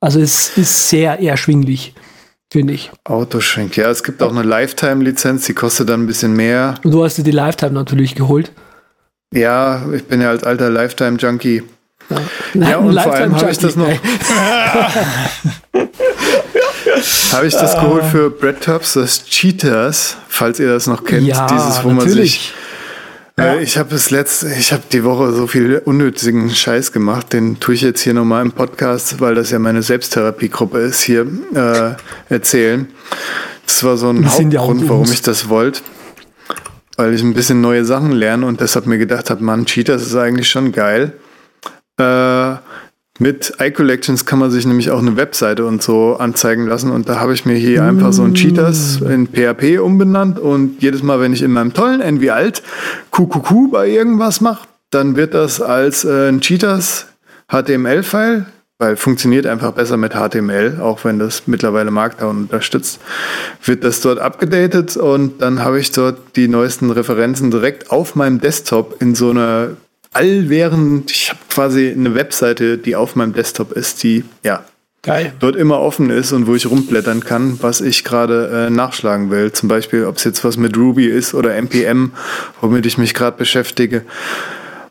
Also 0.00 0.20
es 0.20 0.56
ist 0.58 0.90
sehr 0.90 1.20
erschwinglich 1.22 1.94
finde 2.50 2.74
ich. 2.74 2.90
Autoschenk, 3.04 3.76
ja, 3.76 3.90
es 3.90 4.02
gibt 4.02 4.22
auch 4.22 4.30
eine 4.30 4.42
Lifetime-Lizenz, 4.42 5.46
die 5.46 5.54
kostet 5.54 5.88
dann 5.88 6.02
ein 6.02 6.06
bisschen 6.06 6.34
mehr. 6.34 6.74
Und 6.82 6.92
du 6.92 7.04
hast 7.04 7.18
dir 7.18 7.24
die 7.24 7.30
Lifetime 7.30 7.72
natürlich 7.72 8.14
geholt. 8.14 8.52
Ja, 9.32 9.82
ich 9.92 10.04
bin 10.04 10.20
ja 10.20 10.30
als 10.30 10.44
alter 10.44 10.70
Lifetime-Junkie. 10.70 11.64
Ja. 12.08 12.16
ja, 12.54 12.76
und 12.78 12.92
Lifetime 12.92 13.02
vor 13.02 13.14
allem 13.14 13.36
habe 13.36 13.50
ich 13.50 13.58
das 13.58 13.76
noch. 13.76 13.88
habe 17.32 17.46
ich 17.46 17.54
das 17.54 17.74
geholt 17.74 18.04
für 18.04 18.30
Brad 18.30 18.62
Tubbs, 18.62 18.94
das 18.94 19.26
Cheaters, 19.26 20.16
falls 20.28 20.58
ihr 20.58 20.68
das 20.68 20.86
noch 20.86 21.04
kennt. 21.04 21.26
Ja, 21.26 21.46
dieses, 21.46 21.84
wo 21.84 21.90
natürlich. 21.90 21.92
man 21.92 22.24
sich 22.24 22.54
ja. 23.38 23.54
Äh, 23.54 23.62
ich 23.62 23.78
habe 23.78 23.94
es 23.94 24.10
letzte, 24.10 24.52
ich 24.52 24.72
habe 24.72 24.82
die 24.92 25.04
Woche 25.04 25.32
so 25.32 25.46
viel 25.46 25.80
unnötigen 25.84 26.50
Scheiß 26.50 26.92
gemacht. 26.92 27.32
Den 27.32 27.60
tue 27.60 27.74
ich 27.74 27.82
jetzt 27.82 28.00
hier 28.00 28.14
nochmal 28.14 28.42
im 28.42 28.52
Podcast, 28.52 29.20
weil 29.20 29.34
das 29.34 29.50
ja 29.50 29.58
meine 29.58 29.82
Selbsttherapiegruppe 29.82 30.78
ist, 30.78 31.00
hier 31.02 31.26
äh, 31.54 31.94
erzählen. 32.32 32.88
Das 33.64 33.84
war 33.84 33.96
so 33.96 34.10
ein 34.10 34.22
das 34.22 34.38
Hauptgrund, 34.38 34.88
warum 34.88 35.10
ich 35.12 35.22
das 35.22 35.48
wollte. 35.48 35.80
Weil 36.96 37.14
ich 37.14 37.22
ein 37.22 37.34
bisschen 37.34 37.60
neue 37.60 37.84
Sachen 37.84 38.10
lerne 38.10 38.44
und 38.44 38.60
deshalb 38.60 38.86
mir 38.86 38.98
gedacht 38.98 39.30
habe, 39.30 39.42
Mann, 39.44 39.66
Cheaters 39.66 40.02
ist 40.02 40.16
eigentlich 40.16 40.48
schon 40.48 40.72
geil. 40.72 41.12
Äh, 41.98 42.02
mit 43.18 43.54
iCollections 43.58 44.26
kann 44.26 44.38
man 44.38 44.50
sich 44.50 44.64
nämlich 44.64 44.90
auch 44.90 45.00
eine 45.00 45.16
Webseite 45.16 45.66
und 45.66 45.82
so 45.82 46.16
anzeigen 46.16 46.66
lassen. 46.66 46.90
Und 46.90 47.08
da 47.08 47.18
habe 47.18 47.34
ich 47.34 47.44
mir 47.44 47.56
hier 47.56 47.82
mm. 47.82 47.88
einfach 47.88 48.12
so 48.12 48.22
ein 48.22 48.34
Cheaters 48.34 49.00
in 49.00 49.26
PHP 49.26 49.80
umbenannt. 49.80 50.38
Und 50.38 50.80
jedes 50.80 51.02
Mal, 51.02 51.20
wenn 51.20 51.32
ich 51.32 51.42
in 51.42 51.52
meinem 51.52 51.72
tollen 51.72 52.00
Envy 52.00 52.30
Alt 52.30 52.62
QQQ 53.10 53.72
bei 53.72 53.88
irgendwas 53.88 54.40
mache, 54.40 54.68
dann 54.90 55.16
wird 55.16 55.34
das 55.34 55.60
als 55.60 56.04
äh, 56.04 56.28
ein 56.28 56.40
Cheaters 56.40 57.06
HTML-File, 57.50 58.46
weil 58.78 58.96
funktioniert 58.96 59.46
einfach 59.46 59.72
besser 59.72 59.96
mit 59.96 60.12
HTML, 60.14 60.78
auch 60.80 61.04
wenn 61.04 61.18
das 61.18 61.42
mittlerweile 61.46 61.90
Markdown 61.90 62.42
unterstützt, 62.42 63.00
wird 63.64 63.84
das 63.84 64.00
dort 64.00 64.18
abgedatet 64.18 64.96
und 64.96 65.42
dann 65.42 65.60
habe 65.60 65.80
ich 65.80 65.90
dort 65.90 66.36
die 66.36 66.46
neuesten 66.46 66.90
Referenzen 66.90 67.50
direkt 67.50 67.90
auf 67.90 68.14
meinem 68.14 68.40
Desktop 68.40 69.00
in 69.00 69.14
so 69.14 69.30
einer 69.30 69.70
allwährend, 70.12 71.10
ich 71.10 71.30
habe 71.30 71.40
quasi 71.48 71.90
eine 71.90 72.14
Webseite, 72.14 72.78
die 72.78 72.96
auf 72.96 73.16
meinem 73.16 73.32
Desktop 73.32 73.72
ist, 73.72 74.02
die 74.02 74.24
ja 74.42 74.64
Geil. 75.02 75.32
dort 75.38 75.56
immer 75.56 75.80
offen 75.80 76.10
ist 76.10 76.32
und 76.32 76.46
wo 76.46 76.54
ich 76.54 76.66
rumblättern 76.66 77.24
kann, 77.24 77.58
was 77.62 77.80
ich 77.80 78.04
gerade 78.04 78.66
äh, 78.66 78.70
nachschlagen 78.70 79.30
will. 79.30 79.52
Zum 79.52 79.68
Beispiel, 79.68 80.04
ob 80.04 80.16
es 80.16 80.24
jetzt 80.24 80.44
was 80.44 80.56
mit 80.56 80.76
Ruby 80.76 81.06
ist 81.06 81.34
oder 81.34 81.54
NPM, 81.54 82.12
womit 82.60 82.84
ich 82.86 82.98
mich 82.98 83.14
gerade 83.14 83.36
beschäftige. 83.36 84.02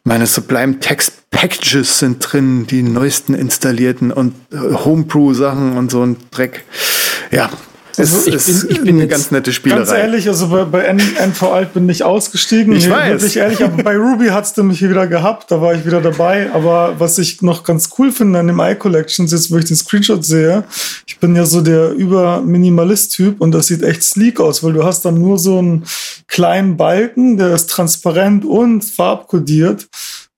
Meine 0.04 0.26
Sublime 0.26 0.80
Text 0.80 1.30
Packages 1.32 2.00
sind 2.00 2.20
drin, 2.20 2.66
die 2.66 2.82
neuesten 2.82 3.34
installierten 3.34 4.12
und 4.12 4.34
äh, 4.52 4.58
Homebrew 4.58 5.34
Sachen 5.34 5.78
und 5.78 5.92
so 5.92 6.04
ein 6.04 6.16
Dreck. 6.32 6.64
Ja, 7.30 7.50
Also, 7.98 8.30
es 8.30 8.48
ist 8.48 8.66
ich 8.70 8.82
bin 8.82 8.98
eine 8.98 9.08
ganz 9.08 9.32
nette 9.32 9.52
Spielerei. 9.52 9.80
Ganz 9.80 9.92
ehrlich, 9.92 10.28
also 10.28 10.50
bei, 10.50 10.66
bei 10.66 10.84
NV 10.84 11.44
Alt 11.44 11.74
bin 11.74 11.90
ich 11.90 12.04
ausgestiegen. 12.04 12.76
Ich 12.76 12.86
nee, 12.86 12.92
weiß. 12.92 13.14
Wirklich 13.14 13.38
ehrlich, 13.38 13.64
aber 13.64 13.82
bei 13.82 13.98
Ruby 13.98 14.28
hat's 14.28 14.54
du 14.54 14.64
mich 14.64 14.82
wieder 14.88 15.08
gehabt, 15.08 15.50
da 15.50 15.62
war 15.62 15.74
ich 15.74 15.86
wieder 15.86 16.00
dabei. 16.00 16.52
Aber 16.54 17.00
was 17.00 17.18
ich 17.18 17.42
noch 17.42 17.64
ganz 17.64 17.90
cool 17.98 18.12
finde 18.12 18.40
an 18.40 18.48
dem 18.48 18.60
iCollections, 18.60 19.32
jetzt 19.32 19.52
wo 19.52 19.58
ich 19.58 19.66
den 19.66 19.78
Screenshot 19.78 20.24
sehe, 20.24 20.64
ich 21.08 21.18
bin 21.20 21.36
ja 21.36 21.46
so 21.46 21.62
der 21.62 21.92
über-Minimalist-Typ 21.92 23.42
und 23.42 23.52
das 23.52 23.68
sieht 23.68 23.82
echt 23.82 24.04
sleek 24.04 24.40
aus, 24.40 24.64
weil 24.64 24.74
du 24.74 24.84
hast 24.84 25.04
dann 25.04 25.20
nur 25.20 25.40
so 25.40 25.58
einen 25.58 25.86
kleinen 26.28 26.78
Balken, 26.78 27.38
der 27.38 27.56
ist 27.56 27.70
transparent 27.70 28.46
und 28.46 28.86
farbkodiert. 28.86 29.88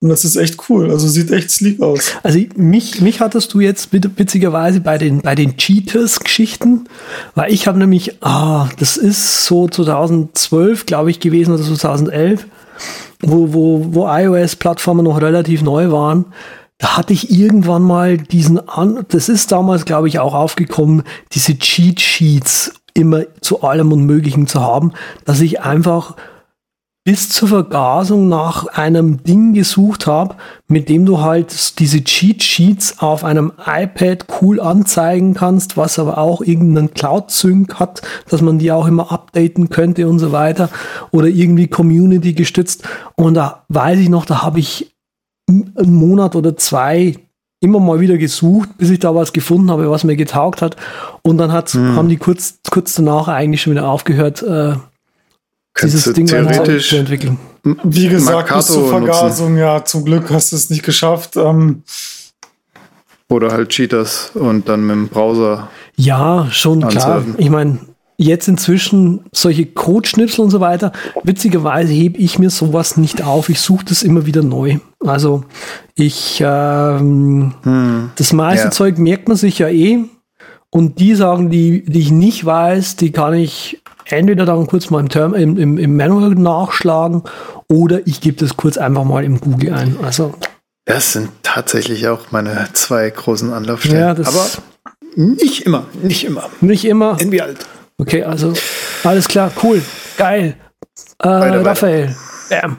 Und 0.02 0.08
das 0.08 0.24
ist 0.24 0.36
echt 0.36 0.56
cool. 0.70 0.90
Also 0.90 1.08
sieht 1.08 1.30
echt 1.30 1.50
sleek 1.50 1.82
aus. 1.82 2.12
Also 2.22 2.38
mich, 2.56 3.02
mich 3.02 3.20
hattest 3.20 3.52
du 3.52 3.60
jetzt 3.60 3.92
witzigerweise 3.92 4.80
bei 4.80 4.96
den, 4.96 5.20
bei 5.20 5.34
den 5.34 5.58
Cheaters-Geschichten, 5.58 6.86
weil 7.34 7.52
ich 7.52 7.66
habe 7.66 7.78
nämlich, 7.78 8.22
ah, 8.22 8.70
das 8.78 8.96
ist 8.96 9.44
so 9.44 9.68
2012, 9.68 10.86
glaube 10.86 11.10
ich, 11.10 11.20
gewesen 11.20 11.52
oder 11.52 11.62
2011, 11.62 12.46
wo, 13.20 13.52
wo, 13.52 13.88
wo 13.94 14.08
iOS-Plattformen 14.08 15.04
noch 15.04 15.20
relativ 15.20 15.60
neu 15.60 15.90
waren. 15.90 16.24
Da 16.78 16.96
hatte 16.96 17.12
ich 17.12 17.30
irgendwann 17.30 17.82
mal 17.82 18.16
diesen 18.16 18.58
an, 18.70 19.04
das 19.08 19.28
ist 19.28 19.52
damals, 19.52 19.84
glaube 19.84 20.08
ich, 20.08 20.18
auch 20.18 20.32
aufgekommen, 20.32 21.02
diese 21.32 21.58
Cheat 21.58 22.00
Sheets 22.00 22.72
immer 22.94 23.24
zu 23.42 23.62
allem 23.62 23.92
und 23.92 24.06
Möglichen 24.06 24.46
zu 24.46 24.62
haben, 24.62 24.92
dass 25.26 25.42
ich 25.42 25.60
einfach 25.60 26.16
bis 27.04 27.30
zur 27.30 27.48
Vergasung 27.48 28.28
nach 28.28 28.66
einem 28.66 29.24
Ding 29.24 29.54
gesucht 29.54 30.06
habe, 30.06 30.34
mit 30.68 30.90
dem 30.90 31.06
du 31.06 31.20
halt 31.22 31.78
diese 31.78 32.04
Cheat 32.04 32.42
Sheets 32.42 32.98
auf 32.98 33.24
einem 33.24 33.52
iPad 33.64 34.26
cool 34.40 34.60
anzeigen 34.60 35.32
kannst, 35.32 35.78
was 35.78 35.98
aber 35.98 36.18
auch 36.18 36.42
irgendeinen 36.42 36.92
Cloud 36.92 37.30
Sync 37.30 37.80
hat, 37.80 38.02
dass 38.28 38.42
man 38.42 38.58
die 38.58 38.70
auch 38.70 38.86
immer 38.86 39.10
updaten 39.10 39.70
könnte 39.70 40.06
und 40.08 40.18
so 40.18 40.30
weiter 40.32 40.68
oder 41.10 41.26
irgendwie 41.26 41.68
Community 41.68 42.34
gestützt. 42.34 42.86
Und 43.16 43.34
da 43.34 43.64
weiß 43.68 43.98
ich 43.98 44.10
noch, 44.10 44.26
da 44.26 44.42
habe 44.42 44.60
ich 44.60 44.94
einen 45.48 45.94
Monat 45.94 46.36
oder 46.36 46.56
zwei 46.56 47.16
immer 47.60 47.80
mal 47.80 48.00
wieder 48.00 48.18
gesucht, 48.18 48.70
bis 48.78 48.90
ich 48.90 48.98
da 48.98 49.14
was 49.14 49.32
gefunden 49.32 49.70
habe, 49.70 49.90
was 49.90 50.04
mir 50.04 50.16
getaugt 50.16 50.62
hat. 50.62 50.76
Und 51.22 51.38
dann 51.38 51.52
hm. 51.52 51.96
haben 51.96 52.08
die 52.08 52.16
kurz, 52.16 52.58
kurz 52.70 52.94
danach 52.94 53.28
eigentlich 53.28 53.62
schon 53.62 53.72
wieder 53.72 53.88
aufgehört, 53.88 54.42
äh, 54.42 54.74
dieses 55.82 56.12
Ding 56.12 56.26
theoretisch 56.26 56.90
zu 56.90 56.96
entwickeln. 56.96 57.38
Wie 57.62 58.08
gesagt, 58.08 58.54
bis 58.54 58.66
zur 58.66 58.88
Vergasung, 58.88 59.50
nutzen. 59.50 59.58
ja, 59.58 59.84
zum 59.84 60.04
Glück 60.04 60.30
hast 60.30 60.52
du 60.52 60.56
es 60.56 60.70
nicht 60.70 60.82
geschafft. 60.82 61.36
Ähm, 61.36 61.82
Oder 63.28 63.52
halt 63.52 63.68
Cheaters 63.68 64.32
und 64.34 64.68
dann 64.68 64.86
mit 64.86 64.96
dem 64.96 65.08
Browser. 65.08 65.68
Ja, 65.96 66.48
schon 66.50 66.86
klar. 66.88 67.22
Ich 67.36 67.50
meine, 67.50 67.80
jetzt 68.16 68.48
inzwischen 68.48 69.24
solche 69.32 69.64
Codeschnipsel 69.64 70.44
und 70.44 70.50
so 70.50 70.60
weiter. 70.60 70.92
Witzigerweise 71.22 71.92
hebe 71.92 72.18
ich 72.18 72.38
mir 72.38 72.50
sowas 72.50 72.98
nicht 72.98 73.22
auf. 73.22 73.48
Ich 73.48 73.60
suche 73.60 73.86
das 73.86 74.02
immer 74.02 74.26
wieder 74.26 74.42
neu. 74.42 74.78
Also 75.00 75.44
ich 75.94 76.42
ähm, 76.44 77.54
hm. 77.62 78.10
das 78.16 78.32
meiste 78.34 78.66
ja. 78.66 78.70
Zeug 78.70 78.98
merkt 78.98 79.28
man 79.28 79.38
sich 79.38 79.58
ja 79.58 79.68
eh. 79.68 80.04
Und 80.68 81.00
die 81.00 81.14
Sachen, 81.14 81.50
die, 81.50 81.82
die 81.82 81.98
ich 81.98 82.10
nicht 82.12 82.44
weiß, 82.44 82.96
die 82.96 83.10
kann 83.10 83.34
ich 83.34 83.79
entweder 84.12 84.44
dann 84.44 84.66
kurz 84.66 84.90
mal 84.90 85.00
im, 85.00 85.08
Term, 85.08 85.34
im, 85.34 85.56
im, 85.58 85.78
im 85.78 85.96
Manual 85.96 86.30
nachschlagen 86.30 87.22
oder 87.68 88.06
ich 88.06 88.20
gebe 88.20 88.36
das 88.36 88.56
kurz 88.56 88.76
einfach 88.76 89.04
mal 89.04 89.24
im 89.24 89.40
Google 89.40 89.74
ein. 89.74 89.96
Also 90.02 90.34
das 90.86 91.12
sind 91.12 91.30
tatsächlich 91.42 92.08
auch 92.08 92.32
meine 92.32 92.68
zwei 92.72 93.08
großen 93.10 93.52
Anlaufstellen. 93.52 94.00
Ja, 94.00 94.10
Aber 94.10 94.46
nicht 95.14 95.66
immer, 95.66 95.86
nicht 96.02 96.24
immer. 96.24 96.48
Nicht 96.60 96.84
immer. 96.84 97.16
Irgendwie 97.18 97.42
alt. 97.42 97.58
Okay, 97.98 98.24
also 98.24 98.54
alles 99.04 99.28
klar, 99.28 99.52
cool, 99.62 99.82
geil. 100.16 100.56
Äh, 101.22 101.28
weiter, 101.28 101.64
Raphael. 101.64 102.08
Weiter. 102.08 102.16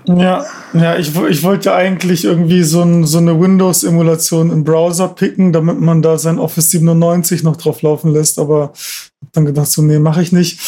Ja, 0.07 0.45
ja 0.73 0.97
ich, 0.97 1.15
ich 1.15 1.43
wollte 1.43 1.73
eigentlich 1.73 2.25
irgendwie 2.25 2.63
so, 2.63 2.81
ein, 2.81 3.05
so 3.05 3.19
eine 3.19 3.39
Windows-Emulation 3.39 4.51
im 4.51 4.63
Browser 4.63 5.07
picken, 5.07 5.53
damit 5.53 5.79
man 5.79 6.01
da 6.01 6.17
sein 6.17 6.39
Office 6.39 6.71
97 6.71 7.43
noch 7.43 7.55
drauf 7.55 7.81
laufen 7.81 8.11
lässt, 8.11 8.39
aber 8.39 8.73
hab 9.21 9.31
dann 9.31 9.45
gedacht, 9.45 9.67
so, 9.67 9.81
nee, 9.81 9.99
mache 9.99 10.21
ich 10.21 10.31
nicht. 10.31 10.59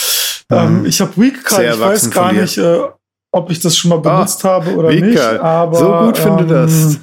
Ähm, 0.53 0.79
mhm. 0.79 0.85
ich 0.85 1.01
habe 1.01 1.11
Weakcall, 1.17 1.73
ich 1.73 1.79
weiß 1.79 2.11
gar 2.11 2.31
nicht, 2.31 2.57
äh, 2.57 2.79
ob 3.31 3.49
ich 3.49 3.59
das 3.59 3.75
schon 3.75 3.89
mal 3.89 3.97
ah, 3.97 4.15
benutzt 4.17 4.45
ah, 4.45 4.49
habe 4.49 4.75
oder 4.75 4.89
Weakcall. 4.89 5.33
nicht. 5.33 5.43
Aber, 5.43 5.77
so 5.77 6.05
gut 6.05 6.17
finde 6.17 6.43
ähm, 6.43 6.49
das. 6.49 6.99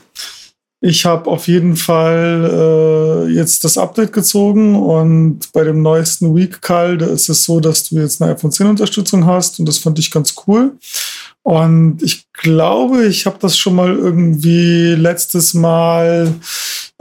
Ich 0.82 1.04
habe 1.04 1.30
auf 1.30 1.46
jeden 1.46 1.76
Fall 1.76 3.26
äh, 3.28 3.32
jetzt 3.32 3.64
das 3.64 3.76
Update 3.76 4.14
gezogen 4.14 4.76
und 4.76 5.52
bei 5.52 5.62
dem 5.62 5.82
neuesten 5.82 6.34
Weakcall, 6.34 6.96
da 6.96 7.06
ist 7.06 7.28
es 7.28 7.44
so, 7.44 7.60
dass 7.60 7.86
du 7.88 7.98
jetzt 7.98 8.22
eine 8.22 8.32
iPhone 8.32 8.50
10 8.50 8.66
Unterstützung 8.66 9.26
hast 9.26 9.60
und 9.60 9.66
das 9.66 9.76
fand 9.76 9.98
ich 9.98 10.10
ganz 10.10 10.34
cool. 10.46 10.72
Und 11.42 12.02
ich 12.02 12.24
glaube, 12.32 13.06
ich 13.06 13.26
habe 13.26 13.36
das 13.40 13.58
schon 13.58 13.74
mal 13.74 13.94
irgendwie 13.94 14.94
letztes 14.94 15.52
Mal 15.52 16.32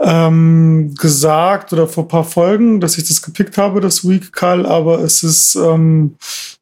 ähm, 0.00 0.94
gesagt 0.98 1.72
oder 1.72 1.86
vor 1.86 2.08
paar 2.08 2.24
Folgen, 2.24 2.80
dass 2.80 2.96
ich 2.96 3.06
das 3.06 3.20
gepickt 3.20 3.58
habe, 3.58 3.80
das 3.80 4.08
Weak 4.08 4.32
Call, 4.32 4.64
aber 4.64 5.00
es 5.00 5.22
ist 5.22 5.56
ähm, 5.56 6.16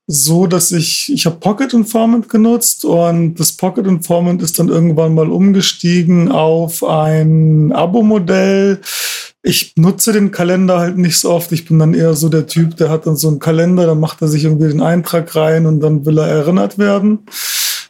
so, 0.08 0.46
dass 0.46 0.72
ich, 0.72 1.12
ich 1.12 1.26
habe 1.26 1.36
Pocket 1.36 1.72
Informant 1.72 2.28
genutzt 2.28 2.84
und 2.84 3.34
das 3.34 3.52
Pocket 3.52 3.86
Informant 3.86 4.42
ist 4.42 4.58
dann 4.58 4.68
irgendwann 4.68 5.14
mal 5.14 5.30
umgestiegen 5.30 6.32
auf 6.32 6.82
ein 6.82 7.72
Abo-Modell. 7.72 8.80
Ich 9.42 9.74
nutze 9.76 10.12
den 10.12 10.30
Kalender 10.30 10.78
halt 10.78 10.98
nicht 10.98 11.18
so 11.18 11.30
oft. 11.30 11.52
Ich 11.52 11.66
bin 11.68 11.78
dann 11.78 11.94
eher 11.94 12.14
so 12.14 12.28
der 12.28 12.46
Typ, 12.46 12.76
der 12.76 12.88
hat 12.88 13.06
dann 13.06 13.16
so 13.16 13.28
einen 13.28 13.38
Kalender, 13.38 13.86
dann 13.86 14.00
macht 14.00 14.20
er 14.20 14.28
sich 14.28 14.44
irgendwie 14.44 14.68
den 14.68 14.82
Eintrag 14.82 15.36
rein 15.36 15.66
und 15.66 15.80
dann 15.80 16.04
will 16.06 16.18
er 16.18 16.26
erinnert 16.26 16.78
werden. 16.78 17.26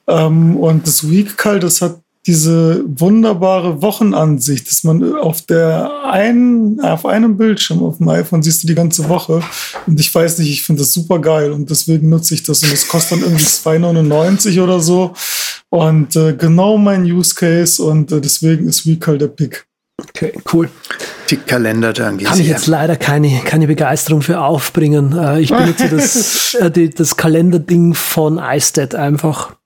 Ähm, 0.09 0.57
und 0.57 0.87
das 0.87 1.09
Week 1.09 1.39
Call, 1.39 1.61
das 1.61 1.81
hat 1.81 2.01
diese 2.29 2.85
wunderbare 2.87 3.81
Wochenansicht, 3.81 4.69
dass 4.69 4.85
man 4.85 5.15
auf 5.15 5.41
der 5.43 5.91
einen, 6.05 6.79
auf 6.81 7.07
einem 7.07 7.39
Bildschirm 7.39 7.83
auf 7.83 7.97
dem 7.97 8.09
iPhone 8.11 8.43
siehst 8.43 8.63
du 8.63 8.67
die 8.67 8.75
ganze 8.75 9.09
Woche. 9.09 9.43
Und 9.87 9.99
ich 9.99 10.15
weiß 10.15 10.39
nicht, 10.39 10.51
ich 10.51 10.63
finde 10.63 10.83
das 10.83 10.93
super 10.93 11.21
geil 11.21 11.53
und 11.53 11.71
deswegen 11.71 12.11
nutze 12.11 12.35
ich 12.35 12.43
das 12.43 12.63
und 12.63 12.71
es 12.71 12.87
kostet 12.87 13.13
dann 13.13 13.31
irgendwie 13.31 13.45
2,99 13.45 14.63
oder 14.63 14.79
so. 14.79 15.15
Und 15.71 16.17
äh, 16.17 16.35
genau 16.35 16.77
mein 16.77 17.05
Use 17.05 17.35
Case 17.35 17.83
und 17.83 18.13
äh, 18.13 18.21
deswegen 18.21 18.69
ist 18.69 18.87
Recall 18.87 19.17
der 19.17 19.29
Pick. 19.29 19.67
Okay, 20.01 20.33
cool. 20.53 20.69
Die 21.31 21.39
Kalender 21.39 21.95
dann 21.95 22.19
Kann 22.19 22.39
ich 22.39 22.47
jetzt 22.47 22.67
leider 22.67 22.97
keine, 22.97 23.41
keine 23.45 23.67
Begeisterung 23.67 24.21
für 24.21 24.41
aufbringen. 24.41 25.17
Äh, 25.17 25.41
ich 25.41 25.51
benutze 25.51 25.89
das, 25.91 26.55
äh, 26.55 26.71
die, 26.71 26.91
das 26.91 27.17
Kalenderding 27.17 27.95
von 27.95 28.39
iStat 28.39 28.95
einfach. 28.95 29.58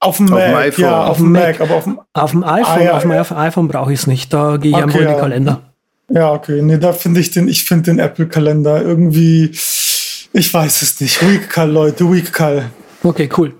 Auf 0.00 0.18
dem, 0.18 0.26
Mac, 0.26 0.54
iPhone. 0.54 0.84
Ja, 0.84 1.04
auf, 1.06 1.16
dem 1.16 1.32
Mac, 1.32 1.60
aber 1.60 1.74
auf 1.74 1.84
dem, 1.84 2.00
auf 2.12 2.30
dem 2.30 2.44
iPhone, 2.44 2.64
ah, 2.66 2.82
ja, 2.82 2.96
auf 2.96 3.02
dem 3.02 3.12
ja. 3.12 3.24
iPhone 3.30 3.68
brauche 3.68 3.92
ich 3.92 4.00
es 4.00 4.06
nicht. 4.06 4.32
Da 4.32 4.56
gehe 4.56 4.70
ich 4.70 4.76
okay, 4.76 4.84
einfach 4.84 5.00
in 5.00 5.06
den 5.06 5.18
Kalender. 5.18 5.62
Ja, 6.08 6.32
okay. 6.32 6.62
Nee, 6.62 6.78
da 6.78 6.92
finde 6.92 7.20
ich 7.20 7.30
den, 7.30 7.48
ich 7.48 7.64
finde 7.64 7.84
den 7.90 7.98
Apple-Kalender 7.98 8.82
irgendwie, 8.82 9.50
ich 9.52 10.54
weiß 10.54 10.82
es 10.82 11.00
nicht. 11.00 11.20
Weekcall, 11.26 11.70
Leute, 11.70 12.10
Weekcall. 12.10 12.70
Okay, 13.02 13.28
cool. 13.36 13.54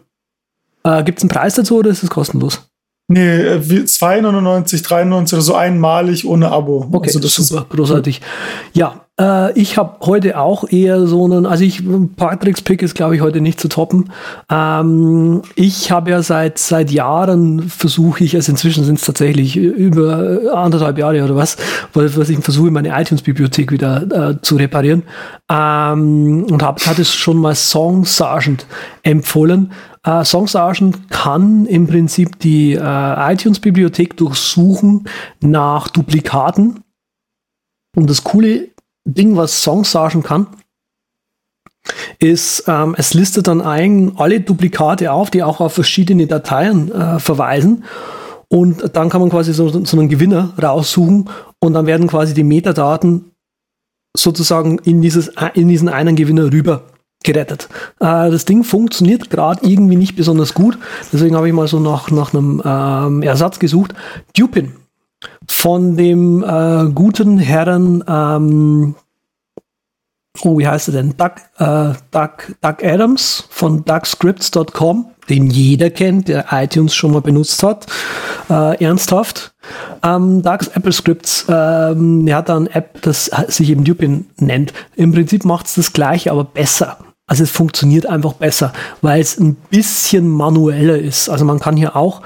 Äh, 0.84 1.02
Gibt 1.04 1.18
es 1.18 1.24
einen 1.24 1.30
Preis 1.30 1.54
dazu 1.54 1.78
oder 1.78 1.90
ist 1.90 2.02
es 2.02 2.10
kostenlos? 2.10 2.68
Nee, 3.08 3.20
2,99, 3.20 4.84
3,99 4.84 5.32
oder 5.32 5.42
so 5.42 5.54
einmalig 5.54 6.26
ohne 6.26 6.50
Abo. 6.50 6.88
Okay, 6.92 7.08
also 7.08 7.20
das 7.20 7.34
super, 7.34 7.62
ist 7.62 7.70
großartig. 7.70 8.20
Ja, 8.72 9.05
äh, 9.18 9.58
ich 9.58 9.78
habe 9.78 10.06
heute 10.06 10.38
auch 10.38 10.68
eher 10.68 11.06
so 11.06 11.24
einen, 11.24 11.46
also 11.46 11.64
ich, 11.64 11.82
Patricks 12.16 12.60
Pick 12.60 12.82
ist 12.82 12.94
glaube 12.94 13.16
ich 13.16 13.22
heute 13.22 13.40
nicht 13.40 13.60
zu 13.60 13.68
toppen. 13.68 14.10
Ähm, 14.50 15.42
ich 15.54 15.90
habe 15.90 16.10
ja 16.10 16.22
seit, 16.22 16.58
seit 16.58 16.90
Jahren 16.90 17.68
versuche 17.68 18.24
ich, 18.24 18.34
also 18.34 18.52
inzwischen 18.52 18.84
sind 18.84 18.98
es 18.98 19.04
tatsächlich 19.04 19.56
über 19.56 20.54
anderthalb 20.54 20.98
Jahre 20.98 21.24
oder 21.24 21.36
was, 21.36 21.56
was 21.92 22.28
ich 22.28 22.38
versuche, 22.40 22.70
meine 22.70 22.98
iTunes-Bibliothek 23.00 23.72
wieder 23.72 24.30
äh, 24.30 24.42
zu 24.42 24.56
reparieren. 24.56 25.02
Ähm, 25.50 26.46
und 26.50 26.62
hab, 26.62 26.84
hatte 26.86 27.04
schon 27.04 27.38
mal 27.38 27.54
Song 27.54 28.04
Sergeant 28.04 28.66
empfohlen. 29.02 29.72
Äh, 30.04 30.24
Song 30.24 30.46
Sergeant 30.46 31.10
kann 31.10 31.66
im 31.66 31.86
Prinzip 31.86 32.38
die 32.40 32.74
äh, 32.74 33.32
iTunes-Bibliothek 33.32 34.16
durchsuchen 34.16 35.08
nach 35.40 35.88
Duplikaten. 35.88 36.82
Und 37.96 38.10
das 38.10 38.22
Coole 38.22 38.68
Ding, 39.06 39.36
was 39.36 39.62
Songs 39.62 39.90
sagen 39.90 40.22
kann, 40.22 40.48
ist, 42.18 42.64
ähm, 42.66 42.94
es 42.98 43.14
listet 43.14 43.46
dann 43.46 43.60
ein, 43.60 44.12
alle 44.16 44.40
Duplikate 44.40 45.12
auf, 45.12 45.30
die 45.30 45.42
auch 45.42 45.60
auf 45.60 45.72
verschiedene 45.72 46.26
Dateien 46.26 46.90
äh, 46.92 47.20
verweisen. 47.20 47.84
Und 48.48 48.96
dann 48.96 49.08
kann 49.08 49.20
man 49.20 49.30
quasi 49.30 49.52
so, 49.52 49.68
so 49.68 49.98
einen 49.98 50.08
Gewinner 50.08 50.52
raussuchen 50.60 51.28
und 51.60 51.72
dann 51.72 51.86
werden 51.86 52.06
quasi 52.06 52.34
die 52.34 52.44
Metadaten 52.44 53.32
sozusagen 54.16 54.78
in, 54.78 55.02
dieses, 55.02 55.32
in 55.54 55.68
diesen 55.68 55.88
einen 55.88 56.16
Gewinner 56.16 56.52
rüber 56.52 56.82
gerettet. 57.24 57.68
Äh, 58.00 58.30
das 58.30 58.44
Ding 58.44 58.64
funktioniert 58.64 59.30
gerade 59.30 59.66
irgendwie 59.66 59.96
nicht 59.96 60.16
besonders 60.16 60.54
gut, 60.54 60.78
deswegen 61.12 61.36
habe 61.36 61.48
ich 61.48 61.54
mal 61.54 61.68
so 61.68 61.80
nach, 61.80 62.10
nach 62.10 62.34
einem 62.34 62.62
ähm, 62.64 63.22
Ersatz 63.22 63.58
gesucht. 63.58 63.94
Dupin 64.36 64.72
von 65.48 65.96
dem 65.96 66.42
äh, 66.42 66.90
guten 66.92 67.38
Herrn, 67.38 68.04
ähm, 68.06 68.94
oh, 70.42 70.58
wie 70.58 70.66
heißt 70.66 70.88
er 70.88 70.92
denn? 70.92 71.16
Doug, 71.16 71.32
äh, 71.58 71.94
Doug, 72.10 72.54
Doug 72.60 72.76
Adams 72.82 73.44
von 73.50 73.84
DougScripts.com, 73.84 75.06
den 75.28 75.50
jeder 75.50 75.90
kennt, 75.90 76.28
der 76.28 76.46
iTunes 76.50 76.94
schon 76.94 77.12
mal 77.12 77.20
benutzt 77.22 77.62
hat, 77.62 77.86
äh, 78.48 78.82
ernsthaft. 78.84 79.54
Ähm, 80.02 80.42
Doug's 80.42 80.68
Apple 80.68 80.92
Scripts, 80.92 81.46
ähm, 81.48 82.26
er 82.26 82.36
hat 82.36 82.50
eine 82.50 82.72
App, 82.74 83.02
das 83.02 83.30
sich 83.48 83.70
eben 83.70 83.84
Dupin 83.84 84.26
nennt. 84.38 84.72
Im 84.94 85.12
Prinzip 85.12 85.44
macht 85.44 85.66
es 85.66 85.74
das 85.74 85.92
gleiche, 85.92 86.30
aber 86.30 86.44
besser. 86.44 86.98
Also 87.28 87.42
es 87.42 87.50
funktioniert 87.50 88.06
einfach 88.06 88.34
besser, 88.34 88.72
weil 89.02 89.20
es 89.20 89.36
ein 89.38 89.54
bisschen 89.54 90.28
manueller 90.28 90.96
ist. 90.96 91.28
Also 91.28 91.44
man 91.44 91.58
kann 91.58 91.76
hier 91.76 91.96
auch 91.96 92.22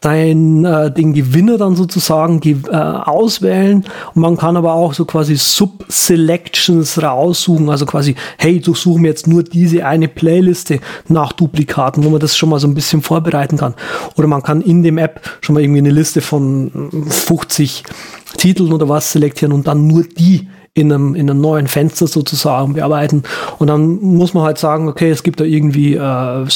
dein, 0.00 0.64
äh, 0.64 0.90
den 0.90 1.12
Gewinner 1.12 1.58
dann 1.58 1.76
sozusagen 1.76 2.40
äh, 2.42 2.74
auswählen 2.74 3.84
und 4.14 4.22
man 4.22 4.38
kann 4.38 4.56
aber 4.56 4.72
auch 4.72 4.94
so 4.94 5.04
quasi 5.04 5.36
Sub-Selections 5.36 7.02
raussuchen, 7.02 7.68
also 7.68 7.84
quasi, 7.84 8.14
hey, 8.38 8.60
du 8.60 8.74
mir 8.98 9.08
jetzt 9.08 9.26
nur 9.26 9.42
diese 9.42 9.84
eine 9.84 10.08
Playliste 10.08 10.80
nach 11.08 11.32
Duplikaten, 11.32 12.02
wo 12.02 12.08
man 12.08 12.20
das 12.20 12.36
schon 12.36 12.48
mal 12.48 12.58
so 12.58 12.66
ein 12.66 12.74
bisschen 12.74 13.02
vorbereiten 13.02 13.58
kann. 13.58 13.74
Oder 14.16 14.26
man 14.26 14.42
kann 14.42 14.62
in 14.62 14.82
dem 14.82 14.96
App 14.96 15.20
schon 15.42 15.54
mal 15.54 15.60
irgendwie 15.60 15.80
eine 15.80 15.90
Liste 15.90 16.22
von 16.22 16.90
50 17.08 17.84
Titeln 18.38 18.72
oder 18.72 18.88
was 18.88 19.12
selektieren 19.12 19.52
und 19.52 19.66
dann 19.66 19.86
nur 19.86 20.04
die 20.04 20.48
in 20.72 20.92
einem, 20.92 21.14
in 21.14 21.28
einem 21.28 21.40
neuen 21.40 21.66
Fenster 21.66 22.06
sozusagen 22.06 22.74
bearbeiten. 22.74 23.24
Und 23.58 23.66
dann 23.66 24.00
muss 24.00 24.34
man 24.34 24.44
halt 24.44 24.58
sagen, 24.58 24.88
okay, 24.88 25.10
es 25.10 25.22
gibt 25.22 25.40
da 25.40 25.44
irgendwie 25.44 25.94
äh, 25.94 26.46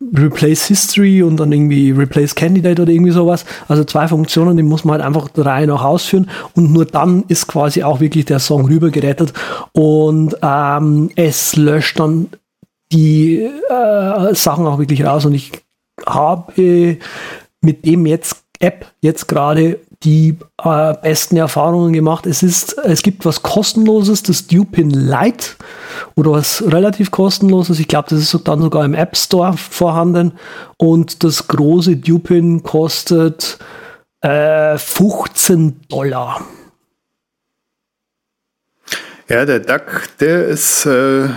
Replace 0.00 0.66
History 0.68 1.22
und 1.22 1.38
dann 1.38 1.50
irgendwie 1.50 1.90
Replace 1.90 2.34
Candidate 2.34 2.80
oder 2.80 2.92
irgendwie 2.92 3.10
sowas. 3.10 3.44
Also 3.66 3.84
zwei 3.84 4.06
Funktionen, 4.06 4.56
die 4.56 4.62
muss 4.62 4.84
man 4.84 4.94
halt 4.94 5.04
einfach 5.04 5.28
der 5.28 5.46
Reihe 5.46 5.72
ausführen. 5.72 6.30
Und 6.54 6.72
nur 6.72 6.84
dann 6.84 7.24
ist 7.28 7.48
quasi 7.48 7.82
auch 7.82 8.00
wirklich 8.00 8.24
der 8.24 8.38
Song 8.38 8.66
rübergerettet. 8.66 9.32
Und 9.72 10.36
ähm, 10.40 11.10
es 11.16 11.56
löscht 11.56 11.98
dann 11.98 12.28
die 12.92 13.40
äh, 13.40 14.34
Sachen 14.34 14.66
auch 14.66 14.78
wirklich 14.78 15.04
raus. 15.04 15.26
Und 15.26 15.34
ich 15.34 15.52
habe 16.06 16.96
mit 17.60 17.84
dem 17.84 18.06
jetzt 18.06 18.44
App 18.60 18.86
jetzt 19.00 19.26
gerade 19.26 19.80
die 20.04 20.36
äh, 20.62 20.94
besten 21.02 21.36
Erfahrungen 21.36 21.92
gemacht. 21.92 22.26
Es 22.26 22.42
ist, 22.42 22.78
es 22.78 23.02
gibt 23.02 23.24
was 23.24 23.42
kostenloses, 23.42 24.22
das 24.22 24.46
Dupin 24.46 24.90
Lite 24.90 25.56
oder 26.14 26.32
was 26.32 26.62
relativ 26.66 27.10
kostenloses. 27.10 27.80
Ich 27.80 27.88
glaube, 27.88 28.08
das 28.10 28.20
ist 28.20 28.40
dann 28.46 28.62
sogar 28.62 28.84
im 28.84 28.94
App 28.94 29.16
Store 29.16 29.56
vorhanden. 29.56 30.32
Und 30.76 31.24
das 31.24 31.48
große 31.48 31.96
Dupin 31.96 32.62
kostet 32.62 33.58
äh, 34.20 34.78
15 34.78 35.80
Dollar. 35.88 36.42
Ja, 39.28 39.44
der 39.44 39.58
Duck, 39.58 40.08
der 40.20 40.46
ist, 40.46 40.86
äh, 40.86 41.28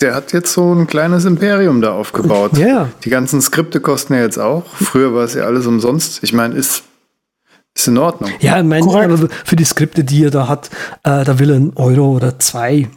der 0.00 0.14
hat 0.14 0.32
jetzt 0.32 0.54
so 0.54 0.74
ein 0.74 0.86
kleines 0.86 1.26
Imperium 1.26 1.82
da 1.82 1.92
aufgebaut. 1.92 2.52
Ja. 2.58 2.88
Die 3.04 3.10
ganzen 3.10 3.42
Skripte 3.42 3.80
kosten 3.80 4.14
ja 4.14 4.20
jetzt 4.20 4.38
auch. 4.38 4.64
Früher 4.66 5.14
war 5.14 5.24
es 5.24 5.34
ja 5.34 5.44
alles 5.44 5.66
umsonst. 5.66 6.22
Ich 6.22 6.32
meine, 6.32 6.54
ist 6.54 6.82
ist 7.74 7.88
in 7.88 7.98
Ordnung. 7.98 8.30
Ja, 8.40 8.58
ich 8.58 8.64
meine, 8.64 9.28
für 9.44 9.56
die 9.56 9.64
Skripte, 9.64 10.04
die 10.04 10.24
er 10.24 10.30
da 10.30 10.48
hat, 10.48 10.70
äh, 11.02 11.24
da 11.24 11.38
will 11.38 11.50
er 11.50 11.56
einen 11.56 11.72
Euro 11.76 12.12
oder 12.16 12.38
zwei 12.38 12.88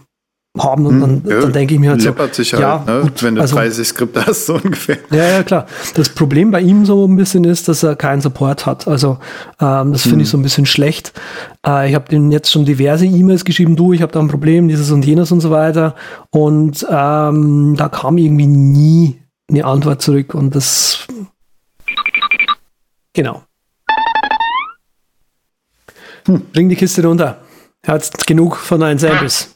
haben 0.60 0.86
und 0.86 1.02
dann, 1.02 1.24
hm, 1.24 1.30
ja, 1.30 1.42
dann 1.42 1.54
denke 1.54 1.76
ich 1.76 1.80
mir 1.80 1.92
halt 1.92 2.02
so, 2.02 2.14
sich 2.32 2.54
halt, 2.54 2.62
ja, 2.62 2.84
ne? 2.86 3.02
gut, 3.04 3.24
wenn 3.24 3.36
du 3.36 3.42
also, 3.42 3.56
30 3.56 3.88
Skripte 3.88 4.26
hast, 4.26 4.46
so 4.46 4.56
ungefähr. 4.56 4.98
Ja, 5.12 5.30
ja, 5.30 5.44
klar. 5.44 5.68
Das 5.96 6.10
Problem 6.10 6.52
bei 6.52 6.62
ihm 6.62 6.86
so 6.86 7.06
ein 7.06 7.16
bisschen 7.16 7.44
ist, 7.44 7.68
dass 7.68 7.84
er 7.84 7.96
keinen 7.96 8.22
Support 8.22 8.66
hat. 8.66 8.88
Also 8.88 9.20
ähm, 9.60 9.94
das 9.94 10.04
finde 10.04 10.16
hm. 10.16 10.22
ich 10.22 10.30
so 10.30 10.38
ein 10.38 10.44
bisschen 10.44 10.66
schlecht. 10.66 11.14
Äh, 11.66 11.90
ich 11.90 11.96
habe 11.96 12.10
dem 12.10 12.32
jetzt 12.32 12.52
schon 12.52 12.66
diverse 12.66 13.06
E-Mails 13.06 13.46
geschrieben, 13.46 13.76
du, 13.76 13.94
ich 13.94 14.02
habe 14.02 14.12
da 14.12 14.20
ein 14.20 14.28
Problem, 14.28 14.68
dieses 14.68 14.92
und 14.92 15.06
jenes 15.06 15.32
und 15.32 15.42
so 15.42 15.52
weiter. 15.52 15.96
Und 16.32 16.86
ähm, 16.90 17.76
da 17.78 17.90
kam 17.90 18.18
irgendwie 18.18 18.48
nie 18.48 19.22
eine 19.50 19.66
Antwort 19.66 20.02
zurück 20.02 20.34
und 20.34 20.56
das 20.56 21.08
genau. 23.14 23.44
Hm. 26.28 26.42
Bring 26.54 26.70
die 26.70 26.76
Kiste 26.76 27.04
runter. 27.04 27.42
Er 27.82 27.96
hat 27.96 28.28
genug 28.28 28.58
von 28.58 28.80
deinen 28.80 29.00
Samples. 29.00 29.56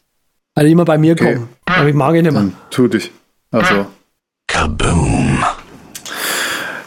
Also 0.56 0.70
immer 0.70 0.86
bei 0.86 0.98
mir 0.98 1.14
okay. 1.14 1.36
kommen. 1.36 1.50
Aber 1.66 1.88
ich 1.88 1.96
mag 1.96 2.16
ihn 2.16 2.24
nicht 2.24 2.32
mehr. 2.32 2.42
Dann 2.42 2.56
tu 2.70 2.88
dich. 2.88 3.12
Also. 3.52 3.86
Kaboom. 4.48 5.44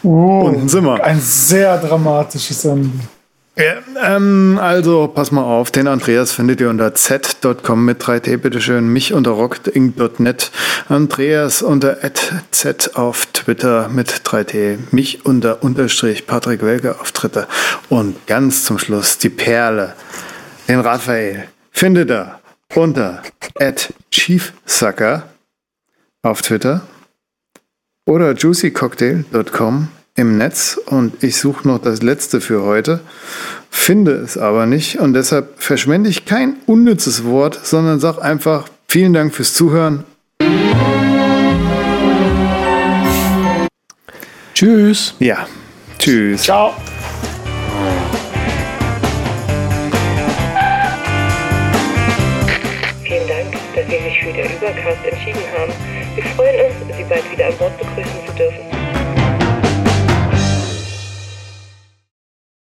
Oh, 0.03 0.41
Unten 0.45 0.69
sind 0.69 0.83
wir. 0.83 1.03
Ein 1.03 1.19
sehr 1.19 1.77
dramatisches 1.79 2.65
Ende. 2.65 2.91
Ja, 3.57 3.75
ähm, 4.03 4.59
also, 4.61 5.07
pass 5.07 5.31
mal 5.31 5.43
auf, 5.43 5.71
den 5.71 5.87
Andreas 5.87 6.33
findet 6.33 6.59
ihr 6.59 6.69
unter 6.69 6.93
z.com 6.93 7.85
mit 7.85 8.03
3t, 8.03 8.35
bitteschön, 8.35 8.89
mich 8.89 9.13
unter 9.13 9.31
rocking.net, 9.31 10.51
Andreas 10.89 11.61
unter 11.61 11.97
z 12.51 12.95
auf 12.97 13.27
Twitter 13.27 13.87
mit 13.87 14.09
3t, 14.09 14.79
mich 14.91 15.25
unter 15.25 15.63
unterstrich 15.63 16.27
Patrick 16.27 16.63
Welke 16.63 16.99
auf 16.99 17.13
Twitter. 17.13 17.47
Und 17.87 18.27
ganz 18.27 18.65
zum 18.65 18.77
Schluss 18.77 19.19
die 19.19 19.29
Perle, 19.29 19.93
den 20.67 20.81
Raphael, 20.81 21.45
findet 21.71 22.09
er 22.09 22.41
unter 22.73 23.23
chiefsucker 24.11 25.29
auf 26.23 26.41
Twitter 26.41 26.81
oder 28.05 28.33
juicycocktail.com 28.33 29.94
im 30.15 30.37
Netz 30.37 30.79
und 30.85 31.23
ich 31.23 31.37
suche 31.37 31.67
noch 31.67 31.79
das 31.79 32.01
letzte 32.01 32.39
für 32.39 32.63
heute, 32.63 33.01
finde 33.69 34.13
es 34.13 34.37
aber 34.37 34.65
nicht 34.65 34.99
und 34.99 35.13
deshalb 35.13 35.61
verschwende 35.61 36.09
ich 36.09 36.25
kein 36.25 36.55
unnützes 36.65 37.25
Wort, 37.25 37.59
sondern 37.63 37.99
sage 37.99 38.21
einfach 38.21 38.67
vielen 38.87 39.13
Dank 39.13 39.35
fürs 39.35 39.53
Zuhören. 39.53 40.05
Tschüss. 44.53 45.15
Ja, 45.19 45.47
tschüss. 45.99 46.43
Ciao. 46.43 46.73
Vielen 53.03 53.27
Dank, 53.27 53.51
dass 53.75 53.85
Sie 53.85 54.01
sich 54.01 54.19
für 54.23 54.31
den 54.31 54.45
Übercast 54.45 55.05
entschieden 55.11 55.41
haben. 55.57 55.73
Wir 56.15 56.23
freuen 56.23 56.55
uns, 56.67 56.97
Sie 56.97 57.03
bald 57.03 57.31
wieder 57.33 57.47
an 57.47 57.57
Bord 57.57 57.77
begrüßen 57.77 57.93
zu 57.93 57.94
dürfen. 57.94 57.94